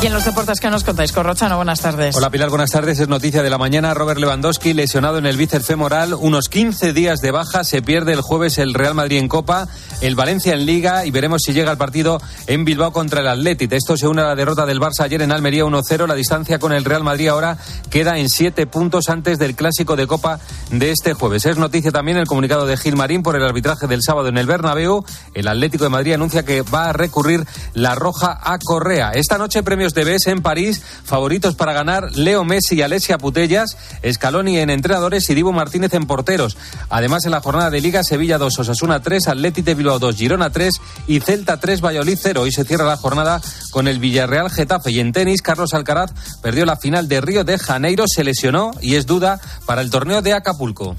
Y 0.00 0.06
en 0.06 0.12
los 0.12 0.24
deportes 0.24 0.60
que 0.60 0.70
nos 0.70 0.84
contáis, 0.84 1.10
Corrochano, 1.10 1.56
buenas 1.56 1.80
tardes. 1.80 2.14
Hola 2.14 2.30
Pilar, 2.30 2.50
buenas 2.50 2.70
tardes. 2.70 3.00
Es 3.00 3.08
noticia 3.08 3.42
de 3.42 3.50
la 3.50 3.58
mañana. 3.58 3.94
Robert 3.94 4.20
Lewandowski 4.20 4.72
lesionado 4.72 5.18
en 5.18 5.26
el 5.26 5.36
bíceps 5.36 5.66
femoral, 5.66 6.14
unos 6.14 6.48
15 6.48 6.92
días 6.92 7.18
de 7.18 7.32
baja. 7.32 7.64
Se 7.64 7.82
pierde 7.82 8.12
el 8.12 8.20
jueves 8.20 8.58
el 8.58 8.74
Real 8.74 8.94
Madrid 8.94 9.18
en 9.18 9.26
Copa, 9.26 9.66
el 10.00 10.14
Valencia 10.14 10.54
en 10.54 10.66
Liga 10.66 11.04
y 11.04 11.10
veremos 11.10 11.42
si 11.42 11.52
llega 11.52 11.72
el 11.72 11.78
partido 11.78 12.20
en 12.46 12.64
Bilbao 12.64 12.92
contra 12.92 13.22
el 13.22 13.26
Athletic. 13.26 13.72
Esto 13.72 13.96
se 13.96 14.06
une 14.06 14.22
a 14.22 14.26
la 14.26 14.36
derrota 14.36 14.66
del 14.66 14.78
Barça 14.78 15.00
ayer 15.00 15.20
en 15.20 15.32
Almería 15.32 15.64
1-0. 15.64 16.06
La 16.06 16.14
distancia 16.14 16.60
con 16.60 16.72
el 16.72 16.84
Real 16.84 17.02
Madrid 17.02 17.26
ahora 17.26 17.58
queda 17.90 18.18
en 18.18 18.28
7 18.28 18.68
puntos 18.68 19.08
antes 19.08 19.40
del 19.40 19.56
clásico 19.56 19.96
de 19.96 20.06
Copa 20.06 20.38
de 20.70 20.92
este 20.92 21.14
jueves. 21.14 21.44
Es 21.44 21.56
noticia 21.56 21.90
también 21.90 22.18
el 22.18 22.28
comunicado 22.28 22.66
de 22.66 22.76
Gil 22.76 22.94
Marín 22.94 23.24
por 23.24 23.34
el 23.34 23.42
arbitraje 23.42 23.88
del 23.88 24.02
sábado 24.02 24.28
en 24.28 24.38
el 24.38 24.46
Bernabéu. 24.46 25.04
El 25.34 25.48
Atlético 25.48 25.82
de 25.82 25.90
Madrid 25.90 26.12
anuncia 26.12 26.44
que 26.44 26.62
va 26.62 26.90
a 26.90 26.92
recurrir 26.92 27.44
la 27.74 27.96
roja 27.96 28.38
a 28.40 28.58
Correa. 28.58 29.10
Esta 29.10 29.38
noche 29.38 29.64
de 29.94 30.04
BES 30.04 30.26
en 30.28 30.42
París. 30.42 30.82
Favoritos 31.04 31.54
para 31.54 31.72
ganar 31.72 32.16
Leo 32.16 32.44
Messi 32.44 32.76
y 32.76 32.82
Alessia 32.82 33.18
Putellas, 33.18 33.76
Scaloni 34.10 34.58
en 34.58 34.70
entrenadores 34.70 35.28
y 35.30 35.34
Divo 35.34 35.52
Martínez 35.52 35.94
en 35.94 36.06
porteros. 36.06 36.56
Además, 36.90 37.24
en 37.24 37.32
la 37.32 37.40
jornada 37.40 37.70
de 37.70 37.80
Liga, 37.80 38.02
Sevilla 38.04 38.38
2, 38.38 38.58
Osasuna 38.58 39.00
3, 39.00 39.28
Atleti 39.28 39.62
de 39.62 39.74
Bilbao 39.74 39.98
2, 39.98 40.16
Girona 40.16 40.50
3 40.50 40.74
y 41.06 41.20
Celta 41.20 41.58
3, 41.58 41.80
Valladolid 41.80 42.18
0. 42.20 42.42
Hoy 42.42 42.52
se 42.52 42.64
cierra 42.64 42.84
la 42.84 42.96
jornada 42.96 43.40
con 43.70 43.88
el 43.88 43.98
Villarreal 43.98 44.50
Getafe. 44.50 44.90
Y 44.90 45.00
en 45.00 45.12
tenis, 45.12 45.42
Carlos 45.42 45.74
Alcaraz 45.74 46.12
perdió 46.42 46.64
la 46.64 46.76
final 46.76 47.08
de 47.08 47.20
Río 47.20 47.44
de 47.44 47.58
Janeiro, 47.58 48.04
se 48.06 48.24
lesionó 48.24 48.72
y 48.80 48.94
es 48.94 49.06
duda 49.06 49.40
para 49.66 49.82
el 49.82 49.90
torneo 49.90 50.22
de 50.22 50.34
Acapulco. 50.34 50.96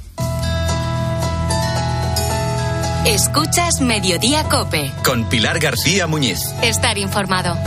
Escuchas 3.06 3.82
Mediodía 3.82 4.44
Cope. 4.50 4.92
Con 5.04 5.28
Pilar 5.30 5.60
García 5.60 6.06
Muñiz. 6.06 6.40
Estar 6.62 6.98
informado. 6.98 7.58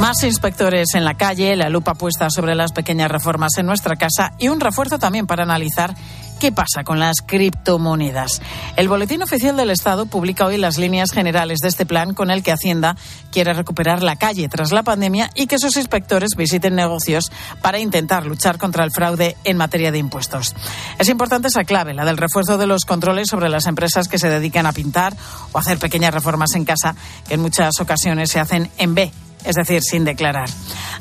Más 0.00 0.24
inspectores 0.24 0.94
en 0.94 1.04
la 1.04 1.12
calle, 1.12 1.54
la 1.56 1.68
lupa 1.68 1.92
puesta 1.92 2.30
sobre 2.30 2.54
las 2.54 2.72
pequeñas 2.72 3.10
reformas 3.10 3.58
en 3.58 3.66
nuestra 3.66 3.96
casa 3.96 4.32
y 4.38 4.48
un 4.48 4.58
refuerzo 4.58 4.98
también 4.98 5.26
para 5.26 5.42
analizar 5.42 5.94
qué 6.40 6.52
pasa 6.52 6.84
con 6.84 6.98
las 6.98 7.20
criptomonedas. 7.20 8.40
El 8.76 8.88
Boletín 8.88 9.22
Oficial 9.22 9.58
del 9.58 9.68
Estado 9.68 10.06
publica 10.06 10.46
hoy 10.46 10.56
las 10.56 10.78
líneas 10.78 11.12
generales 11.12 11.58
de 11.58 11.68
este 11.68 11.84
plan 11.84 12.14
con 12.14 12.30
el 12.30 12.42
que 12.42 12.50
Hacienda 12.50 12.96
quiere 13.30 13.52
recuperar 13.52 14.02
la 14.02 14.16
calle 14.16 14.48
tras 14.48 14.72
la 14.72 14.82
pandemia 14.82 15.28
y 15.34 15.46
que 15.46 15.58
sus 15.58 15.76
inspectores 15.76 16.30
visiten 16.34 16.74
negocios 16.74 17.30
para 17.60 17.78
intentar 17.78 18.24
luchar 18.24 18.56
contra 18.56 18.84
el 18.84 18.92
fraude 18.92 19.36
en 19.44 19.58
materia 19.58 19.92
de 19.92 19.98
impuestos. 19.98 20.56
Es 20.98 21.10
importante 21.10 21.48
esa 21.48 21.64
clave, 21.64 21.92
la 21.92 22.06
del 22.06 22.16
refuerzo 22.16 22.56
de 22.56 22.66
los 22.66 22.86
controles 22.86 23.28
sobre 23.28 23.50
las 23.50 23.66
empresas 23.66 24.08
que 24.08 24.18
se 24.18 24.30
dedican 24.30 24.64
a 24.64 24.72
pintar 24.72 25.14
o 25.52 25.58
hacer 25.58 25.78
pequeñas 25.78 26.14
reformas 26.14 26.54
en 26.54 26.64
casa 26.64 26.96
que 27.28 27.34
en 27.34 27.42
muchas 27.42 27.78
ocasiones 27.80 28.30
se 28.30 28.40
hacen 28.40 28.70
en 28.78 28.94
B 28.94 29.12
es 29.44 29.56
decir, 29.56 29.82
sin 29.82 30.04
declarar. 30.04 30.48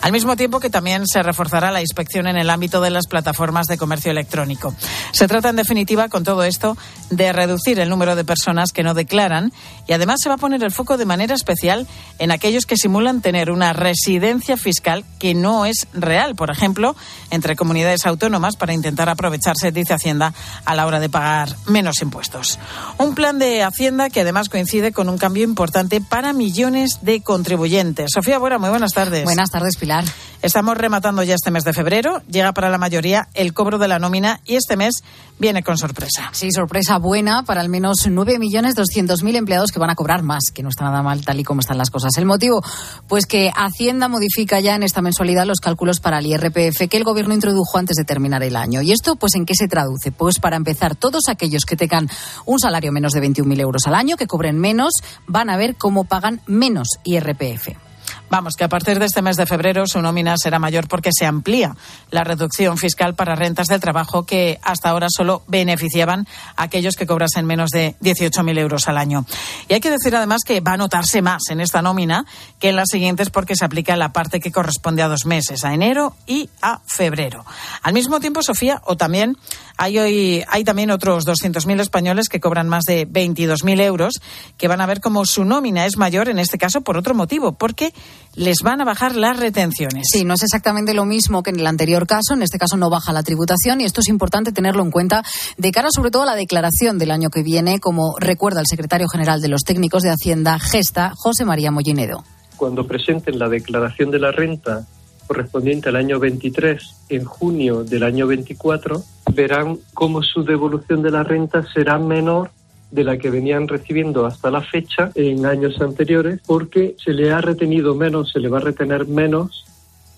Al 0.01 0.11
mismo 0.11 0.35
tiempo 0.35 0.59
que 0.59 0.69
también 0.69 1.05
se 1.05 1.21
reforzará 1.23 1.71
la 1.71 1.81
inspección 1.81 2.27
en 2.27 2.37
el 2.37 2.49
ámbito 2.49 2.81
de 2.81 2.89
las 2.89 3.07
plataformas 3.07 3.67
de 3.67 3.77
comercio 3.77 4.11
electrónico. 4.11 4.73
Se 5.11 5.27
trata, 5.27 5.49
en 5.49 5.57
definitiva, 5.57 6.07
con 6.09 6.23
todo 6.23 6.43
esto, 6.43 6.77
de 7.09 7.33
reducir 7.33 7.79
el 7.79 7.89
número 7.89 8.15
de 8.15 8.23
personas 8.23 8.71
que 8.71 8.83
no 8.83 8.93
declaran 8.93 9.51
y 9.87 9.93
además 9.93 10.19
se 10.21 10.29
va 10.29 10.35
a 10.35 10.37
poner 10.37 10.63
el 10.63 10.71
foco 10.71 10.97
de 10.97 11.05
manera 11.05 11.35
especial 11.35 11.87
en 12.19 12.31
aquellos 12.31 12.65
que 12.65 12.77
simulan 12.77 13.21
tener 13.21 13.51
una 13.51 13.73
residencia 13.73 14.57
fiscal 14.57 15.03
que 15.19 15.33
no 15.33 15.65
es 15.65 15.87
real, 15.93 16.35
por 16.35 16.51
ejemplo, 16.51 16.95
entre 17.31 17.55
comunidades 17.55 18.05
autónomas 18.05 18.55
para 18.55 18.73
intentar 18.73 19.09
aprovecharse, 19.09 19.71
dice 19.71 19.93
Hacienda, 19.93 20.33
a 20.65 20.75
la 20.75 20.85
hora 20.85 20.99
de 20.99 21.09
pagar 21.09 21.55
menos 21.65 22.01
impuestos. 22.01 22.59
Un 22.97 23.15
plan 23.15 23.39
de 23.39 23.63
Hacienda 23.63 24.09
que 24.09 24.21
además 24.21 24.49
coincide 24.49 24.91
con 24.91 25.09
un 25.09 25.17
cambio 25.17 25.43
importante 25.43 26.01
para 26.01 26.33
millones 26.33 26.99
de 27.01 27.21
contribuyentes. 27.21 28.11
Sofía 28.29 28.37
Buena, 28.37 28.59
muy 28.59 28.69
buenas 28.69 28.91
tardes. 28.93 29.23
Buenas 29.23 29.49
tardes, 29.49 29.75
Pilar. 29.75 30.05
Estamos 30.43 30.77
rematando 30.77 31.23
ya 31.23 31.33
este 31.33 31.49
mes 31.49 31.63
de 31.63 31.73
febrero. 31.73 32.21
Llega 32.29 32.53
para 32.53 32.69
la 32.69 32.77
mayoría 32.77 33.27
el 33.33 33.55
cobro 33.55 33.79
de 33.79 33.87
la 33.87 33.97
nómina 33.97 34.39
y 34.45 34.55
este 34.55 34.77
mes 34.77 35.01
viene 35.39 35.63
con 35.63 35.79
sorpresa. 35.79 36.29
Sí, 36.31 36.51
sorpresa 36.51 36.99
buena 36.99 37.41
para 37.41 37.61
al 37.61 37.69
menos 37.69 38.07
9.200.000 38.07 39.35
empleados 39.35 39.71
que 39.71 39.79
van 39.79 39.89
a 39.89 39.95
cobrar 39.95 40.21
más, 40.21 40.43
que 40.53 40.61
no 40.61 40.69
está 40.69 40.85
nada 40.85 41.01
mal 41.01 41.25
tal 41.25 41.39
y 41.39 41.43
como 41.43 41.61
están 41.61 41.79
las 41.79 41.89
cosas. 41.89 42.11
El 42.17 42.25
motivo, 42.25 42.61
pues 43.07 43.25
que 43.25 43.51
Hacienda 43.51 44.07
modifica 44.07 44.59
ya 44.59 44.75
en 44.75 44.83
esta 44.83 45.01
mensualidad 45.01 45.47
los 45.47 45.59
cálculos 45.59 45.99
para 45.99 46.19
el 46.19 46.27
IRPF 46.27 46.87
que 46.87 46.97
el 46.97 47.05
gobierno 47.05 47.33
introdujo 47.33 47.79
antes 47.79 47.97
de 47.97 48.03
terminar 48.03 48.43
el 48.43 48.55
año. 48.55 48.83
¿Y 48.83 48.91
esto, 48.91 49.15
pues 49.15 49.33
en 49.33 49.47
qué 49.47 49.55
se 49.55 49.67
traduce? 49.67 50.11
Pues 50.11 50.37
para 50.37 50.55
empezar, 50.55 50.93
todos 50.95 51.29
aquellos 51.29 51.65
que 51.65 51.75
tengan 51.75 52.07
un 52.45 52.59
salario 52.59 52.91
menos 52.91 53.13
de 53.13 53.23
21.000 53.23 53.59
euros 53.59 53.87
al 53.87 53.95
año, 53.95 54.17
que 54.17 54.27
cobren 54.27 54.59
menos, 54.59 54.93
van 55.25 55.49
a 55.49 55.57
ver 55.57 55.77
cómo 55.77 56.03
pagan 56.03 56.41
menos 56.45 56.89
IRPF. 57.03 57.88
Vamos, 58.29 58.55
que 58.55 58.63
a 58.63 58.69
partir 58.69 58.99
de 58.99 59.05
este 59.05 59.23
mes 59.23 59.37
de 59.37 59.47
febrero 59.47 59.87
su 59.87 59.99
nómina 60.01 60.35
será 60.37 60.59
mayor 60.59 60.87
porque 60.87 61.09
se 61.11 61.25
amplía 61.25 61.75
la 62.11 62.23
reducción 62.23 62.77
fiscal 62.77 63.15
para 63.15 63.35
rentas 63.35 63.65
del 63.67 63.79
trabajo 63.79 64.23
que 64.23 64.59
hasta 64.61 64.89
ahora 64.89 65.07
solo 65.09 65.41
beneficiaban 65.47 66.27
a 66.55 66.63
aquellos 66.63 66.95
que 66.95 67.07
cobrasen 67.07 67.47
menos 67.47 67.71
de 67.71 67.95
18.000 68.01 68.59
euros 68.59 68.87
al 68.87 68.99
año. 68.99 69.25
Y 69.67 69.73
hay 69.73 69.79
que 69.79 69.89
decir 69.89 70.15
además 70.15 70.41
que 70.45 70.61
va 70.61 70.73
a 70.73 70.77
notarse 70.77 71.23
más 71.23 71.41
en 71.49 71.59
esta 71.59 71.81
nómina 71.81 72.25
que 72.59 72.69
en 72.69 72.75
las 72.75 72.89
siguientes 72.91 73.31
porque 73.31 73.55
se 73.55 73.65
aplica 73.65 73.95
la 73.97 74.13
parte 74.13 74.39
que 74.39 74.51
corresponde 74.51 75.01
a 75.01 75.07
dos 75.07 75.25
meses, 75.25 75.65
a 75.65 75.73
enero 75.73 76.15
y 76.27 76.49
a 76.61 76.81
febrero. 76.85 77.45
Al 77.81 77.93
mismo 77.93 78.19
tiempo, 78.19 78.43
Sofía, 78.43 78.79
o 78.85 78.95
también 78.95 79.37
hay, 79.77 79.97
hoy, 79.97 80.43
hay 80.49 80.63
también 80.63 80.91
otros 80.91 81.25
200.000 81.25 81.79
españoles 81.79 82.29
que 82.29 82.39
cobran 82.39 82.69
más 82.69 82.83
de 82.83 83.07
22.000 83.07 83.81
euros 83.81 84.21
que 84.57 84.67
van 84.67 84.81
a 84.81 84.85
ver 84.85 84.99
cómo 84.99 85.25
su 85.25 85.45
nómina 85.45 85.85
es 85.85 85.97
mayor, 85.97 86.29
en 86.29 86.37
este 86.37 86.57
caso 86.57 86.81
por 86.81 86.97
otro 86.97 87.15
motivo, 87.15 87.53
porque 87.53 87.93
les 88.35 88.57
van 88.63 88.81
a 88.81 88.85
bajar 88.85 89.15
las 89.15 89.39
retenciones. 89.39 90.07
Sí, 90.11 90.23
no 90.25 90.35
es 90.35 90.43
exactamente 90.43 90.93
lo 90.93 91.05
mismo 91.05 91.43
que 91.43 91.49
en 91.49 91.59
el 91.59 91.67
anterior 91.67 92.07
caso. 92.07 92.33
En 92.33 92.41
este 92.41 92.57
caso 92.57 92.77
no 92.77 92.89
baja 92.89 93.13
la 93.13 93.23
tributación 93.23 93.81
y 93.81 93.85
esto 93.85 94.01
es 94.01 94.09
importante 94.09 94.51
tenerlo 94.51 94.83
en 94.83 94.91
cuenta 94.91 95.23
de 95.57 95.71
cara 95.71 95.89
sobre 95.91 96.11
todo 96.11 96.23
a 96.23 96.27
la 96.27 96.35
declaración 96.35 96.97
del 96.97 97.11
año 97.11 97.29
que 97.29 97.43
viene, 97.43 97.79
como 97.79 98.15
recuerda 98.19 98.61
el 98.61 98.67
secretario 98.67 99.07
general 99.07 99.41
de 99.41 99.49
los 99.49 99.63
técnicos 99.63 100.03
de 100.03 100.09
Hacienda, 100.09 100.59
Gesta, 100.59 101.13
José 101.15 101.45
María 101.45 101.71
Mollinedo. 101.71 102.23
Cuando 102.57 102.85
presenten 102.85 103.39
la 103.39 103.47
declaración 103.47 104.11
de 104.11 104.19
la 104.19 104.31
renta 104.31 104.85
correspondiente 105.27 105.89
al 105.89 105.95
año 105.95 106.19
23 106.19 106.81
en 107.09 107.23
junio 107.23 107.83
del 107.83 108.03
año 108.03 108.25
24, 108.25 109.03
verán 109.33 109.77
cómo 109.93 110.23
su 110.23 110.43
devolución 110.43 111.03
de 111.03 111.11
la 111.11 111.23
renta 111.23 111.63
será 111.71 111.99
menor 111.99 112.49
de 112.91 113.03
la 113.03 113.17
que 113.17 113.29
venían 113.29 113.67
recibiendo 113.67 114.25
hasta 114.25 114.49
la 114.49 114.61
fecha 114.61 115.11
en 115.15 115.45
años 115.45 115.79
anteriores, 115.81 116.39
porque 116.45 116.95
se 117.03 117.11
le 117.11 117.31
ha 117.31 117.41
retenido 117.41 117.95
menos, 117.95 118.31
se 118.31 118.39
le 118.39 118.49
va 118.49 118.57
a 118.57 118.61
retener 118.61 119.07
menos 119.07 119.65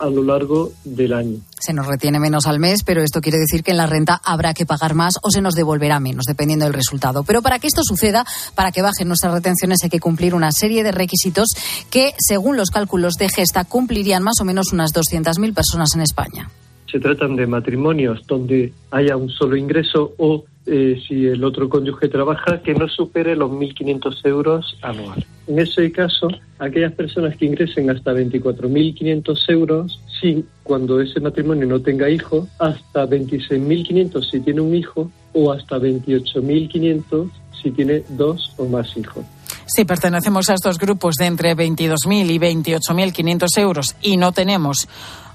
a 0.02 0.08
lo 0.08 0.24
largo 0.24 0.72
del 0.84 1.14
año. 1.14 1.38
Se 1.60 1.74
nos 1.74 1.86
retiene 1.86 2.20
menos 2.20 2.48
al 2.48 2.60
mes, 2.60 2.84
pero 2.84 3.04
esto 3.04 3.22
quiere 3.22 3.38
decir 3.38 3.64
que 3.64 3.72
en 3.72 3.78
la 3.78 3.86
renta 3.86 4.20
habrá 4.24 4.54
que 4.54 4.66
pagar 4.66 4.96
más 4.96 5.16
o 5.22 5.30
se 5.30 5.42
nos 5.42 5.54
devolverá 5.54 6.00
menos, 6.00 6.26
dependiendo 6.26 6.66
del 6.66 6.74
resultado. 6.74 7.24
Pero 7.24 7.42
para 7.42 7.60
que 7.60 7.68
esto 7.68 7.84
suceda, 7.84 8.26
para 8.56 8.72
que 8.72 8.82
bajen 8.82 9.08
nuestras 9.08 9.34
retenciones, 9.34 9.84
hay 9.84 9.90
que 9.90 10.00
cumplir 10.00 10.34
una 10.34 10.52
serie 10.52 10.84
de 10.84 10.92
requisitos 10.92 11.50
que, 11.92 12.14
según 12.18 12.58
los 12.58 12.72
cálculos 12.72 13.14
de 13.16 13.30
Gesta, 13.30 13.64
cumplirían 13.64 14.24
más 14.24 14.40
o 14.42 14.46
menos 14.46 14.74
unas 14.74 14.92
200.000 14.92 15.54
personas 15.54 15.90
en 15.94 16.02
España. 16.02 16.50
Se 16.92 17.00
tratan 17.00 17.36
de 17.36 17.48
matrimonios 17.48 18.26
donde 18.28 18.74
haya 18.92 19.16
un 19.16 19.30
solo 19.30 19.56
ingreso 19.56 20.14
o 20.18 20.44
eh, 20.66 21.02
si 21.08 21.26
el 21.26 21.44
otro 21.44 21.70
cónyuge 21.70 22.08
trabaja, 22.08 22.62
que 22.62 22.76
no 22.76 22.88
supere 22.88 23.36
los 23.36 23.50
1.500 23.50 24.28
euros 24.28 24.78
anuales. 24.84 25.26
En 25.48 25.58
ese 25.58 25.92
caso, 25.92 26.28
aquellas 26.60 26.94
personas 26.94 27.36
que 27.36 27.46
ingresen 27.46 27.90
hasta 27.90 28.14
24.500 28.14 29.50
euros, 29.50 30.00
sí, 30.22 30.46
cuando 30.62 31.02
ese 31.02 31.20
matrimonio 31.20 31.66
no 31.66 31.82
tenga 31.82 32.10
hijos, 32.10 32.48
hasta 32.60 33.08
26.500 33.08 34.30
si 34.30 34.40
tiene 34.42 34.62
un 34.62 34.76
hijo, 34.76 35.10
o 35.34 35.52
hasta 35.52 35.80
28.500 35.80 37.30
si 37.62 37.72
tiene 37.72 38.04
dos 38.10 38.54
o 38.58 38.66
más 38.66 38.96
hijos. 38.96 39.26
Si 39.66 39.86
pertenecemos 39.86 40.50
a 40.50 40.56
estos 40.56 40.78
grupos 40.78 41.16
de 41.16 41.26
entre 41.26 41.56
22.000 41.56 42.30
y 42.30 42.40
28.500 42.40 43.58
euros 43.58 43.96
y 44.02 44.18
no 44.18 44.32
tenemos 44.32 44.88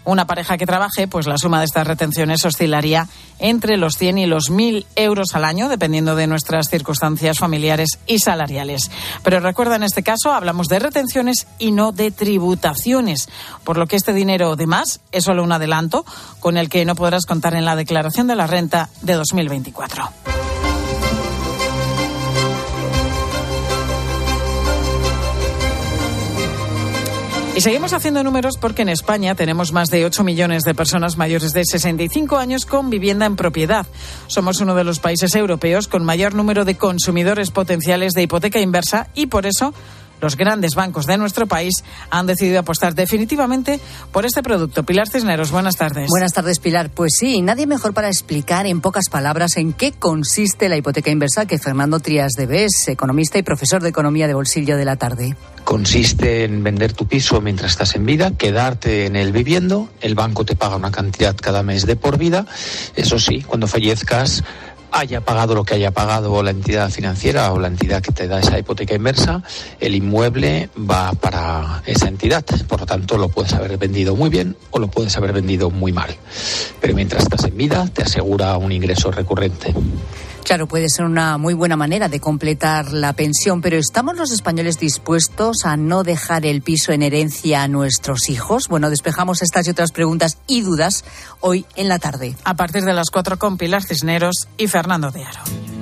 una 0.07 0.27
pareja 0.27 0.57
que 0.57 0.67
trabaje, 0.67 1.09
pues 1.09 1.27
la 1.27 1.37
suma 1.37 1.59
de 1.59 1.67
estas 1.67 1.87
retenciones 1.87 2.45
oscilaría 2.45 3.07
entre 3.39 3.77
los 3.77 3.99
100 3.99 4.19
y 4.19 4.27
los 4.27 4.51
1.000 4.51 4.87
euros 4.97 5.35
al 5.35 5.45
año, 5.45 5.69
dependiendo 5.69 6.17
de 6.17 6.27
nuestras 6.27 6.69
circunstancias 6.71 7.39
familiares 7.39 7.99
y 8.07 8.21
salariales. 8.21 8.91
Pero 9.23 9.41
recuerda, 9.41 9.77
en 9.77 9.83
este 9.83 10.03
caso 10.03 10.33
hablamos 10.33 10.69
de 10.69 10.79
retenciones 10.79 11.47
y 11.59 11.73
no 11.73 11.93
de 11.93 12.11
tributaciones, 12.11 13.29
por 13.65 13.77
lo 13.77 13.87
que 13.87 13.97
este 13.97 14.13
dinero 14.13 14.57
de 14.57 14.67
más 14.67 15.01
es 15.13 15.25
solo 15.25 15.43
un 15.43 15.53
adelanto 15.53 16.07
con 16.41 16.57
el 16.57 16.69
que 16.69 16.85
no 16.85 16.95
podrás 16.95 17.27
contar 17.27 17.55
en 17.55 17.65
la 17.65 17.77
declaración 17.77 18.27
de 18.27 18.37
la 18.37 18.47
renta 18.47 18.89
de 19.03 19.15
2024. 19.15 20.11
Y 27.57 27.63
seguimos 27.63 27.95
haciendo 27.95 28.23
números 28.23 28.59
porque 28.59 28.83
en 28.83 28.91
España 28.91 29.35
tenemos 29.35 29.73
más 29.73 29.89
de 29.89 30.05
8 30.05 30.25
millones 30.25 30.65
de 30.65 30.75
personas 30.75 31.17
mayores 31.17 31.53
de 31.55 31.65
65 31.65 32.37
años 32.37 32.67
con 32.67 32.91
vivienda 32.91 33.25
en 33.25 33.35
propiedad. 33.35 33.87
Somos 34.27 34.61
uno 34.61 34.75
de 34.75 34.85
los 34.85 34.99
países 34.99 35.35
europeos 35.35 35.89
con 35.89 36.05
mayor 36.05 36.35
número 36.35 36.67
de 36.67 36.77
consumidores 36.77 37.51
potenciales 37.51 38.13
de 38.13 38.25
hipoteca 38.25 38.61
inversa 38.61 39.09
y 39.15 39.29
por 39.29 39.47
eso 39.47 39.73
los 40.21 40.37
grandes 40.37 40.75
bancos 40.75 41.07
de 41.07 41.19
nuestro 41.19 41.47
país 41.47 41.85
han 42.11 42.27
decidido 42.27 42.61
apostar 42.61 42.95
definitivamente 42.95 43.81
por 44.13 44.27
este 44.27 44.43
producto. 44.43 44.85
Pilar 44.85 45.09
Cisneros, 45.09 45.51
buenas 45.51 45.77
tardes. 45.77 46.09
Buenas 46.09 46.33
tardes, 46.33 46.59
Pilar. 46.59 46.91
Pues 46.91 47.15
sí, 47.19 47.43
nadie 47.43 47.67
mejor 47.67 47.95
para 47.95 48.09
explicar 48.09 48.67
en 48.67 48.81
pocas 48.81 49.09
palabras 49.11 49.57
en 49.57 49.73
qué 49.73 49.93
consiste 49.93 50.69
la 50.69 50.77
hipoteca 50.77 51.11
inversa 51.11 51.47
que 51.47 51.59
Fernando 51.59 52.01
Trías 52.01 52.33
de 52.33 52.47
Bes, 52.47 52.89
economista 52.89 53.39
y 53.39 53.43
profesor 53.43 53.83
de 53.83 53.89
economía 53.89 54.27
de 54.27 54.35
bolsillo 54.35 54.77
de 54.77 54.85
la 54.85 54.97
tarde 54.97 55.37
consiste 55.67 56.45
en 56.45 56.63
vender 56.63 56.93
tu 56.93 57.09
piso 57.09 57.41
mientras 57.41 57.73
estás 57.73 57.97
en 57.97 58.07
vida, 58.07 58.31
quedarte 58.39 59.05
en 59.07 59.17
él 59.17 59.33
viviendo, 59.33 59.89
el 60.01 60.15
banco 60.15 60.45
te 60.45 60.55
paga 60.55 60.77
una 60.77 60.93
cantidad 60.93 61.35
cada 61.35 61.65
mes 61.65 61.87
de 61.87 61.97
por 61.97 62.19
vida, 62.19 62.47
eso 62.95 63.19
sí, 63.19 63.43
cuando 63.43 63.67
fallezcas 63.67 64.45
haya 64.99 65.21
pagado 65.21 65.55
lo 65.55 65.65
que 65.65 65.75
haya 65.75 65.91
pagado 65.91 66.43
la 66.43 66.51
entidad 66.51 66.91
financiera 66.91 67.53
o 67.53 67.59
la 67.59 67.69
entidad 67.69 68.03
que 68.03 68.13
te 68.13 68.27
da 68.27 68.41
esa 68.41 68.59
hipoteca 68.59 68.95
inversa, 68.95 69.43
el 69.79 69.95
inmueble 69.95 70.71
va 70.79 71.13
para 71.13 71.83
esa 71.87 72.09
entidad. 72.09 72.45
Por 72.67 72.81
lo 72.81 72.87
tanto, 72.87 73.19
lo 73.19 73.29
puedes 73.29 73.53
haber 73.53 73.77
vendido 73.77 74.17
muy 74.17 74.31
bien 74.31 74.57
o 74.71 74.79
lo 74.79 74.89
puedes 74.89 75.17
haber 75.17 75.33
vendido 75.33 75.71
muy 75.71 75.93
mal. 75.93 76.17
Pero 76.81 76.95
mientras 76.95 77.25
estás 77.25 77.45
en 77.45 77.57
vida, 77.57 77.87
te 77.93 78.03
asegura 78.03 78.57
un 78.57 78.73
ingreso 78.73 79.11
recurrente. 79.11 79.75
Claro, 80.47 80.69
puede 80.69 80.89
ser 80.89 81.07
una 81.07 81.39
muy 81.39 81.55
buena 81.55 81.75
manera 81.75 82.09
de 82.09 82.21
completar 82.21 82.93
la 82.93 83.15
pensión, 83.15 83.61
pero 83.61 83.79
¿estamos 83.79 84.17
los 84.17 84.31
españoles 84.31 84.79
dispuestos 84.79 85.65
a 85.65 85.77
no 85.77 86.05
dejar 86.05 86.47
el 86.47 86.63
piso 86.63 86.93
en 86.93 87.03
herencia 87.03 87.65
a 87.65 87.69
nuestros 87.69 88.29
hijos? 88.29 88.69
Bueno, 88.69 88.89
despejamos 88.89 89.43
estas 89.43 89.67
y 89.67 89.71
otras 89.71 89.91
preguntas 89.91 90.39
y 90.47 90.61
dudas 90.61 91.05
hoy 91.41 91.67
en 91.75 91.89
la 91.89 91.99
tarde. 91.99 92.37
A 92.45 92.55
partir 92.55 92.85
de 92.85 92.93
las 92.93 93.11
cuatro 93.11 93.41
con 93.41 93.59
Pilar 93.59 93.83
Cisneros 93.83 94.47
y 94.57 94.69
Fernando 94.69 95.11
de 95.11 95.25
Aro. 95.25 95.76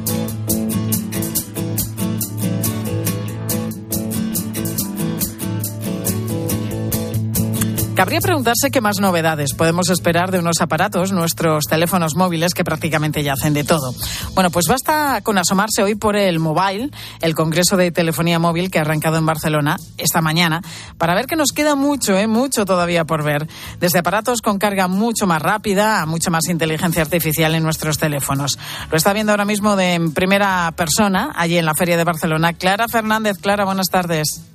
Cabría 7.94 8.20
preguntarse 8.20 8.72
qué 8.72 8.80
más 8.80 8.98
novedades 8.98 9.54
podemos 9.54 9.88
esperar 9.88 10.32
de 10.32 10.40
unos 10.40 10.60
aparatos, 10.60 11.12
nuestros 11.12 11.64
teléfonos 11.66 12.16
móviles, 12.16 12.52
que 12.52 12.64
prácticamente 12.64 13.22
ya 13.22 13.34
hacen 13.34 13.54
de 13.54 13.62
todo. 13.62 13.94
Bueno, 14.34 14.50
pues 14.50 14.66
basta 14.68 15.20
con 15.22 15.38
asomarse 15.38 15.80
hoy 15.80 15.94
por 15.94 16.16
el 16.16 16.40
Mobile, 16.40 16.90
el 17.20 17.36
Congreso 17.36 17.76
de 17.76 17.92
Telefonía 17.92 18.40
Móvil 18.40 18.68
que 18.68 18.78
ha 18.78 18.80
arrancado 18.80 19.16
en 19.16 19.26
Barcelona 19.26 19.76
esta 19.96 20.20
mañana, 20.20 20.60
para 20.98 21.14
ver 21.14 21.26
que 21.26 21.36
nos 21.36 21.52
queda 21.52 21.76
mucho, 21.76 22.16
¿eh? 22.18 22.26
mucho 22.26 22.64
todavía 22.64 23.04
por 23.04 23.22
ver. 23.22 23.46
Desde 23.78 24.00
aparatos 24.00 24.40
con 24.42 24.58
carga 24.58 24.88
mucho 24.88 25.28
más 25.28 25.40
rápida 25.40 26.02
a 26.02 26.06
mucha 26.06 26.30
más 26.30 26.48
inteligencia 26.48 27.02
artificial 27.02 27.54
en 27.54 27.62
nuestros 27.62 27.98
teléfonos. 27.98 28.58
Lo 28.90 28.96
está 28.96 29.12
viendo 29.12 29.30
ahora 29.30 29.44
mismo 29.44 29.76
de 29.76 30.10
primera 30.12 30.72
persona, 30.72 31.32
allí 31.36 31.58
en 31.58 31.64
la 31.64 31.74
Feria 31.74 31.96
de 31.96 32.02
Barcelona. 32.02 32.54
Clara 32.54 32.88
Fernández. 32.88 33.38
Clara, 33.38 33.64
buenas 33.64 33.86
tardes. 33.86 34.53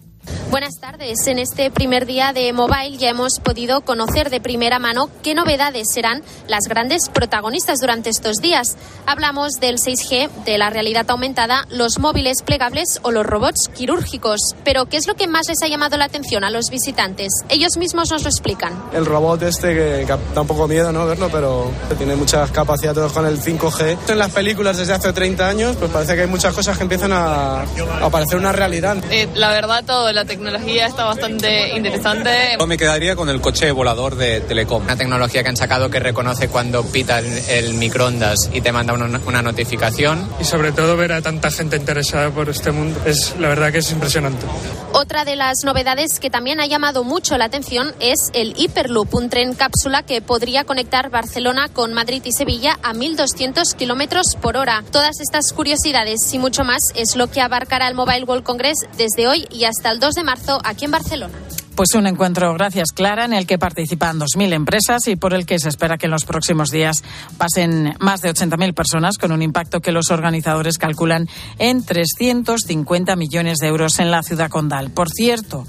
Buenas 0.51 0.79
tardes. 0.79 1.27
En 1.27 1.37
este 1.37 1.69
primer 1.69 2.07
día 2.07 2.33
de 2.33 2.51
Mobile 2.53 2.97
ya 2.97 3.09
hemos 3.09 3.39
podido 3.39 3.81
conocer 3.81 4.29
de 4.29 4.41
primera 4.41 4.79
mano 4.79 5.09
qué 5.21 5.35
novedades 5.35 5.87
serán 5.93 6.23
las 6.47 6.63
grandes 6.67 7.09
protagonistas 7.09 7.79
durante 7.79 8.09
estos 8.09 8.37
días. 8.37 8.75
Hablamos 9.05 9.53
del 9.59 9.77
6G, 9.77 10.29
de 10.45 10.57
la 10.57 10.69
realidad 10.71 11.05
aumentada, 11.09 11.65
los 11.69 11.99
móviles 11.99 12.41
plegables 12.43 12.99
o 13.03 13.11
los 13.11 13.25
robots 13.25 13.69
quirúrgicos. 13.75 14.55
Pero 14.63 14.87
¿qué 14.87 14.97
es 14.97 15.07
lo 15.07 15.15
que 15.15 15.27
más 15.27 15.47
les 15.47 15.61
ha 15.63 15.67
llamado 15.67 15.97
la 15.97 16.05
atención 16.05 16.43
a 16.43 16.49
los 16.49 16.69
visitantes? 16.69 17.29
Ellos 17.49 17.77
mismos 17.77 18.09
nos 18.09 18.23
lo 18.23 18.29
explican. 18.29 18.73
El 18.93 19.05
robot 19.05 19.43
este 19.43 19.73
que, 19.73 20.05
da 20.33 20.41
un 20.41 20.47
poco 20.47 20.67
miedo 20.67 20.91
no 20.91 21.05
verlo, 21.05 21.29
pero 21.31 21.71
tiene 21.97 22.15
muchas 22.15 22.49
capacidades 22.51 23.11
con 23.11 23.25
el 23.25 23.39
5G. 23.39 23.97
En 24.09 24.17
las 24.17 24.31
películas 24.31 24.77
desde 24.77 24.93
hace 24.93 25.13
30 25.13 25.47
años, 25.47 25.75
pues 25.75 25.91
parece 25.91 26.15
que 26.15 26.21
hay 26.21 26.27
muchas 26.27 26.53
cosas 26.53 26.75
que 26.77 26.83
empiezan 26.83 27.13
a, 27.13 27.61
a 27.61 28.09
parecer 28.09 28.37
una 28.37 28.51
realidad. 28.51 28.97
Eh, 29.11 29.27
la 29.35 29.49
verdad, 29.49 29.83
todo 29.85 30.11
la 30.19 30.25
tecnología 30.25 30.87
está 30.87 31.05
bastante 31.05 31.69
interesante. 31.77 32.57
Yo 32.59 32.67
me 32.67 32.77
quedaría 32.77 33.15
con 33.15 33.29
el 33.29 33.39
coche 33.39 33.71
volador 33.71 34.17
de 34.17 34.41
Telecom. 34.41 34.83
Una 34.83 34.97
tecnología 34.97 35.43
que 35.43 35.49
han 35.49 35.55
sacado 35.55 35.89
que 35.89 35.99
reconoce 36.01 36.49
cuando 36.49 36.83
pita 36.83 37.19
el, 37.19 37.75
microondas 37.75 38.49
y 38.51 38.59
te 38.59 38.73
manda 38.73 38.93
una, 38.93 39.21
una, 39.25 39.41
notificación. 39.41 40.29
Y 40.41 40.43
sobre 40.43 40.73
todo 40.73 40.97
ver 40.97 41.13
a 41.13 41.21
tanta 41.21 41.51
gente 41.51 41.77
interesada 41.77 42.31
por 42.31 42.49
este 42.49 42.71
mundo, 42.71 42.99
es 43.05 43.33
la 43.39 43.47
verdad 43.47 43.71
que 43.71 43.77
es 43.77 43.89
impresionante. 43.93 44.45
Otra 44.91 45.23
de 45.23 45.37
las 45.37 45.59
novedades 45.63 46.19
que 46.19 46.29
también 46.29 46.59
ha 46.59 46.65
llamado 46.65 47.05
mucho 47.05 47.37
la 47.37 47.45
atención 47.45 47.93
es 48.01 48.17
el 48.33 48.55
Hyperloop, 48.57 49.15
un 49.15 49.29
tren 49.29 49.53
cápsula 49.53 50.03
que 50.03 50.21
podría 50.21 50.65
conectar 50.65 51.09
Barcelona 51.09 51.69
con 51.69 51.93
Madrid 51.93 52.23
y 52.25 52.33
Sevilla 52.33 52.77
a 52.83 52.93
1.200 52.93 53.73
kilómetros 53.77 54.35
por 54.41 54.57
hora. 54.57 54.83
Todas 54.91 55.21
estas 55.21 55.53
curiosidades 55.53 56.33
y 56.33 56.39
mucho 56.39 56.65
más 56.65 56.81
es 56.95 57.15
lo 57.15 57.27
que 57.31 57.39
abarcará 57.39 57.87
el 57.87 57.95
Mobile 57.95 58.25
World 58.25 58.43
Congress 58.43 58.79
desde 58.97 59.27
hoy 59.27 59.47
y 59.49 59.63
hasta 59.63 59.91
el 59.91 59.98
2 59.99 60.15
de 60.15 60.23
marzo 60.23 60.59
aquí 60.63 60.85
en 60.85 60.91
Barcelona. 60.91 61.33
Pues 61.75 61.93
un 61.95 62.07
encuentro, 62.07 62.53
gracias 62.55 62.91
Clara, 62.91 63.23
en 63.23 63.31
el 63.31 63.47
que 63.47 63.57
participan 63.57 64.19
2.000 64.19 64.51
empresas 64.51 65.07
y 65.07 65.15
por 65.15 65.33
el 65.33 65.45
que 65.45 65.59
se 65.59 65.69
espera 65.69 65.97
que 65.97 66.07
en 66.07 66.11
los 66.11 66.25
próximos 66.25 66.71
días 66.71 67.03
pasen 67.37 67.95
más 67.99 68.19
de 68.19 68.33
80.000 68.33 68.73
personas 68.73 69.17
con 69.17 69.31
un 69.31 69.41
impacto 69.41 69.79
que 69.79 69.93
los 69.93 70.11
organizadores 70.11 70.77
calculan 70.77 71.29
en 71.57 71.85
350 71.85 73.15
millones 73.15 73.59
de 73.59 73.67
euros 73.67 73.99
en 73.99 74.11
la 74.11 74.23
ciudad 74.23 74.49
condal. 74.49 74.91
Por 74.91 75.09
cierto, 75.09 75.65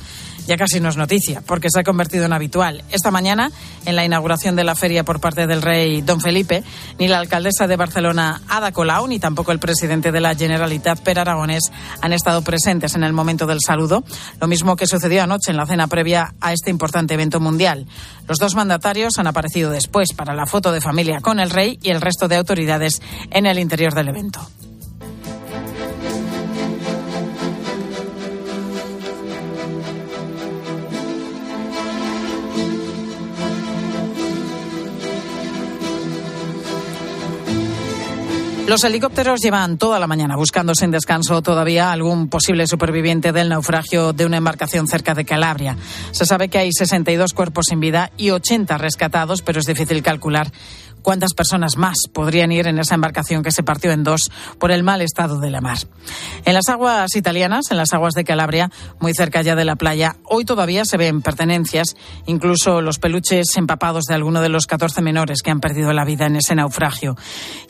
ya 0.51 0.57
casi 0.57 0.80
no 0.80 0.88
es 0.88 0.96
noticia, 0.96 1.44
porque 1.46 1.68
se 1.70 1.78
ha 1.78 1.84
convertido 1.84 2.24
en 2.24 2.32
habitual. 2.32 2.82
Esta 2.90 3.12
mañana, 3.12 3.53
en 3.86 3.94
la 3.94 4.05
inauguración 4.05 4.57
de 4.57 4.64
la 4.64 4.74
feria 4.74 5.05
por 5.05 5.20
parte 5.20 5.46
del 5.46 5.62
rey 5.62 6.01
Don 6.01 6.20
Felipe, 6.20 6.64
ni 6.98 7.07
la 7.07 7.18
alcaldesa 7.18 7.68
de 7.68 7.76
Barcelona, 7.76 8.40
Ada 8.48 8.72
Colau, 8.72 9.07
ni 9.07 9.20
tampoco 9.20 9.53
el 9.53 9.61
presidente 9.61 10.11
de 10.11 10.18
la 10.18 10.34
Generalitat, 10.34 10.98
Per 11.03 11.20
Aragonés, 11.20 11.70
han 12.03 12.12
estado 12.12 12.42
presentes 12.42 12.96
en 12.96 13.05
el 13.05 13.12
momento 13.12 13.46
del 13.46 13.61
saludo, 13.64 14.03
lo 14.40 14.48
mismo 14.48 14.74
que 14.74 14.88
sucedió 14.88 15.22
anoche 15.22 15.53
en 15.53 15.57
la 15.57 15.66
cena 15.66 15.86
previa 15.86 16.34
a 16.40 16.53
este 16.53 16.70
importante 16.70 17.14
evento 17.14 17.38
mundial. 17.38 17.86
Los 18.26 18.38
dos 18.38 18.57
mandatarios 18.57 19.20
han 19.20 19.28
aparecido 19.28 19.70
después 19.70 20.14
para 20.14 20.34
la 20.34 20.46
foto 20.46 20.72
de 20.72 20.80
familia 20.80 21.20
con 21.20 21.38
el 21.38 21.51
rey 21.51 21.78
y 21.80 21.90
el 21.90 22.01
resto 22.01 22.26
de 22.26 22.34
autoridades 22.34 23.01
en 23.30 23.46
el 23.46 23.61
interior 23.61 23.94
del 23.94 24.09
evento. 24.09 24.40
Los 38.71 38.85
helicópteros 38.85 39.41
llevan 39.41 39.79
toda 39.79 39.99
la 39.99 40.07
mañana 40.07 40.37
buscando 40.37 40.77
sin 40.77 40.93
descanso 40.93 41.43
todavía 41.43 41.91
algún 41.91 42.29
posible 42.29 42.68
superviviente 42.68 43.33
del 43.33 43.49
naufragio 43.49 44.12
de 44.12 44.25
una 44.25 44.37
embarcación 44.37 44.87
cerca 44.87 45.12
de 45.12 45.25
Calabria. 45.25 45.77
Se 46.12 46.25
sabe 46.25 46.49
que 46.49 46.59
hay 46.59 46.71
62 46.71 47.33
cuerpos 47.33 47.66
sin 47.68 47.81
vida 47.81 48.12
y 48.16 48.31
80 48.31 48.79
rescatados, 48.79 49.43
pero 49.43 49.59
es 49.59 49.66
difícil 49.66 50.05
calcular 50.05 50.53
cuántas 51.03 51.34
personas 51.34 51.76
más 51.76 51.96
podrían 52.12 52.53
ir 52.53 52.66
en 52.66 52.78
esa 52.78 52.94
embarcación 52.94 53.42
que 53.42 53.53
se 53.53 53.62
partió 53.62 53.92
en 53.92 54.05
dos 54.05 54.30
por 54.59 54.70
el 54.70 54.82
mal 54.82 55.03
estado 55.03 55.38
de 55.38 55.51
la 55.51 55.61
mar. 55.61 55.78
En 56.44 56.55
las 56.55 56.68
aguas 56.68 57.14
italianas, 57.16 57.70
en 57.70 57.76
las 57.76 57.92
aguas 57.92 58.14
de 58.14 58.24
Calabria, 58.24 58.70
muy 58.98 59.14
cerca 59.14 59.42
ya 59.42 59.55
de 59.55 59.64
la 59.64 59.76
playa, 59.76 60.16
hoy 60.24 60.44
todavía 60.44 60.84
se 60.84 60.96
ven 60.96 61.22
pertenencias, 61.22 61.96
incluso 62.26 62.80
los 62.80 62.98
peluches 62.98 63.46
empapados 63.57 64.05
de 64.05 64.14
alguno 64.14 64.40
de 64.40 64.48
los 64.48 64.66
14 64.66 65.03
menores 65.03 65.42
que 65.42 65.51
han 65.51 65.61
perdido 65.61 65.92
la 65.92 66.05
vida 66.05 66.26
en 66.26 66.36
ese 66.36 66.55
naufragio. 66.55 67.16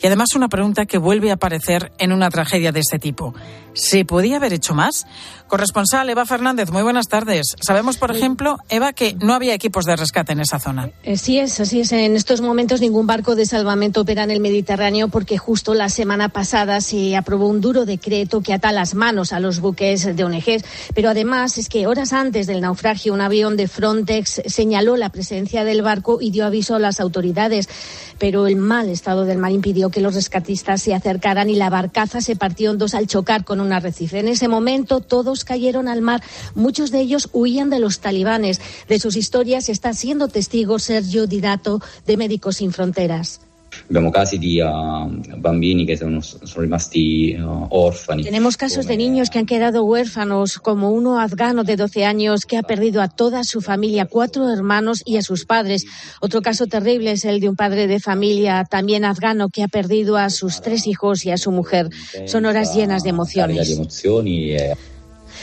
Y 0.01 0.07
además 0.07 0.35
una 0.35 0.49
pregunta 0.49 0.85
que 0.85 0.97
vuelve 0.97 1.31
a 1.31 1.35
aparecer 1.35 1.91
en 1.97 2.11
una 2.11 2.29
tragedia 2.29 2.71
de 2.71 2.79
este 2.79 2.99
tipo. 2.99 3.33
¿Se 3.73 4.03
podía 4.05 4.37
haber 4.37 4.53
hecho 4.53 4.73
más? 4.73 5.05
Corresponsal 5.47 6.09
Eva 6.09 6.25
Fernández, 6.25 6.71
muy 6.71 6.81
buenas 6.81 7.07
tardes. 7.07 7.55
Sabemos, 7.59 7.97
por 7.97 8.15
ejemplo, 8.15 8.57
Eva, 8.69 8.93
que 8.93 9.15
no 9.19 9.33
había 9.33 9.53
equipos 9.53 9.85
de 9.85 9.97
rescate 9.97 10.31
en 10.31 10.39
esa 10.39 10.59
zona. 10.59 10.91
Sí 11.15 11.39
es, 11.39 11.59
así 11.59 11.81
es. 11.81 11.91
En 11.91 12.15
estos 12.15 12.39
momentos 12.39 12.79
ningún 12.79 13.05
barco 13.07 13.21
barco 13.21 13.35
de 13.35 13.45
salvamento 13.45 14.01
opera 14.01 14.23
en 14.23 14.31
el 14.31 14.39
Mediterráneo 14.39 15.07
porque 15.09 15.37
justo 15.37 15.75
la 15.75 15.89
semana 15.89 16.29
pasada 16.29 16.81
se 16.81 17.15
aprobó 17.15 17.47
un 17.47 17.61
duro 17.61 17.85
decreto 17.85 18.41
que 18.41 18.51
ata 18.51 18.71
las 18.71 18.95
manos 18.95 19.31
a 19.31 19.39
los 19.39 19.59
buques 19.59 20.15
de 20.15 20.23
ONGs. 20.23 20.63
Pero 20.95 21.09
además 21.09 21.59
es 21.59 21.69
que 21.69 21.85
horas 21.85 22.13
antes 22.13 22.47
del 22.47 22.61
naufragio 22.61 23.13
un 23.13 23.21
avión 23.21 23.57
de 23.57 23.67
Frontex 23.67 24.41
señaló 24.47 24.97
la 24.97 25.09
presencia 25.09 25.63
del 25.65 25.83
barco 25.83 26.17
y 26.19 26.31
dio 26.31 26.47
aviso 26.47 26.73
a 26.73 26.79
las 26.79 26.99
autoridades. 26.99 27.69
Pero 28.17 28.47
el 28.47 28.55
mal 28.55 28.89
estado 28.89 29.25
del 29.25 29.37
mar 29.37 29.51
impidió 29.51 29.91
que 29.91 30.01
los 30.01 30.15
rescatistas 30.15 30.81
se 30.81 30.95
acercaran 30.95 31.49
y 31.51 31.55
la 31.55 31.69
barcaza 31.69 32.21
se 32.21 32.35
partió 32.35 32.71
en 32.71 32.79
dos 32.79 32.95
al 32.95 33.05
chocar 33.05 33.43
con 33.43 33.60
En 33.69 34.27
ese 34.27 34.47
momento 34.47 35.01
todos 35.01 35.43
cayeron 35.43 35.87
al 35.87 36.01
mar. 36.01 36.23
Muchos 36.55 36.91
de 36.91 37.01
ellos 37.01 37.29
huían 37.33 37.69
de 37.69 37.79
los 37.79 37.99
talibanes. 37.99 38.61
De 38.87 38.99
sus 38.99 39.15
historias 39.15 39.69
está 39.69 39.93
siendo 39.93 40.27
testigo 40.27 40.79
Sergio 40.79 41.27
Didato 41.27 41.81
de 42.07 42.17
Médicos 42.17 42.57
Sin 42.57 42.71
Fronteras. 42.71 43.41
Abbiamo 43.87 44.09
casi 44.09 44.37
di 44.37 44.59
uh, 44.59 45.37
bambini 45.37 45.85
che 45.85 45.97
sono, 45.97 46.21
sono 46.21 46.61
rimasti 46.61 47.35
uh, 47.37 47.67
orfani. 47.69 48.23
Tenemos 48.23 48.57
casos 48.57 48.85
de 48.87 48.97
niños 48.97 49.29
que 49.29 49.39
han 49.39 49.45
quedado 49.45 49.83
huérfanos, 49.83 50.59
como 50.59 50.91
uno 50.91 51.19
afgano 51.19 51.63
de 51.63 51.75
12 51.75 52.05
años 52.05 52.45
que 52.45 52.57
ha 52.57 52.63
perdido 52.63 53.01
a 53.01 53.07
toda 53.07 53.43
su 53.43 53.61
familia, 53.61 54.05
cuatro 54.05 54.49
hermanos 54.49 55.01
y 55.05 55.17
a 55.17 55.21
sus 55.21 55.45
padres. 55.45 55.85
Otro 56.21 56.41
caso 56.41 56.67
terrible 56.67 57.11
es 57.11 57.25
el 57.25 57.39
de 57.39 57.49
un 57.49 57.55
padre 57.55 57.87
de 57.87 57.99
familia 57.99 58.65
también 58.69 59.05
afgano 59.05 59.49
que 59.49 59.63
ha 59.63 59.67
perdido 59.67 60.17
a 60.17 60.29
sus 60.29 60.61
tres 60.61 60.87
hijos 60.87 61.25
y 61.25 61.31
a 61.31 61.37
su 61.37 61.51
mujer. 61.51 61.89
Son 62.25 62.45
horas 62.45 62.75
llenas 62.75 63.03
de 63.03 63.09
emociones. 63.09 63.79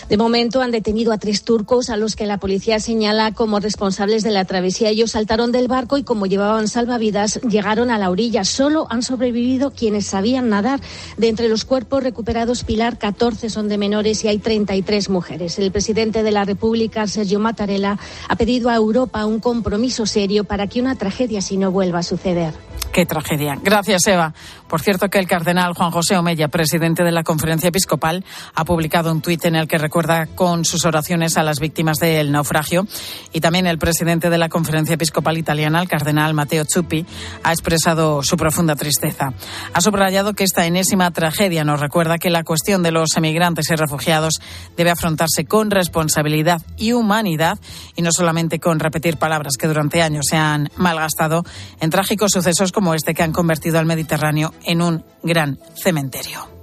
De 0.09 0.17
momento 0.17 0.63
han 0.63 0.71
detenido 0.71 1.13
a 1.13 1.19
tres 1.19 1.43
turcos 1.43 1.91
a 1.91 1.97
los 1.97 2.17
que 2.17 2.27
la 2.27 2.39
policía 2.39 2.81
señala 2.81 3.33
como 3.33 3.61
responsables 3.61 4.23
de 4.23 4.31
la 4.31 4.45
travesía. 4.45 4.91
Ellos 4.91 5.13
saltaron 5.13 5.53
del 5.53 5.69
barco 5.69 5.99
y 5.99 6.03
como 6.03 6.27
llevaban 6.27 6.69
salvavidas 6.69 7.41
llegaron 7.43 7.91
a 7.91 7.99
la 7.99 8.11
orilla. 8.11 8.45
Solo 8.45 8.87
han 8.91 9.03
sobrevivido 9.03 9.71
quienes 9.71 10.07
sabían 10.07 10.49
nadar. 10.49 10.81
De 11.17 11.29
entre 11.29 11.49
los 11.49 11.65
cuerpos 11.65 12.03
recuperados, 12.03 12.65
Pilar, 12.65 12.99
14 12.99 13.51
son 13.51 13.69
de 13.69 13.79
menores 13.79 14.25
y 14.25 14.29
hay 14.29 14.39
33 14.39 15.09
mujeres. 15.11 15.59
El 15.59 15.73
presidente 15.73 16.23
de 16.23 16.31
la 16.31 16.45
República, 16.45 17.07
Sergio 17.07 17.39
Mattarella, 17.39 17.99
ha 18.29 18.37
pedido 18.37 18.71
a 18.71 18.77
Europa 18.77 19.25
un 19.27 19.41
compromiso 19.41 20.07
serio 20.07 20.45
para 20.45 20.67
que 20.67 20.81
una 20.81 20.97
tragedia 20.97 21.41
así 21.41 21.57
no 21.57 21.71
vuelva 21.71 22.01
a 22.01 22.03
suceder. 22.03 22.55
Qué 22.93 23.07
tragedia. 23.07 23.59
Gracias, 23.63 24.07
Eva. 24.07 24.35
Por 24.69 24.83
cierto, 24.83 25.09
que 25.09 25.19
el 25.19 25.27
cardenal 25.27 25.73
Juan 25.73 25.91
José 25.91 26.17
Omella, 26.17 26.49
presidente 26.49 27.03
de 27.03 27.11
la 27.11 27.25
Conferencia 27.25 27.69
Episcopal, 27.69 28.25
ha 28.55 28.65
publicado 28.67 29.11
un 29.11 29.23
tuit 29.23 29.43
en 29.47 29.57
el 29.57 29.67
que 29.67 29.79
recuerda 29.79 30.27
con 30.27 30.67
sus 30.67 30.85
oraciones 30.85 31.39
a 31.39 31.43
las 31.43 31.59
víctimas 31.59 31.99
del 31.99 32.31
naufragio. 32.33 32.87
Y 33.33 33.41
también 33.41 33.67
el 33.67 33.79
presidente 33.79 34.29
de 34.29 34.37
la 34.37 34.51
Conferencia 34.51 34.95
Episcopal 34.95 35.39
Italiana, 35.39 35.81
el 35.81 35.89
cardenal 35.89 36.35
Matteo 36.35 36.65
Zuppi, 36.71 37.07
ha 37.43 37.53
expresado 37.53 38.23
su 38.23 38.37
profunda 38.37 38.77
tristeza. 38.77 39.33
Ha 39.73 39.81
subrayado 39.81 40.35
que 40.35 40.45
esta 40.45 40.67
enésima 40.67 41.11
tragedia 41.13 41.65
nos 41.65 41.81
recuerda 41.81 42.19
que 42.19 42.29
la 42.29 42.45
cuestión 42.45 42.83
de 42.83 42.93
los 42.93 43.17
emigrantes 43.17 43.71
y 43.71 43.75
refugiados 43.75 44.35
debe 44.77 44.91
afrontarse 44.91 45.47
con 45.47 45.71
responsabilidad 45.71 46.61
y 46.77 46.93
humanidad 46.93 47.59
y 47.97 48.03
no 48.03 48.13
solamente 48.13 48.59
con 48.59 48.81
repetir 48.81 49.17
palabras 49.17 49.55
que 49.59 49.67
durante 49.67 50.03
años 50.03 50.27
se 50.29 50.37
han 50.37 50.71
malgastado 50.77 51.45
en 51.81 51.89
trágicos 51.89 52.33
sucesos 52.33 52.71
como 52.71 52.93
este 52.93 53.15
que 53.15 53.23
han 53.23 53.33
convertido 53.33 53.79
al 53.79 53.87
Mediterráneo 53.87 54.53
en 54.65 54.83
un 54.83 55.05
gran 55.23 55.59
cementerio. 55.75 56.59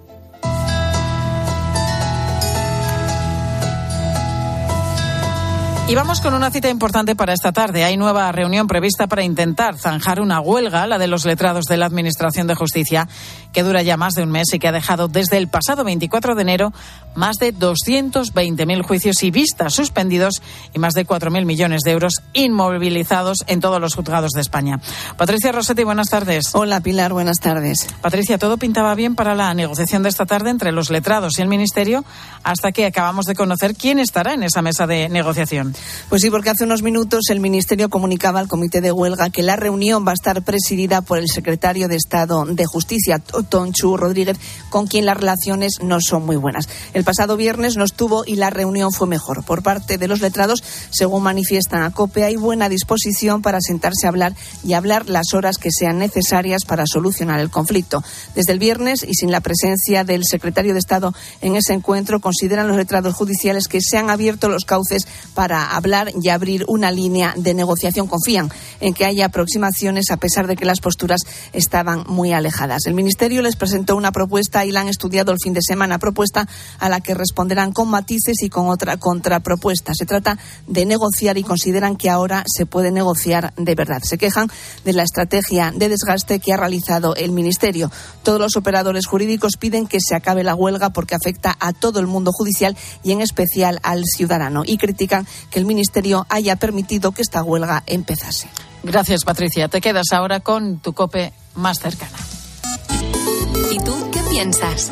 Y 5.87 5.93
vamos 5.93 6.19
con 6.19 6.33
una 6.33 6.49
cita 6.49 6.67
importante 6.67 7.15
para 7.15 7.33
esta 7.33 7.51
tarde. 7.51 7.83
Hay 7.83 7.95
nueva 7.95 8.31
reunión 8.31 8.65
prevista 8.65 9.05
para 9.05 9.23
intentar 9.23 9.77
zanjar 9.77 10.19
una 10.19 10.39
huelga, 10.41 10.87
la 10.87 10.97
de 10.97 11.05
los 11.05 11.25
letrados 11.25 11.65
de 11.65 11.77
la 11.77 11.85
Administración 11.85 12.47
de 12.47 12.55
Justicia, 12.55 13.07
que 13.53 13.61
dura 13.61 13.83
ya 13.83 13.95
más 13.95 14.15
de 14.15 14.23
un 14.23 14.31
mes 14.31 14.47
y 14.51 14.57
que 14.57 14.67
ha 14.67 14.71
dejado 14.71 15.07
desde 15.07 15.37
el 15.37 15.47
pasado 15.47 15.83
24 15.83 16.33
de 16.33 16.41
enero 16.41 16.73
más 17.15 17.37
de 17.37 17.53
220.000 17.53 18.83
juicios 18.83 19.23
y 19.23 19.31
vistas 19.31 19.73
suspendidos 19.73 20.41
y 20.73 20.79
más 20.79 20.93
de 20.93 21.05
4.000 21.05 21.45
millones 21.45 21.81
de 21.83 21.91
euros 21.91 22.21
inmovilizados 22.33 23.43
en 23.47 23.59
todos 23.59 23.81
los 23.81 23.95
juzgados 23.95 24.31
de 24.31 24.41
España. 24.41 24.79
Patricia 25.17 25.51
Rossetti, 25.51 25.83
buenas 25.83 26.09
tardes. 26.09 26.53
Hola 26.53 26.81
Pilar, 26.81 27.13
buenas 27.13 27.39
tardes. 27.39 27.87
Patricia, 28.01 28.37
todo 28.37 28.57
pintaba 28.57 28.93
bien 28.95 29.15
para 29.15 29.35
la 29.35 29.53
negociación 29.53 30.03
de 30.03 30.09
esta 30.09 30.25
tarde 30.25 30.49
entre 30.49 30.71
los 30.71 30.89
letrados 30.89 31.39
y 31.39 31.41
el 31.41 31.47
Ministerio 31.47 32.03
hasta 32.43 32.71
que 32.71 32.85
acabamos 32.85 33.25
de 33.25 33.35
conocer 33.35 33.75
quién 33.75 33.99
estará 33.99 34.33
en 34.33 34.43
esa 34.43 34.61
mesa 34.61 34.85
de 34.85 35.09
negociación. 35.09 35.73
Pues 36.09 36.21
sí, 36.21 36.29
porque 36.29 36.49
hace 36.49 36.65
unos 36.65 36.83
minutos 36.83 37.21
el 37.29 37.39
Ministerio 37.39 37.89
comunicaba 37.89 38.39
al 38.39 38.47
Comité 38.47 38.81
de 38.81 38.91
Huelga 38.91 39.29
que 39.29 39.43
la 39.43 39.55
reunión 39.55 40.05
va 40.05 40.11
a 40.11 40.13
estar 40.13 40.41
presidida 40.43 41.01
por 41.01 41.17
el 41.17 41.27
secretario 41.27 41.87
de 41.87 41.95
Estado 41.95 42.45
de 42.45 42.65
Justicia, 42.65 43.19
Tonchu 43.19 43.97
Rodríguez, 43.97 44.37
con 44.69 44.87
quien 44.87 45.05
las 45.05 45.17
relaciones 45.17 45.79
no 45.81 45.99
son 46.01 46.25
muy 46.25 46.35
buenas. 46.35 46.67
El 46.93 47.04
pasado 47.05 47.37
viernes 47.37 47.77
no 47.77 47.85
estuvo 47.85 48.23
y 48.25 48.35
la 48.35 48.49
reunión 48.49 48.91
fue 48.91 49.07
mejor. 49.07 49.45
Por 49.45 49.63
parte 49.63 49.97
de 49.97 50.07
los 50.09 50.19
letrados, 50.19 50.61
según 50.89 51.23
manifiestan 51.23 51.83
a 51.83 51.91
COPE, 51.91 52.25
hay 52.25 52.35
buena 52.35 52.67
disposición 52.67 53.41
para 53.41 53.61
sentarse 53.61 54.05
a 54.05 54.09
hablar 54.09 54.33
y 54.63 54.73
hablar 54.73 55.07
las 55.07 55.33
horas 55.33 55.57
que 55.57 55.69
sean 55.71 55.99
necesarias 55.99 56.65
para 56.65 56.83
solucionar 56.85 57.39
el 57.39 57.49
conflicto. 57.49 58.03
Desde 58.35 58.51
el 58.51 58.59
viernes 58.59 59.05
y 59.07 59.13
sin 59.13 59.31
la 59.31 59.39
presencia 59.39 60.03
del 60.03 60.23
secretario 60.25 60.73
de 60.73 60.79
Estado 60.79 61.13
en 61.39 61.55
ese 61.55 61.73
encuentro, 61.73 62.19
consideran 62.19 62.67
los 62.67 62.75
letrados 62.75 63.13
judiciales 63.13 63.67
que 63.67 63.79
se 63.79 63.97
han 63.97 64.09
abierto 64.09 64.49
los 64.49 64.65
cauces 64.65 65.07
para 65.33 65.75
hablar 65.75 66.11
y 66.21 66.29
abrir 66.29 66.65
una 66.67 66.91
línea 66.91 67.33
de 67.37 67.53
negociación. 67.53 68.07
Confían 68.07 68.51
en 68.81 68.93
que 68.93 69.05
haya 69.05 69.27
aproximaciones 69.27 70.11
a 70.11 70.17
pesar 70.17 70.47
de 70.47 70.55
que 70.55 70.65
las 70.65 70.79
posturas 70.79 71.21
estaban 71.53 72.03
muy 72.07 72.33
alejadas. 72.33 72.87
El 72.87 72.95
Ministerio 72.95 73.41
les 73.41 73.55
presentó 73.55 73.95
una 73.95 74.11
propuesta 74.11 74.65
y 74.65 74.71
la 74.71 74.81
han 74.81 74.87
estudiado 74.87 75.31
el 75.31 75.37
fin 75.41 75.53
de 75.53 75.61
semana, 75.61 75.99
propuesta 75.99 76.47
a 76.79 76.89
la 76.89 76.94
que 77.01 77.13
responderán 77.13 77.71
con 77.71 77.89
matices 77.89 78.41
y 78.41 78.49
con 78.49 78.69
otra 78.69 78.97
contrapropuesta. 78.97 79.93
Se 79.93 80.05
trata 80.05 80.37
de 80.67 80.85
negociar 80.85 81.37
y 81.37 81.43
consideran 81.43 81.95
que 81.95 82.09
ahora 82.09 82.43
se 82.47 82.65
puede 82.65 82.91
negociar 82.91 83.53
de 83.55 83.75
verdad. 83.75 84.01
Se 84.03 84.17
quejan 84.17 84.49
de 84.83 84.93
la 84.93 85.03
estrategia 85.03 85.71
de 85.75 85.89
desgaste 85.89 86.39
que 86.39 86.53
ha 86.53 86.57
realizado 86.57 87.15
el 87.15 87.31
Ministerio. 87.31 87.91
Todos 88.23 88.39
los 88.39 88.55
operadores 88.55 89.05
jurídicos 89.05 89.57
piden 89.57 89.87
que 89.87 89.99
se 89.99 90.15
acabe 90.15 90.43
la 90.43 90.55
huelga 90.55 90.91
porque 90.91 91.15
afecta 91.15 91.55
a 91.59 91.73
todo 91.73 91.99
el 91.99 92.07
mundo 92.07 92.31
judicial 92.31 92.77
y 93.03 93.11
en 93.11 93.21
especial 93.21 93.79
al 93.83 94.03
ciudadano 94.05 94.63
y 94.65 94.77
critican 94.77 95.27
que 95.49 95.59
el 95.59 95.65
Ministerio 95.65 96.25
haya 96.29 96.55
permitido 96.55 97.11
que 97.11 97.21
esta 97.21 97.43
huelga 97.43 97.83
empezase. 97.85 98.47
Gracias, 98.83 99.23
Patricia. 99.23 99.67
Te 99.67 99.81
quedas 99.81 100.07
ahora 100.11 100.39
con 100.39 100.79
tu 100.79 100.93
cope 100.93 101.33
más 101.55 101.79
cercana. 101.79 102.17
¿Y 103.71 103.79
tú 103.79 104.11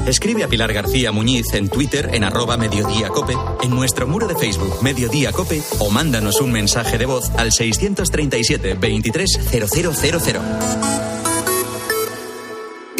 Escribe 0.07 0.45
a 0.45 0.47
Pilar 0.47 0.71
García 0.71 1.11
Muñiz 1.11 1.53
en 1.53 1.67
Twitter 1.67 2.11
en 2.13 2.23
arroba 2.23 2.55
Mediodía 2.55 3.09
Cope, 3.09 3.35
en 3.61 3.71
nuestro 3.71 4.07
muro 4.07 4.25
de 4.25 4.35
Facebook 4.35 4.81
Mediodía 4.81 5.33
Cope 5.33 5.61
o 5.79 5.89
mándanos 5.89 6.39
un 6.39 6.53
mensaje 6.53 6.97
de 6.97 7.05
voz 7.05 7.29
al 7.35 7.51
637 7.51 8.75
230000. 8.75 11.12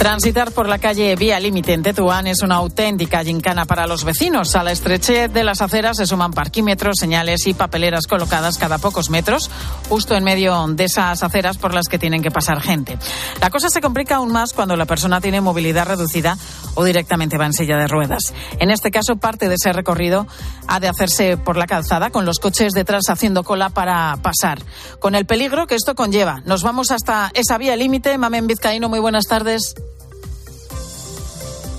Transitar 0.00 0.50
por 0.52 0.66
la 0.66 0.78
calle 0.78 1.14
Vía 1.14 1.38
Límite 1.38 1.74
en 1.74 1.82
Tetuán 1.82 2.26
es 2.26 2.40
una 2.40 2.54
auténtica 2.54 3.22
gincana 3.22 3.66
para 3.66 3.86
los 3.86 4.02
vecinos. 4.04 4.56
A 4.56 4.62
la 4.62 4.72
estrechez 4.72 5.30
de 5.30 5.44
las 5.44 5.60
aceras 5.60 5.98
se 5.98 6.06
suman 6.06 6.32
parquímetros, 6.32 6.96
señales 6.98 7.46
y 7.46 7.52
papeleras 7.52 8.06
colocadas 8.06 8.56
cada 8.56 8.78
pocos 8.78 9.10
metros, 9.10 9.50
justo 9.90 10.16
en 10.16 10.24
medio 10.24 10.66
de 10.68 10.84
esas 10.84 11.22
aceras 11.22 11.58
por 11.58 11.74
las 11.74 11.86
que 11.86 11.98
tienen 11.98 12.22
que 12.22 12.30
pasar 12.30 12.62
gente. 12.62 12.96
La 13.42 13.50
cosa 13.50 13.68
se 13.68 13.82
complica 13.82 14.16
aún 14.16 14.32
más 14.32 14.54
cuando 14.54 14.74
la 14.74 14.86
persona 14.86 15.20
tiene 15.20 15.42
movilidad 15.42 15.86
reducida 15.86 16.38
o 16.76 16.84
directamente 16.84 17.36
va 17.36 17.44
en 17.44 17.52
silla 17.52 17.76
de 17.76 17.86
ruedas. 17.86 18.32
En 18.58 18.70
este 18.70 18.90
caso, 18.90 19.16
parte 19.16 19.50
de 19.50 19.56
ese 19.56 19.70
recorrido 19.74 20.26
ha 20.66 20.80
de 20.80 20.88
hacerse 20.88 21.36
por 21.36 21.58
la 21.58 21.66
calzada, 21.66 22.08
con 22.08 22.24
los 22.24 22.38
coches 22.38 22.72
detrás 22.72 23.10
haciendo 23.10 23.44
cola 23.44 23.68
para 23.68 24.16
pasar. 24.22 24.62
Con 24.98 25.14
el 25.14 25.26
peligro 25.26 25.66
que 25.66 25.74
esto 25.74 25.94
conlleva. 25.94 26.40
Nos 26.46 26.62
vamos 26.62 26.90
hasta 26.90 27.30
esa 27.34 27.58
vía 27.58 27.76
límite. 27.76 28.16
Mamen 28.16 28.46
Vizcaíno, 28.46 28.88
muy 28.88 28.98
buenas 28.98 29.26
tardes. 29.26 29.74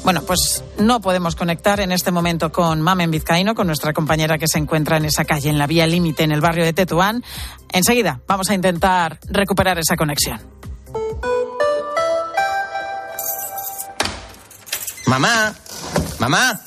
Bueno, 0.04 0.24
pues 0.24 0.64
no 0.80 1.00
podemos 1.00 1.36
conectar 1.36 1.80
en 1.80 1.92
este 1.92 2.12
momento 2.12 2.52
con 2.52 2.82
Mamen 2.82 3.12
Vizcaíno, 3.12 3.54
con 3.54 3.68
nuestra 3.68 3.94
compañera 3.94 4.38
que 4.38 4.48
se 4.48 4.58
encuentra 4.58 4.98
en 4.98 5.06
esa 5.06 5.26
calle, 5.26 5.50
en 5.50 5.60
la 5.60 5.68
vía 5.68 5.86
límite, 5.86 6.24
en 6.24 6.32
el 6.32 6.42
barrio 6.42 6.66
de 6.66 6.74
Tetuán. 6.74 7.24
Enseguida 7.72 8.20
vamos 8.28 8.50
a 8.50 8.56
intentar 8.56 9.20
recuperar 9.30 9.78
esa 9.78 9.96
conexión. 9.96 10.40
Mamá, 15.06 15.54
mamá, 16.20 16.62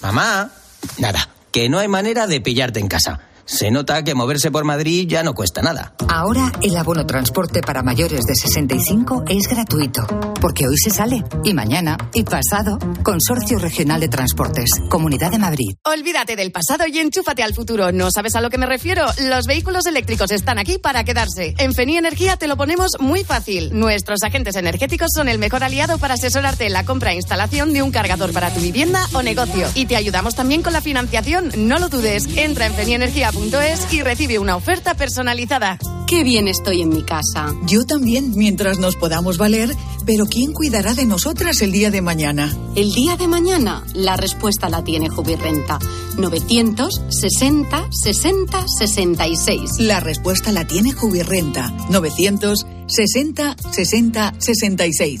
mamá. 0.00 0.50
Nada, 0.98 1.28
que 1.52 1.68
no 1.68 1.78
hay 1.78 1.88
manera 1.88 2.26
de 2.26 2.40
pillarte 2.40 2.80
en 2.80 2.88
casa. 2.88 3.20
Se 3.50 3.68
nota 3.72 4.04
que 4.04 4.14
moverse 4.14 4.52
por 4.52 4.62
Madrid 4.62 5.08
ya 5.08 5.24
no 5.24 5.34
cuesta 5.34 5.60
nada. 5.60 5.92
Ahora 6.08 6.52
el 6.62 6.76
abono 6.76 7.04
transporte 7.04 7.62
para 7.62 7.82
mayores 7.82 8.22
de 8.22 8.36
65 8.36 9.24
es 9.28 9.48
gratuito, 9.48 10.06
porque 10.40 10.68
hoy 10.68 10.76
se 10.76 10.90
sale, 10.90 11.24
y 11.42 11.52
mañana, 11.52 11.98
y 12.14 12.22
pasado. 12.22 12.78
Consorcio 13.02 13.58
Regional 13.58 14.00
de 14.00 14.08
Transportes, 14.08 14.70
Comunidad 14.88 15.32
de 15.32 15.38
Madrid. 15.38 15.74
Olvídate 15.84 16.36
del 16.36 16.52
pasado 16.52 16.86
y 16.86 17.00
enchúfate 17.00 17.42
al 17.42 17.52
futuro. 17.52 17.90
¿No 17.90 18.12
sabes 18.12 18.36
a 18.36 18.40
lo 18.40 18.50
que 18.50 18.58
me 18.58 18.66
refiero? 18.66 19.04
Los 19.28 19.46
vehículos 19.46 19.84
eléctricos 19.86 20.30
están 20.30 20.58
aquí 20.58 20.78
para 20.78 21.02
quedarse. 21.02 21.56
En 21.58 21.74
Feni 21.74 21.96
Energía 21.96 22.36
te 22.36 22.46
lo 22.46 22.56
ponemos 22.56 22.92
muy 23.00 23.24
fácil. 23.24 23.76
Nuestros 23.76 24.22
agentes 24.22 24.54
energéticos 24.54 25.08
son 25.12 25.28
el 25.28 25.40
mejor 25.40 25.64
aliado 25.64 25.98
para 25.98 26.14
asesorarte 26.14 26.66
en 26.66 26.72
la 26.72 26.84
compra 26.84 27.12
e 27.12 27.16
instalación 27.16 27.72
de 27.72 27.82
un 27.82 27.90
cargador 27.90 28.32
para 28.32 28.54
tu 28.54 28.60
vivienda 28.60 29.04
o 29.12 29.22
negocio. 29.22 29.66
Y 29.74 29.86
te 29.86 29.96
ayudamos 29.96 30.36
también 30.36 30.62
con 30.62 30.72
la 30.72 30.80
financiación. 30.80 31.50
No 31.56 31.80
lo 31.80 31.88
dudes. 31.88 32.28
Entra 32.36 32.66
en 32.66 32.74
fenienergia.com 32.74 33.39
es 33.44 33.92
y 33.92 34.02
recibe 34.02 34.38
una 34.38 34.54
oferta 34.56 34.94
personalizada. 34.94 35.78
Qué 36.06 36.24
bien 36.24 36.46
estoy 36.46 36.82
en 36.82 36.90
mi 36.90 37.02
casa. 37.02 37.54
Yo 37.66 37.84
también, 37.86 38.32
mientras 38.36 38.78
nos 38.78 38.96
podamos 38.96 39.38
valer, 39.38 39.74
pero 40.04 40.26
¿quién 40.26 40.52
cuidará 40.52 40.94
de 40.94 41.06
nosotras 41.06 41.62
el 41.62 41.72
día 41.72 41.90
de 41.90 42.02
mañana? 42.02 42.54
El 42.76 42.92
día 42.92 43.16
de 43.16 43.28
mañana, 43.28 43.84
la 43.94 44.16
respuesta 44.16 44.68
la 44.68 44.84
tiene 44.84 45.08
Jubirrenta. 45.08 45.78
960 46.18 47.88
60 47.90 48.64
66. 48.68 49.70
La 49.78 50.00
respuesta 50.00 50.52
la 50.52 50.66
tiene 50.66 50.92
Jubirrenta. 50.92 51.72
960 51.88 53.56
60 53.70 54.34
66. 54.38 55.20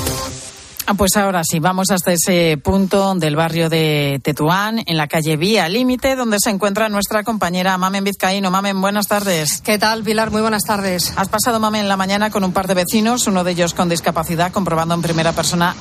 Ah, 0.91 0.93
Pues 0.93 1.15
ahora 1.15 1.41
sí, 1.45 1.59
vamos 1.59 1.89
hasta 1.89 2.11
ese 2.11 2.59
punto 2.61 3.15
del 3.15 3.37
barrio 3.37 3.69
de 3.69 4.19
Tetuán, 4.21 4.83
en 4.85 4.97
la 4.97 5.07
calle 5.07 5.37
Vía 5.37 5.69
Límite, 5.69 6.17
donde 6.17 6.35
se 6.37 6.49
encuentra 6.49 6.89
nuestra 6.89 7.23
compañera 7.23 7.77
Mamen 7.77 8.03
Vizcaíno. 8.03 8.51
Mamen, 8.51 8.81
buenas 8.81 9.07
tardes. 9.07 9.61
¿Qué 9.61 9.77
tal, 9.79 10.03
Pilar? 10.03 10.31
Muy 10.31 10.41
buenas 10.41 10.63
tardes. 10.63 11.13
Has 11.15 11.29
pasado, 11.29 11.61
Mamen, 11.61 11.87
la 11.87 11.95
mañana 11.95 12.29
con 12.29 12.43
un 12.43 12.51
par 12.51 12.67
de 12.67 12.73
vecinos, 12.73 13.25
uno 13.27 13.45
de 13.45 13.51
ellos 13.51 13.73
con 13.73 13.87
discapacidad, 13.87 14.51
comprobando 14.51 14.93
en 14.93 15.01
primera 15.01 15.31
persona 15.31 15.77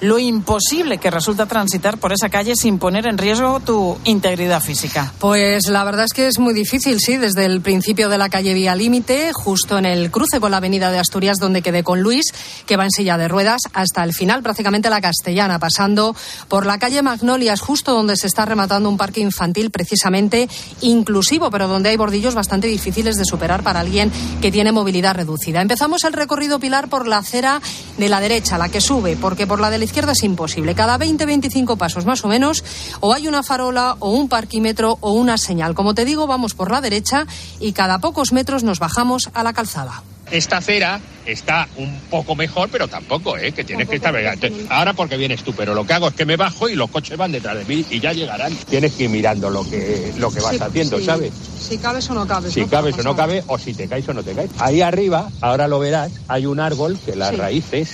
lo 0.00 0.18
imposible 0.18 0.98
que 0.98 1.10
resulta 1.10 1.46
transitar 1.46 1.98
por 1.98 2.12
esa 2.12 2.28
calle 2.28 2.54
sin 2.56 2.78
poner 2.78 3.06
en 3.06 3.18
riesgo 3.18 3.60
tu 3.60 3.98
integridad 4.04 4.60
física. 4.60 5.12
Pues 5.18 5.68
la 5.68 5.84
verdad 5.84 6.04
es 6.04 6.12
que 6.12 6.26
es 6.26 6.38
muy 6.38 6.54
difícil, 6.54 7.00
sí, 7.00 7.16
desde 7.16 7.44
el 7.44 7.60
principio 7.60 8.08
de 8.08 8.18
la 8.18 8.28
calle 8.28 8.54
Vía 8.54 8.74
Límite, 8.74 9.30
justo 9.32 9.78
en 9.78 9.86
el 9.86 10.10
cruce 10.10 10.40
con 10.40 10.50
la 10.50 10.58
avenida 10.58 10.90
de 10.90 10.98
Asturias, 10.98 11.38
donde 11.38 11.62
quedé 11.62 11.82
con 11.82 12.02
Luis, 12.02 12.26
que 12.66 12.76
va 12.76 12.84
en 12.84 12.90
silla 12.90 13.16
de 13.16 13.28
ruedas, 13.28 13.62
hasta 13.72 14.04
el 14.04 14.12
final, 14.12 14.42
prácticamente 14.42 14.90
la 14.90 15.00
castellana, 15.00 15.58
pasando 15.58 16.14
por 16.48 16.66
la 16.66 16.78
calle 16.78 17.02
Magnolias, 17.02 17.60
justo 17.60 17.92
donde 17.92 18.16
se 18.16 18.26
está 18.26 18.44
rematando 18.44 18.88
un 18.88 18.96
parque 18.96 19.20
infantil 19.20 19.70
precisamente 19.70 20.48
inclusivo, 20.82 21.50
pero 21.50 21.68
donde 21.68 21.88
hay 21.88 21.96
bordillos 21.96 22.34
bastante 22.34 22.66
difíciles 22.66 23.16
de 23.16 23.24
superar 23.24 23.62
para 23.62 23.80
alguien 23.80 24.12
que 24.40 24.52
tiene 24.52 24.72
movilidad 24.72 25.14
reducida. 25.14 25.62
Empezamos 25.62 26.04
el 26.04 26.12
recorrido, 26.12 26.58
Pilar, 26.58 26.88
por 26.88 27.06
la 27.06 27.18
acera 27.18 27.60
de 27.96 28.08
la 28.08 28.20
derecha, 28.20 28.58
la 28.58 28.68
que 28.68 28.80
sube, 28.80 29.16
porque 29.16 29.46
por 29.46 29.60
la 29.60 29.70
de 29.70 29.78
la 29.78 29.85
izquierda 29.86 30.12
es 30.12 30.22
imposible. 30.22 30.74
Cada 30.74 30.98
20-25 30.98 31.78
pasos 31.78 32.04
más 32.04 32.22
o 32.24 32.28
menos, 32.28 32.62
o 33.00 33.14
hay 33.14 33.26
una 33.26 33.42
farola, 33.42 33.96
o 34.00 34.10
un 34.10 34.28
parquímetro, 34.28 34.98
o 35.00 35.12
una 35.12 35.38
señal. 35.38 35.74
Como 35.74 35.94
te 35.94 36.04
digo, 36.04 36.26
vamos 36.26 36.52
por 36.54 36.70
la 36.70 36.80
derecha 36.82 37.26
y 37.58 37.72
cada 37.72 37.98
pocos 37.98 38.32
metros 38.32 38.62
nos 38.62 38.78
bajamos 38.78 39.30
a 39.32 39.42
la 39.42 39.52
calzada. 39.54 40.02
Esta 40.30 40.56
acera 40.56 41.00
está 41.24 41.68
un 41.76 42.00
poco 42.10 42.34
mejor, 42.34 42.68
pero 42.68 42.88
tampoco, 42.88 43.38
¿eh? 43.38 43.52
Que 43.52 43.62
tienes 43.62 43.88
que 43.88 43.94
estar... 43.96 44.12
Entonces, 44.16 44.66
Ahora 44.68 44.92
porque 44.92 45.16
vienes 45.16 45.44
tú, 45.44 45.52
pero 45.56 45.72
lo 45.72 45.86
que 45.86 45.92
hago 45.92 46.08
es 46.08 46.14
que 46.14 46.26
me 46.26 46.36
bajo 46.36 46.68
y 46.68 46.74
los 46.74 46.90
coches 46.90 47.16
van 47.16 47.30
detrás 47.30 47.56
de 47.56 47.64
mí 47.64 47.86
y 47.90 48.00
ya 48.00 48.12
llegarán. 48.12 48.52
Tienes 48.68 48.94
que 48.94 49.04
ir 49.04 49.10
mirando 49.10 49.50
lo 49.50 49.62
que, 49.62 50.12
lo 50.18 50.32
que 50.32 50.40
vas 50.40 50.56
Sí, 50.56 50.62
haciendo, 50.62 50.98
sí. 50.98 51.04
¿sabes? 51.04 51.32
Si 51.60 51.78
cabes 51.78 52.10
o 52.10 52.14
no 52.14 52.26
cabes. 52.26 52.52
Si 52.52 52.62
¿no? 52.62 52.68
cabes 52.68 52.94
o 52.94 53.02
no 53.04 53.14
pasar. 53.14 53.16
cabe, 53.28 53.44
o 53.46 53.56
si 53.56 53.72
te 53.72 53.86
caes 53.86 54.08
o 54.08 54.14
no 54.14 54.24
te 54.24 54.32
caes. 54.34 54.50
Ahí 54.58 54.80
arriba, 54.80 55.28
ahora 55.40 55.68
lo 55.68 55.78
verás, 55.78 56.10
hay 56.26 56.46
un 56.46 56.58
árbol 56.58 56.98
que 57.06 57.14
las 57.14 57.30
Sí. 57.30 57.36
raíces 57.36 57.90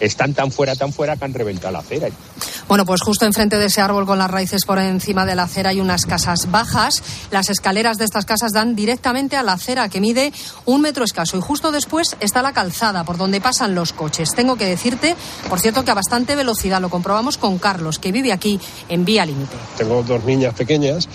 están 0.00 0.34
tan 0.34 0.50
fuera, 0.50 0.74
tan 0.74 0.92
fuera 0.92 1.16
que 1.16 1.24
han 1.24 1.34
reventado 1.34 1.72
la 1.72 1.78
acera. 1.80 2.08
Bueno, 2.68 2.84
pues 2.84 3.00
justo 3.00 3.24
enfrente 3.24 3.58
de 3.58 3.66
ese 3.66 3.80
árbol 3.80 4.06
con 4.06 4.18
las 4.18 4.28
raíces 4.28 4.64
por 4.64 4.80
encima 4.80 5.24
de 5.24 5.36
la 5.36 5.44
acera 5.44 5.70
hay 5.70 5.80
unas 5.80 6.04
casas 6.04 6.50
bajas. 6.50 7.00
Las 7.30 7.48
escaleras 7.48 7.96
de 7.96 8.04
estas 8.04 8.24
casas 8.24 8.52
dan 8.52 8.74
directamente 8.74 9.36
a 9.36 9.44
la 9.44 9.52
acera 9.52 9.88
que 9.88 10.00
mide 10.00 10.32
un 10.64 10.80
metro 10.80 11.04
escaso 11.04 11.36
y 11.36 11.40
justo 11.40 11.70
después 11.70 12.16
está 12.18 12.42
la 12.42 12.52
calzada 12.52 13.04
por 13.04 13.18
donde 13.18 13.40
pasan 13.40 13.76
los 13.76 13.92
coches. 13.92 14.34
Tengo 14.34 14.56
que 14.56 14.66
decirte, 14.66 15.14
por 15.48 15.60
cierto, 15.60 15.84
que 15.84 15.92
a 15.92 15.94
bastante 15.94 16.34
velocidad 16.34 16.80
lo 16.80 16.88
comprobamos 16.88 17.38
con 17.38 17.58
Carlos, 17.58 18.00
que 18.00 18.10
vive 18.10 18.32
aquí 18.32 18.58
en 18.88 19.04
Vía 19.04 19.24
Límite. 19.24 19.56
Tengo 19.78 20.02
dos 20.02 20.24
niñas 20.24 20.54
pequeñas 20.54 21.08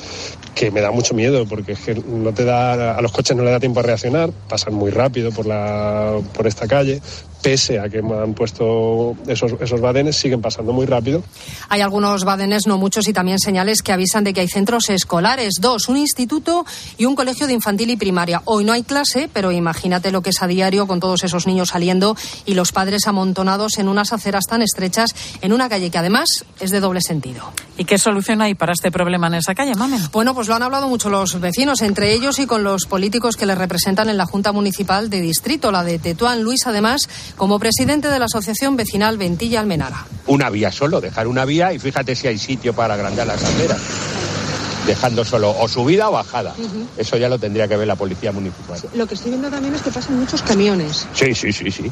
que 0.56 0.72
me 0.72 0.82
da 0.82 0.91
mucho 0.91 1.14
miedo 1.14 1.45
porque 1.45 1.74
es 1.74 1.80
que 1.80 1.95
no 1.95 2.34
te 2.34 2.45
da 2.45 2.95
a 2.95 3.02
los 3.02 3.12
coches 3.12 3.36
no 3.36 3.43
le 3.43 3.52
da 3.52 3.60
tiempo 3.60 3.80
a 3.80 3.84
reaccionar, 3.84 4.32
pasan 4.32 4.74
muy 4.74 4.91
rápido 4.91 5.32
por 5.32 5.45
la 5.45 6.18
por 6.34 6.47
esta 6.47 6.68
calle, 6.68 7.02
pese 7.41 7.80
a 7.80 7.89
que 7.89 8.02
me 8.02 8.16
han 8.16 8.34
puesto 8.34 9.16
esos 9.28 9.54
esos 9.62 9.82
badenes 9.82 10.16
siguen 10.16 10.41
pasando 10.41 10.74
muy 10.74 10.86
rápido. 10.86 11.24
Hay 11.69 11.81
algunos 11.81 12.23
badenes, 12.23 12.67
no 12.67 12.77
muchos, 12.77 13.07
y 13.07 13.13
también 13.13 13.39
señales 13.39 13.81
que 13.81 13.91
avisan 13.91 14.23
de 14.23 14.33
que 14.33 14.41
hay 14.41 14.47
centros 14.47 14.89
escolares, 14.89 15.55
dos, 15.59 15.89
un 15.89 15.97
instituto 15.97 16.65
y 16.97 17.05
un 17.05 17.15
colegio 17.15 17.47
de 17.47 17.53
infantil 17.53 17.89
y 17.89 17.97
primaria. 17.97 18.41
Hoy 18.45 18.63
no 18.63 18.73
hay 18.73 18.83
clase, 18.83 19.29
pero 19.31 19.51
imagínate 19.51 20.11
lo 20.11 20.21
que 20.21 20.31
es 20.31 20.41
a 20.41 20.47
diario 20.47 20.87
con 20.87 20.99
todos 20.99 21.23
esos 21.23 21.47
niños 21.47 21.69
saliendo 21.69 22.15
y 22.45 22.53
los 22.53 22.71
padres 22.71 23.07
amontonados 23.07 23.77
en 23.77 23.87
unas 23.87 24.13
aceras 24.13 24.45
tan 24.45 24.61
estrechas 24.61 25.15
en 25.41 25.53
una 25.53 25.69
calle 25.69 25.89
que 25.89 25.97
además 25.97 26.27
es 26.59 26.71
de 26.71 26.79
doble 26.79 27.01
sentido. 27.01 27.51
¿Y 27.77 27.85
qué 27.85 27.97
solución 27.97 28.41
hay 28.41 28.55
para 28.55 28.73
este 28.73 28.91
problema 28.91 29.27
en 29.27 29.35
esa 29.35 29.55
calle, 29.55 29.75
Mamen? 29.75 30.01
Bueno, 30.11 30.35
pues 30.35 30.47
lo 30.47 30.55
han 30.55 30.63
hablado 30.63 30.87
mucho 30.87 31.09
los 31.09 31.39
vecinos, 31.39 31.81
entre 31.81 32.13
ellos 32.13 32.39
y 32.39 32.45
con 32.45 32.63
los 32.63 32.85
políticos 32.85 33.35
que 33.35 33.45
les 33.45 33.57
representan 33.57 34.09
en 34.09 34.17
la 34.17 34.25
Junta 34.25 34.51
Municipal 34.51 35.09
de 35.09 35.21
Distrito, 35.21 35.71
la 35.71 35.83
de 35.83 35.99
Tetuán. 35.99 36.43
Luis, 36.43 36.67
además, 36.67 37.09
como 37.37 37.59
presidente 37.59 38.09
de 38.09 38.19
la 38.19 38.25
Asociación 38.25 38.75
Vecinal 38.75 39.17
Ventilla 39.17 39.59
Almenara. 39.59 40.05
Una 40.27 40.49
vía 40.49 40.71
solo, 40.71 41.01
dejar 41.01 41.27
una 41.32 41.45
vía 41.45 41.73
y 41.73 41.79
fíjate 41.79 42.15
si 42.15 42.27
hay 42.27 42.38
sitio 42.38 42.73
para 42.73 42.93
agrandar 42.93 43.25
las 43.25 43.41
aceras. 43.41 43.79
Dejando 44.86 45.23
solo 45.23 45.55
o 45.57 45.67
subida 45.67 46.09
o 46.09 46.11
bajada. 46.11 46.53
Eso 46.97 47.17
ya 47.17 47.29
lo 47.29 47.39
tendría 47.39 47.67
que 47.67 47.77
ver 47.77 47.88
la 47.88 47.95
policía 47.95 48.32
municipal. 48.32 48.79
Lo 48.93 49.07
que 49.07 49.15
estoy 49.15 49.32
viendo 49.32 49.49
también 49.49 49.73
es 49.73 49.82
que 49.82 49.91
pasan 49.91 50.19
muchos 50.19 50.41
camiones. 50.41 51.07
Sí, 51.13 51.34
sí, 51.34 51.53
sí, 51.53 51.71
sí. 51.71 51.91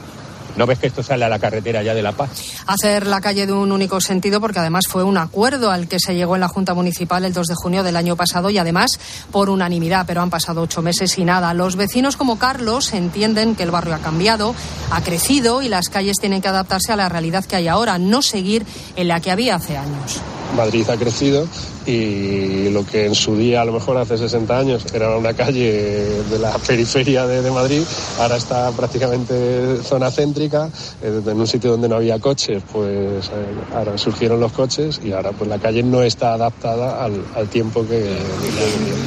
¿No 0.55 0.65
ves 0.65 0.79
que 0.79 0.87
esto 0.87 1.03
sale 1.03 1.25
a 1.25 1.29
la 1.29 1.39
carretera 1.39 1.83
ya 1.83 1.93
de 1.93 2.01
La 2.01 2.11
Paz? 2.11 2.29
Hacer 2.67 3.07
la 3.07 3.21
calle 3.21 3.45
de 3.45 3.53
un 3.53 3.71
único 3.71 4.01
sentido 4.01 4.41
porque 4.41 4.59
además 4.59 4.85
fue 4.87 5.03
un 5.03 5.17
acuerdo 5.17 5.71
al 5.71 5.87
que 5.87 5.99
se 5.99 6.15
llegó 6.15 6.35
en 6.35 6.41
la 6.41 6.47
Junta 6.47 6.73
Municipal 6.73 7.23
el 7.25 7.33
2 7.33 7.47
de 7.47 7.55
junio 7.55 7.83
del 7.83 7.95
año 7.95 8.15
pasado 8.15 8.49
y 8.49 8.57
además 8.57 8.91
por 9.31 9.49
unanimidad, 9.49 10.05
pero 10.05 10.21
han 10.21 10.29
pasado 10.29 10.61
ocho 10.61 10.81
meses 10.81 11.17
y 11.17 11.25
nada. 11.25 11.53
Los 11.53 11.75
vecinos 11.75 12.17
como 12.17 12.39
Carlos 12.39 12.93
entienden 12.93 13.55
que 13.55 13.63
el 13.63 13.71
barrio 13.71 13.95
ha 13.95 13.99
cambiado, 13.99 14.55
ha 14.91 15.01
crecido 15.01 15.61
y 15.61 15.69
las 15.69 15.89
calles 15.89 16.17
tienen 16.19 16.41
que 16.41 16.47
adaptarse 16.47 16.91
a 16.91 16.95
la 16.95 17.09
realidad 17.09 17.45
que 17.45 17.55
hay 17.55 17.67
ahora, 17.67 17.97
no 17.97 18.21
seguir 18.21 18.65
en 18.95 19.07
la 19.07 19.19
que 19.19 19.31
había 19.31 19.55
hace 19.55 19.77
años. 19.77 20.21
Madrid 20.55 20.89
ha 20.89 20.97
crecido 20.97 21.47
y 21.85 22.69
lo 22.69 22.85
que 22.85 23.05
en 23.05 23.15
su 23.15 23.35
día, 23.35 23.61
a 23.61 23.65
lo 23.65 23.71
mejor 23.71 23.97
hace 23.97 24.17
60 24.17 24.57
años, 24.57 24.85
era 24.93 25.17
una 25.17 25.33
calle 25.33 26.23
de 26.29 26.39
la 26.39 26.51
periferia 26.57 27.25
de, 27.25 27.49
Madrid, 27.49 27.81
ahora 28.19 28.37
está 28.37 28.71
prácticamente 28.71 29.77
zona 29.83 30.11
céntrica, 30.11 30.69
eh, 31.01 31.21
en 31.25 31.39
un 31.39 31.47
sitio 31.47 31.71
donde 31.71 31.89
no 31.89 31.95
había 31.95 32.19
coches, 32.19 32.61
pues 32.71 33.27
eh, 33.27 33.31
ahora 33.73 33.97
surgieron 33.97 34.39
los 34.39 34.51
coches 34.51 35.01
y 35.03 35.11
ahora 35.11 35.31
pues 35.31 35.49
la 35.49 35.57
calle 35.57 35.81
no 35.81 36.03
está 36.03 36.33
adaptada 36.33 37.03
al, 37.03 37.49
tiempo 37.49 37.85
que, 37.87 38.15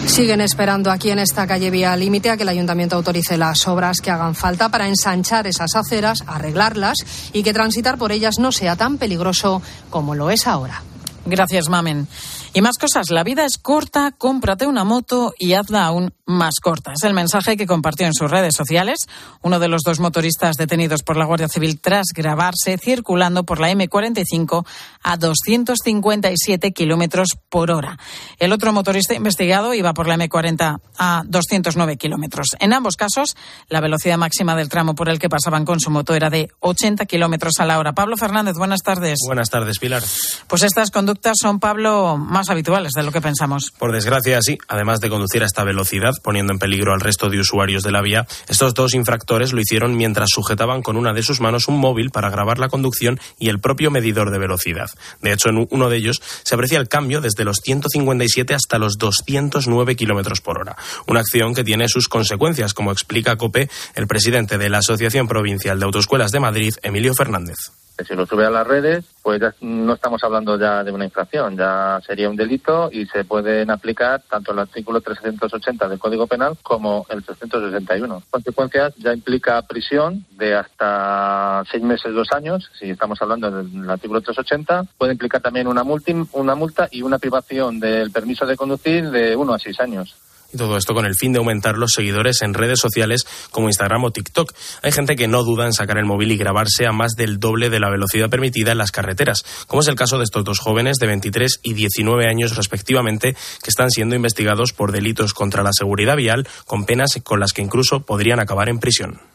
Siguen 0.06 0.40
esperando 0.40 0.90
aquí 0.90 1.10
en 1.10 1.20
esta 1.20 1.46
calle 1.46 1.70
vía 1.70 1.94
límite 1.96 2.30
a 2.30 2.36
que 2.36 2.42
el 2.42 2.48
ayuntamiento 2.48 2.96
autorice 2.96 3.36
las 3.36 3.68
obras 3.68 3.98
que 4.00 4.10
hagan 4.10 4.34
falta 4.34 4.68
para 4.68 4.88
ensanchar 4.88 5.46
esas 5.46 5.76
aceras, 5.76 6.24
arreglarlas 6.26 6.98
y 7.32 7.42
que 7.44 7.52
transitar 7.52 7.98
por 7.98 8.10
ellas 8.10 8.38
no 8.40 8.50
sea 8.50 8.74
tan 8.74 8.98
peligroso 8.98 9.62
como 9.90 10.14
lo 10.14 10.30
es 10.30 10.46
ahora. 10.48 10.82
Gracias, 11.24 11.68
Mamen. 11.68 12.08
Y 12.54 12.60
más 12.60 12.76
cosas. 12.76 13.10
La 13.10 13.24
vida 13.24 13.46
es 13.46 13.56
corta, 13.56 14.12
cómprate 14.16 14.66
una 14.66 14.84
moto 14.84 15.32
y 15.38 15.54
hazla 15.54 15.86
aún 15.86 16.12
más 16.26 16.56
corta. 16.60 16.92
Es 16.92 17.02
el 17.02 17.14
mensaje 17.14 17.56
que 17.56 17.66
compartió 17.66 18.06
en 18.06 18.12
sus 18.12 18.30
redes 18.30 18.54
sociales 18.54 18.98
uno 19.40 19.58
de 19.58 19.68
los 19.68 19.82
dos 19.82 20.00
motoristas 20.00 20.56
detenidos 20.56 21.02
por 21.02 21.16
la 21.16 21.24
Guardia 21.24 21.48
Civil 21.48 21.80
tras 21.80 22.08
grabarse 22.14 22.76
circulando 22.76 23.44
por 23.44 23.58
la 23.58 23.70
M45 23.72 24.66
a 25.02 25.16
257 25.16 26.72
kilómetros 26.72 27.38
por 27.48 27.70
hora. 27.70 27.98
El 28.38 28.52
otro 28.52 28.72
motorista 28.72 29.14
investigado 29.14 29.72
iba 29.72 29.94
por 29.94 30.06
la 30.06 30.16
M40 30.16 30.78
a 30.98 31.22
209 31.26 31.96
kilómetros. 31.96 32.48
En 32.60 32.74
ambos 32.74 32.96
casos, 32.96 33.34
la 33.68 33.80
velocidad 33.80 34.18
máxima 34.18 34.54
del 34.56 34.68
tramo 34.68 34.94
por 34.94 35.08
el 35.08 35.18
que 35.18 35.30
pasaban 35.30 35.64
con 35.64 35.80
su 35.80 35.90
moto 35.90 36.14
era 36.14 36.28
de 36.28 36.50
80 36.60 37.06
kilómetros 37.06 37.54
a 37.60 37.64
la 37.64 37.78
hora. 37.78 37.94
Pablo 37.94 38.18
Fernández, 38.18 38.56
buenas 38.56 38.82
tardes. 38.82 39.20
Buenas 39.26 39.48
tardes, 39.48 39.78
Pilar. 39.78 40.02
Pues 40.48 40.62
estas 40.62 40.90
conductas 40.90 41.36
son, 41.40 41.58
Pablo, 41.58 42.18
más 42.18 42.41
habituales 42.50 42.92
de 42.94 43.02
lo 43.02 43.12
que 43.12 43.20
pensamos. 43.20 43.72
Por 43.78 43.92
desgracia, 43.92 44.38
sí. 44.42 44.58
Además 44.68 45.00
de 45.00 45.10
conducir 45.10 45.42
a 45.42 45.46
esta 45.46 45.64
velocidad, 45.64 46.12
poniendo 46.22 46.52
en 46.52 46.58
peligro 46.58 46.92
al 46.92 47.00
resto 47.00 47.28
de 47.28 47.38
usuarios 47.38 47.82
de 47.82 47.92
la 47.92 48.02
vía, 48.02 48.26
estos 48.48 48.74
dos 48.74 48.94
infractores 48.94 49.52
lo 49.52 49.60
hicieron 49.60 49.96
mientras 49.96 50.30
sujetaban 50.30 50.82
con 50.82 50.96
una 50.96 51.12
de 51.12 51.22
sus 51.22 51.40
manos 51.40 51.68
un 51.68 51.78
móvil 51.78 52.10
para 52.10 52.30
grabar 52.30 52.58
la 52.58 52.68
conducción 52.68 53.20
y 53.38 53.48
el 53.48 53.60
propio 53.60 53.90
medidor 53.90 54.30
de 54.30 54.38
velocidad. 54.38 54.90
De 55.20 55.32
hecho, 55.32 55.48
en 55.48 55.66
uno 55.70 55.88
de 55.88 55.96
ellos 55.96 56.22
se 56.42 56.54
aprecia 56.54 56.78
el 56.78 56.88
cambio 56.88 57.20
desde 57.20 57.44
los 57.44 57.58
157 57.62 58.54
hasta 58.54 58.78
los 58.78 58.98
209 58.98 59.96
kilómetros 59.96 60.40
por 60.40 60.58
hora. 60.58 60.76
Una 61.06 61.20
acción 61.20 61.54
que 61.54 61.64
tiene 61.64 61.88
sus 61.88 62.08
consecuencias, 62.08 62.74
como 62.74 62.92
explica 62.92 63.36
COPE 63.36 63.68
el 63.94 64.06
presidente 64.06 64.58
de 64.58 64.68
la 64.68 64.78
Asociación 64.78 65.28
Provincial 65.28 65.78
de 65.78 65.84
Autoescuelas 65.84 66.32
de 66.32 66.40
Madrid, 66.40 66.74
Emilio 66.82 67.14
Fernández 67.14 67.58
si 68.06 68.14
lo 68.14 68.26
sube 68.26 68.44
a 68.46 68.50
las 68.50 68.66
redes, 68.66 69.04
pues 69.22 69.40
ya 69.40 69.54
no 69.60 69.94
estamos 69.94 70.22
hablando 70.24 70.58
ya 70.58 70.82
de 70.82 70.92
una 70.92 71.04
infracción, 71.04 71.56
ya 71.56 72.00
sería 72.06 72.28
un 72.28 72.36
delito 72.36 72.90
y 72.92 73.06
se 73.06 73.24
pueden 73.24 73.70
aplicar 73.70 74.22
tanto 74.28 74.52
el 74.52 74.58
artículo 74.58 75.00
380 75.00 75.88
del 75.88 75.98
Código 75.98 76.26
Penal 76.26 76.56
como 76.62 77.06
el 77.10 77.22
361. 77.22 78.22
Consecuencias 78.30 78.94
ya 78.96 79.12
implica 79.12 79.62
prisión 79.62 80.24
de 80.32 80.54
hasta 80.54 81.62
seis 81.70 81.82
meses, 81.82 82.12
dos 82.14 82.32
años, 82.32 82.70
si 82.78 82.90
estamos 82.90 83.20
hablando 83.22 83.50
del 83.50 83.88
artículo 83.88 84.20
380. 84.20 84.84
Puede 84.98 85.12
implicar 85.12 85.40
también 85.40 85.68
una 85.68 85.84
multa, 85.84 86.12
una 86.32 86.54
multa 86.54 86.88
y 86.90 87.02
una 87.02 87.18
privación 87.18 87.78
del 87.78 88.10
permiso 88.10 88.46
de 88.46 88.56
conducir 88.56 89.10
de 89.10 89.36
uno 89.36 89.54
a 89.54 89.58
seis 89.58 89.78
años. 89.80 90.16
Y 90.52 90.56
todo 90.58 90.76
esto 90.76 90.94
con 90.94 91.06
el 91.06 91.14
fin 91.14 91.32
de 91.32 91.38
aumentar 91.38 91.78
los 91.78 91.92
seguidores 91.92 92.42
en 92.42 92.54
redes 92.54 92.78
sociales 92.78 93.26
como 93.50 93.68
Instagram 93.68 94.04
o 94.04 94.10
TikTok. 94.10 94.52
Hay 94.82 94.92
gente 94.92 95.16
que 95.16 95.28
no 95.28 95.44
duda 95.44 95.66
en 95.66 95.72
sacar 95.72 95.98
el 95.98 96.04
móvil 96.04 96.32
y 96.32 96.36
grabarse 96.36 96.86
a 96.86 96.92
más 96.92 97.12
del 97.12 97.38
doble 97.40 97.70
de 97.70 97.80
la 97.80 97.90
velocidad 97.90 98.30
permitida 98.30 98.72
en 98.72 98.78
las 98.78 98.92
carreteras, 98.92 99.44
como 99.66 99.82
es 99.82 99.88
el 99.88 99.94
caso 99.94 100.18
de 100.18 100.24
estos 100.24 100.44
dos 100.44 100.58
jóvenes 100.58 100.98
de 100.98 101.06
23 101.06 101.60
y 101.62 101.74
19 101.74 102.28
años 102.28 102.56
respectivamente 102.56 103.34
que 103.62 103.70
están 103.70 103.90
siendo 103.90 104.14
investigados 104.14 104.72
por 104.72 104.92
delitos 104.92 105.34
contra 105.34 105.62
la 105.62 105.72
seguridad 105.72 106.16
vial 106.16 106.46
con 106.66 106.84
penas 106.84 107.18
con 107.22 107.40
las 107.40 107.52
que 107.52 107.62
incluso 107.62 108.00
podrían 108.00 108.40
acabar 108.40 108.68
en 108.68 108.78
prisión. 108.78 109.31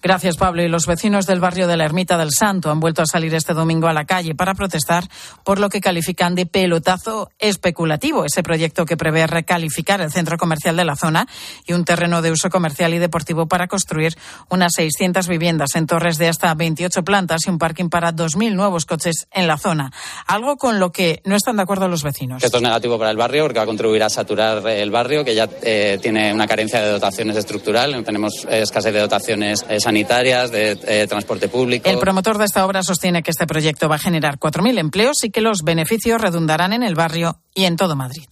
Gracias, 0.00 0.36
Pablo. 0.36 0.62
Y 0.62 0.68
los 0.68 0.86
vecinos 0.86 1.26
del 1.26 1.40
barrio 1.40 1.66
de 1.66 1.76
la 1.76 1.84
Ermita 1.84 2.16
del 2.16 2.30
Santo 2.30 2.70
han 2.70 2.78
vuelto 2.78 3.02
a 3.02 3.06
salir 3.06 3.34
este 3.34 3.52
domingo 3.52 3.88
a 3.88 3.92
la 3.92 4.04
calle 4.04 4.34
para 4.34 4.54
protestar 4.54 5.04
por 5.44 5.58
lo 5.58 5.68
que 5.68 5.80
califican 5.80 6.36
de 6.36 6.46
pelotazo 6.46 7.30
especulativo, 7.38 8.24
ese 8.24 8.44
proyecto 8.44 8.86
que 8.86 8.96
prevé 8.96 9.26
recalificar 9.26 10.00
el 10.00 10.12
centro 10.12 10.38
comercial 10.38 10.76
de 10.76 10.84
la 10.84 10.94
zona 10.94 11.26
y 11.66 11.72
un 11.72 11.84
terreno 11.84 12.22
de 12.22 12.30
uso 12.30 12.48
comercial 12.48 12.94
y 12.94 12.98
deportivo 12.98 13.48
para 13.48 13.66
construir 13.66 14.14
unas 14.50 14.72
600 14.76 15.26
viviendas 15.26 15.74
en 15.74 15.86
torres 15.86 16.16
de 16.18 16.28
hasta 16.28 16.54
28 16.54 17.02
plantas 17.02 17.40
y 17.46 17.50
un 17.50 17.58
parking 17.58 17.88
para 17.88 18.12
2.000 18.12 18.54
nuevos 18.54 18.86
coches 18.86 19.26
en 19.32 19.48
la 19.48 19.58
zona. 19.58 19.90
Algo 20.26 20.56
con 20.56 20.78
lo 20.78 20.92
que 20.92 21.22
no 21.24 21.34
están 21.34 21.56
de 21.56 21.62
acuerdo 21.62 21.88
los 21.88 22.04
vecinos. 22.04 22.44
Esto 22.44 22.58
es 22.58 22.62
negativo 22.62 22.98
para 22.98 23.10
el 23.10 23.16
barrio 23.16 23.44
porque 23.44 23.58
va 23.58 23.64
a 23.64 23.66
contribuir 23.66 24.04
a 24.04 24.10
saturar 24.10 24.66
el 24.68 24.90
barrio, 24.92 25.24
que 25.24 25.34
ya 25.34 25.48
eh, 25.62 25.98
tiene 26.00 26.32
una 26.32 26.46
carencia 26.46 26.80
de 26.80 26.90
dotaciones 26.90 27.36
estructural. 27.36 28.04
Tenemos 28.04 28.46
escasez 28.48 28.92
de 28.92 29.00
dotaciones 29.00 29.64
eh, 29.68 29.80
sanitarias, 29.88 30.50
de 30.50 30.78
eh, 30.86 31.06
transporte 31.08 31.48
público. 31.48 31.88
El 31.88 31.98
promotor 31.98 32.36
de 32.36 32.44
esta 32.44 32.66
obra 32.66 32.82
sostiene 32.82 33.22
que 33.22 33.30
este 33.30 33.46
proyecto 33.46 33.88
va 33.88 33.96
a 33.96 33.98
generar 33.98 34.38
4.000 34.38 34.78
empleos 34.78 35.24
y 35.24 35.30
que 35.30 35.40
los 35.40 35.62
beneficios 35.64 36.20
redundarán 36.20 36.74
en 36.74 36.82
el 36.82 36.94
barrio 36.94 37.40
y 37.54 37.64
en 37.64 37.76
todo 37.76 37.96
Madrid. 37.96 38.24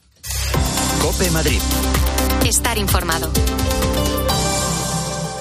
Cope 1.01 1.31
Madrid. 1.31 1.61
Estar 2.45 2.77
informado. 2.77 3.31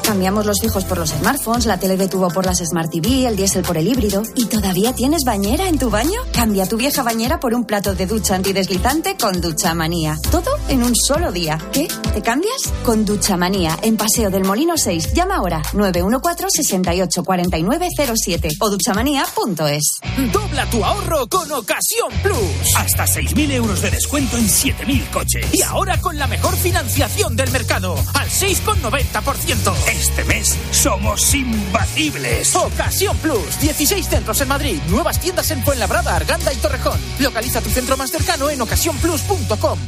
Cambiamos 0.05 0.45
los 0.45 0.61
fijos 0.61 0.85
por 0.85 0.99
los 0.99 1.09
smartphones, 1.09 1.65
la 1.65 1.79
tele 1.79 1.97
de 1.97 2.07
tubo 2.07 2.27
por 2.29 2.45
las 2.45 2.59
Smart 2.59 2.91
TV, 2.91 3.27
el 3.27 3.35
diésel 3.35 3.63
por 3.63 3.75
el 3.75 3.87
híbrido. 3.87 4.21
¿Y 4.35 4.45
todavía 4.45 4.93
tienes 4.93 5.23
bañera 5.25 5.67
en 5.67 5.79
tu 5.79 5.89
baño? 5.89 6.21
Cambia 6.31 6.67
tu 6.67 6.77
vieja 6.77 7.01
bañera 7.01 7.39
por 7.39 7.55
un 7.55 7.65
plato 7.65 7.95
de 7.95 8.05
ducha 8.05 8.35
antideslizante 8.35 9.17
con 9.19 9.41
Ducha 9.41 9.73
Manía. 9.73 10.19
Todo 10.29 10.51
en 10.69 10.83
un 10.83 10.95
solo 10.95 11.31
día. 11.31 11.57
¿Qué? 11.71 11.87
¿Te 12.13 12.21
cambias? 12.21 12.71
Con 12.83 13.03
Ducha 13.03 13.35
Manía, 13.35 13.79
en 13.81 13.97
Paseo 13.97 14.29
del 14.29 14.45
Molino 14.45 14.77
6. 14.77 15.13
Llama 15.13 15.37
ahora 15.37 15.63
914-684907 15.73 18.57
o 18.59 18.69
duchamanía.es. 18.69 19.97
Dobla 20.31 20.69
tu 20.69 20.85
ahorro 20.85 21.25
con 21.27 21.51
Ocasión 21.51 22.11
Plus. 22.21 22.75
Hasta 22.77 23.05
6.000 23.05 23.53
euros 23.53 23.81
de 23.81 23.89
descuento 23.89 24.37
en 24.37 24.47
7.000 24.47 25.09
coches. 25.09 25.47
Y 25.51 25.63
ahora 25.63 25.99
con 25.99 26.19
la 26.19 26.27
mejor 26.27 26.55
financiación 26.55 27.35
del 27.35 27.49
mercado, 27.49 27.95
al 28.13 28.29
6,90%. 28.29 29.94
Este 29.97 30.25
mes 30.25 30.55
somos 30.71 31.33
imbatibles. 31.33 32.55
Ocasión 32.55 33.17
Plus. 33.17 33.59
16 33.61 34.07
centros 34.07 34.41
en 34.41 34.47
Madrid. 34.49 34.79
Nuevas 34.89 35.19
tiendas 35.19 35.49
en 35.51 35.63
Fuenlabrada, 35.63 36.15
Arganda 36.15 36.51
y 36.51 36.57
Torrejón. 36.57 36.99
Localiza 37.19 37.61
tu 37.61 37.69
centro 37.69 37.95
más 37.95 38.11
cercano 38.11 38.49
en 38.49 38.61
ocasiónplus.com. 38.61 39.79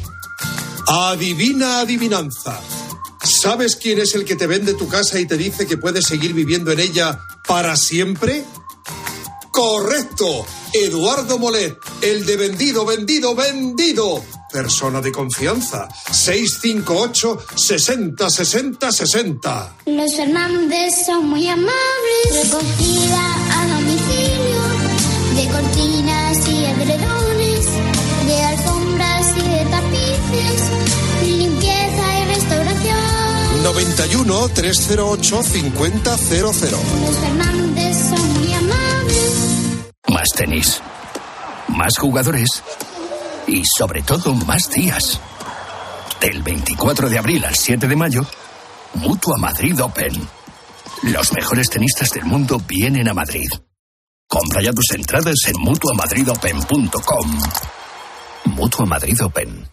Adivina 0.87 1.81
adivinanza. 1.81 2.59
¿Sabes 3.21 3.75
quién 3.75 3.99
es 3.99 4.15
el 4.15 4.23
que 4.23 4.37
te 4.37 4.47
vende 4.47 4.73
tu 4.73 4.87
casa 4.87 5.19
y 5.19 5.25
te 5.25 5.35
dice 5.35 5.67
que 5.67 5.77
puedes 5.77 6.05
seguir 6.05 6.33
viviendo 6.33 6.71
en 6.71 6.79
ella 6.79 7.19
para 7.45 7.75
siempre? 7.75 8.45
Correcto. 9.51 10.45
Eduardo 10.71 11.37
Molet, 11.37 11.77
el 12.01 12.25
de 12.25 12.37
vendido, 12.37 12.85
vendido, 12.85 13.35
vendido. 13.35 14.23
Persona 14.51 15.01
de 15.01 15.11
confianza. 15.11 15.87
658 16.11 17.37
60 17.55 18.29
60 18.29 18.91
60. 18.91 19.73
Los 19.85 20.15
Fernández 20.15 20.93
son 21.05 21.29
muy 21.29 21.47
amables. 21.47 22.43
Recogida 22.43 23.35
a 23.53 23.67
domicilio 23.67 24.37
de 25.35 25.47
cortinas 25.49 26.47
y 26.47 26.65
edredones, 26.65 27.65
de 28.25 28.43
alfombras 28.43 29.27
y 29.37 29.49
de 29.49 29.65
tapices, 29.65 30.61
limpieza 31.23 32.19
y 32.19 32.25
restauración. 32.33 33.63
91 33.63 34.49
308 34.49 35.43
5000. 35.43 36.01
Los 36.03 37.17
Fernández 37.17 37.97
son 38.09 38.33
muy 38.33 38.53
amables. 38.53 39.33
Más 40.07 40.29
tenis. 40.35 40.81
Más 41.67 41.97
jugadores 41.99 42.63
y 43.47 43.63
sobre 43.65 44.01
todo 44.03 44.33
más 44.33 44.69
días. 44.69 45.19
Del 46.19 46.43
24 46.43 47.09
de 47.09 47.17
abril 47.17 47.45
al 47.45 47.55
7 47.55 47.87
de 47.87 47.95
mayo, 47.95 48.25
Mutua 48.95 49.37
Madrid 49.37 49.81
Open. 49.81 50.27
Los 51.03 51.31
mejores 51.33 51.69
tenistas 51.69 52.09
del 52.11 52.25
mundo 52.25 52.59
vienen 52.67 53.07
a 53.07 53.13
Madrid. 53.13 53.49
Compra 54.27 54.61
ya 54.61 54.73
tus 54.73 54.91
entradas 54.91 55.35
en 55.47 55.61
mutuamadridopen.com. 55.61 57.39
Mutua 58.45 58.85
Madrid 58.85 59.23
Open. 59.23 59.67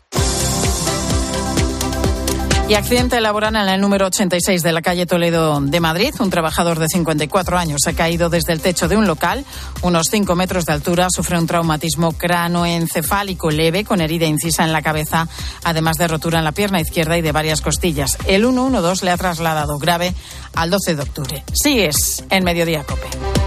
Y 2.66 2.74
accidente 2.74 3.20
laboral 3.20 3.56
en 3.56 3.68
el 3.68 3.80
número 3.80 4.06
86 4.06 4.62
de 4.62 4.72
la 4.72 4.80
calle 4.80 5.04
Toledo 5.04 5.60
de 5.60 5.80
Madrid. 5.80 6.14
Un 6.18 6.30
trabajador 6.30 6.78
de 6.78 6.88
54 6.88 7.58
años 7.58 7.82
ha 7.86 7.92
caído 7.92 8.30
desde 8.30 8.54
el 8.54 8.62
techo 8.62 8.88
de 8.88 8.96
un 8.96 9.06
local, 9.06 9.44
unos 9.82 10.06
5 10.10 10.34
metros 10.34 10.64
de 10.64 10.72
altura, 10.72 11.08
sufre 11.10 11.38
un 11.38 11.46
traumatismo 11.46 12.12
cranoencefálico 12.12 13.50
leve 13.50 13.84
con 13.84 14.00
herida 14.00 14.24
incisa 14.24 14.64
en 14.64 14.72
la 14.72 14.80
cabeza, 14.80 15.28
además 15.62 15.98
de 15.98 16.08
rotura 16.08 16.38
en 16.38 16.44
la 16.44 16.52
pierna 16.52 16.80
izquierda 16.80 17.18
y 17.18 17.22
de 17.22 17.32
varias 17.32 17.60
costillas. 17.60 18.16
El 18.26 18.44
112 18.44 19.04
le 19.04 19.10
ha 19.10 19.18
trasladado 19.18 19.78
grave 19.78 20.14
al 20.54 20.70
12 20.70 20.94
de 20.94 21.02
octubre. 21.02 21.44
Sigues 21.52 22.24
en 22.30 22.44
Mediodía 22.44 22.82
Cope. 22.84 23.43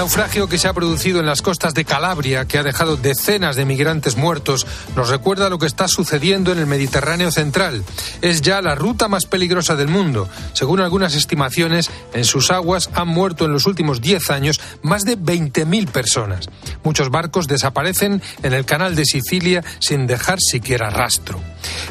Naufragio 0.00 0.48
que 0.48 0.56
se 0.56 0.66
ha 0.66 0.72
producido 0.72 1.20
en 1.20 1.26
las 1.26 1.42
costas 1.42 1.74
de 1.74 1.84
Calabria, 1.84 2.46
que 2.46 2.56
ha 2.56 2.62
dejado 2.62 2.96
decenas 2.96 3.54
de 3.54 3.66
migrantes 3.66 4.16
muertos, 4.16 4.66
nos 4.96 5.10
recuerda 5.10 5.50
lo 5.50 5.58
que 5.58 5.66
está 5.66 5.88
sucediendo 5.88 6.52
en 6.52 6.58
el 6.58 6.64
Mediterráneo 6.64 7.30
central. 7.30 7.84
Es 8.22 8.40
ya 8.40 8.62
la 8.62 8.74
ruta 8.74 9.08
más 9.08 9.26
peligrosa 9.26 9.76
del 9.76 9.88
mundo. 9.88 10.26
Según 10.54 10.80
algunas 10.80 11.14
estimaciones, 11.14 11.90
en 12.14 12.24
sus 12.24 12.50
aguas 12.50 12.88
han 12.94 13.08
muerto 13.08 13.44
en 13.44 13.52
los 13.52 13.66
últimos 13.66 14.00
10 14.00 14.30
años 14.30 14.58
más 14.80 15.04
de 15.04 15.18
20.000 15.18 15.90
personas. 15.90 16.48
Muchos 16.82 17.10
barcos 17.10 17.46
desaparecen 17.46 18.22
en 18.42 18.54
el 18.54 18.64
canal 18.64 18.96
de 18.96 19.04
Sicilia 19.04 19.62
sin 19.80 20.06
dejar 20.06 20.38
siquiera 20.40 20.88
rastro. 20.88 21.42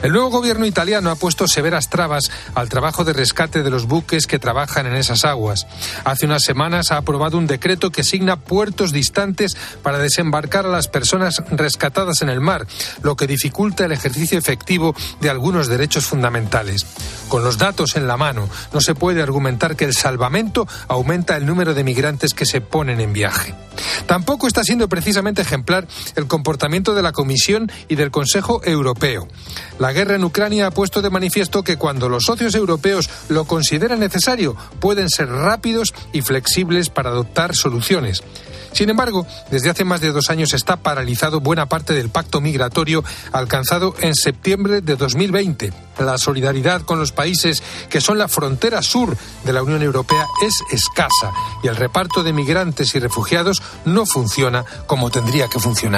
El 0.02 0.14
nuevo 0.14 0.30
gobierno 0.30 0.66
italiano 0.66 1.12
ha 1.12 1.16
puesto 1.16 1.48
severas 1.48 1.90
trabas 1.90 2.32
al 2.56 2.70
trabajo 2.70 3.04
de 3.04 3.14
rescate 3.14 3.62
de 3.62 3.70
los 3.70 3.86
buques 3.86 4.26
que 4.26 4.40
trabajan 4.40 4.88
en 4.88 4.96
esas 4.96 5.26
aguas. 5.26 5.68
Hace 6.06 6.26
unas 6.26 6.44
semanas 6.44 6.92
ha 6.92 6.98
aprobado 6.98 7.38
un 7.38 7.46
decreto 7.46 7.92
que 7.92 7.99
asigna 8.00 8.38
puertos 8.38 8.92
distantes 8.92 9.56
para 9.84 10.00
desembarcar 10.00 10.66
a 10.66 10.70
las 10.70 10.88
personas 10.88 11.44
rescatadas 11.52 12.22
en 12.22 12.30
el 12.30 12.42
mar, 12.42 12.68
lo 13.02 13.16
que 13.16 13.28
dificulta 13.28 13.86
el 13.86 13.92
ejercicio 13.92 14.38
efectivo 14.38 14.96
de 15.22 15.30
algunos 15.30 15.68
derechos 15.68 16.06
fundamentales. 16.06 16.86
Con 17.28 17.44
los 17.44 17.58
datos 17.58 17.96
en 17.96 18.08
la 18.08 18.18
mano, 18.18 18.50
no 18.74 18.82
se 18.82 18.96
puede 18.96 19.22
argumentar 19.22 19.76
que 19.76 19.86
el 19.86 19.94
salvamento 19.94 20.68
aumenta 20.88 21.38
el 21.38 21.46
número 21.46 21.74
de 21.74 21.84
migrantes 21.84 22.34
que 22.34 22.46
se 22.46 22.62
ponen 22.62 23.00
en 23.00 23.14
viaje. 23.14 23.54
Tampoco 24.08 24.48
está 24.48 24.64
siendo 24.64 24.90
precisamente 24.90 25.42
ejemplar 25.42 25.88
el 26.16 26.28
comportamiento 26.28 26.96
de 26.96 27.04
la 27.04 27.12
Comisión 27.12 27.72
y 27.88 27.96
del 27.96 28.12
Consejo 28.12 28.62
Europeo. 28.64 29.28
La 29.78 29.94
guerra 29.94 30.16
en 30.16 30.24
Ucrania 30.24 30.68
ha 30.68 30.72
puesto 30.72 31.02
de 31.02 31.10
manifiesto 31.10 31.64
que 31.64 31.78
cuando 31.78 32.10
los 32.10 32.24
socios 32.26 32.56
europeos 32.56 33.10
lo 33.30 33.46
consideran 33.46 34.00
necesario, 34.00 34.56
pueden 34.80 35.10
ser 35.10 35.30
rápidos 35.30 35.94
y 36.12 36.22
flexibles 36.22 36.90
para 36.90 37.10
adoptar 37.10 37.56
soluciones. 37.56 37.89
Sin 38.72 38.90
embargo, 38.90 39.26
desde 39.50 39.70
hace 39.70 39.84
más 39.84 40.00
de 40.00 40.12
dos 40.12 40.30
años 40.30 40.54
está 40.54 40.78
paralizado 40.78 41.40
buena 41.40 41.68
parte 41.68 41.94
del 41.94 42.10
pacto 42.10 42.40
migratorio 42.40 43.04
alcanzado 43.32 43.96
en 44.00 44.14
septiembre 44.14 44.82
de 44.82 44.96
2020. 44.96 45.74
La 46.00 46.18
solidaridad 46.18 46.84
con 46.84 47.00
los 47.00 47.12
países 47.12 47.64
que 47.90 48.00
son 48.00 48.18
la 48.18 48.28
frontera 48.28 48.82
sur 48.82 49.18
de 49.44 49.54
la 49.54 49.64
Unión 49.64 49.82
Europea 49.82 50.28
es 50.46 50.54
escasa 50.72 51.34
y 51.64 51.68
el 51.68 51.76
reparto 51.76 52.24
de 52.24 52.32
migrantes 52.32 52.94
y 52.96 53.00
refugiados 53.00 53.62
no 53.86 54.06
funciona 54.06 54.64
como 54.86 55.10
tendría 55.10 55.48
que 55.48 55.60
funcionar. 55.60 55.98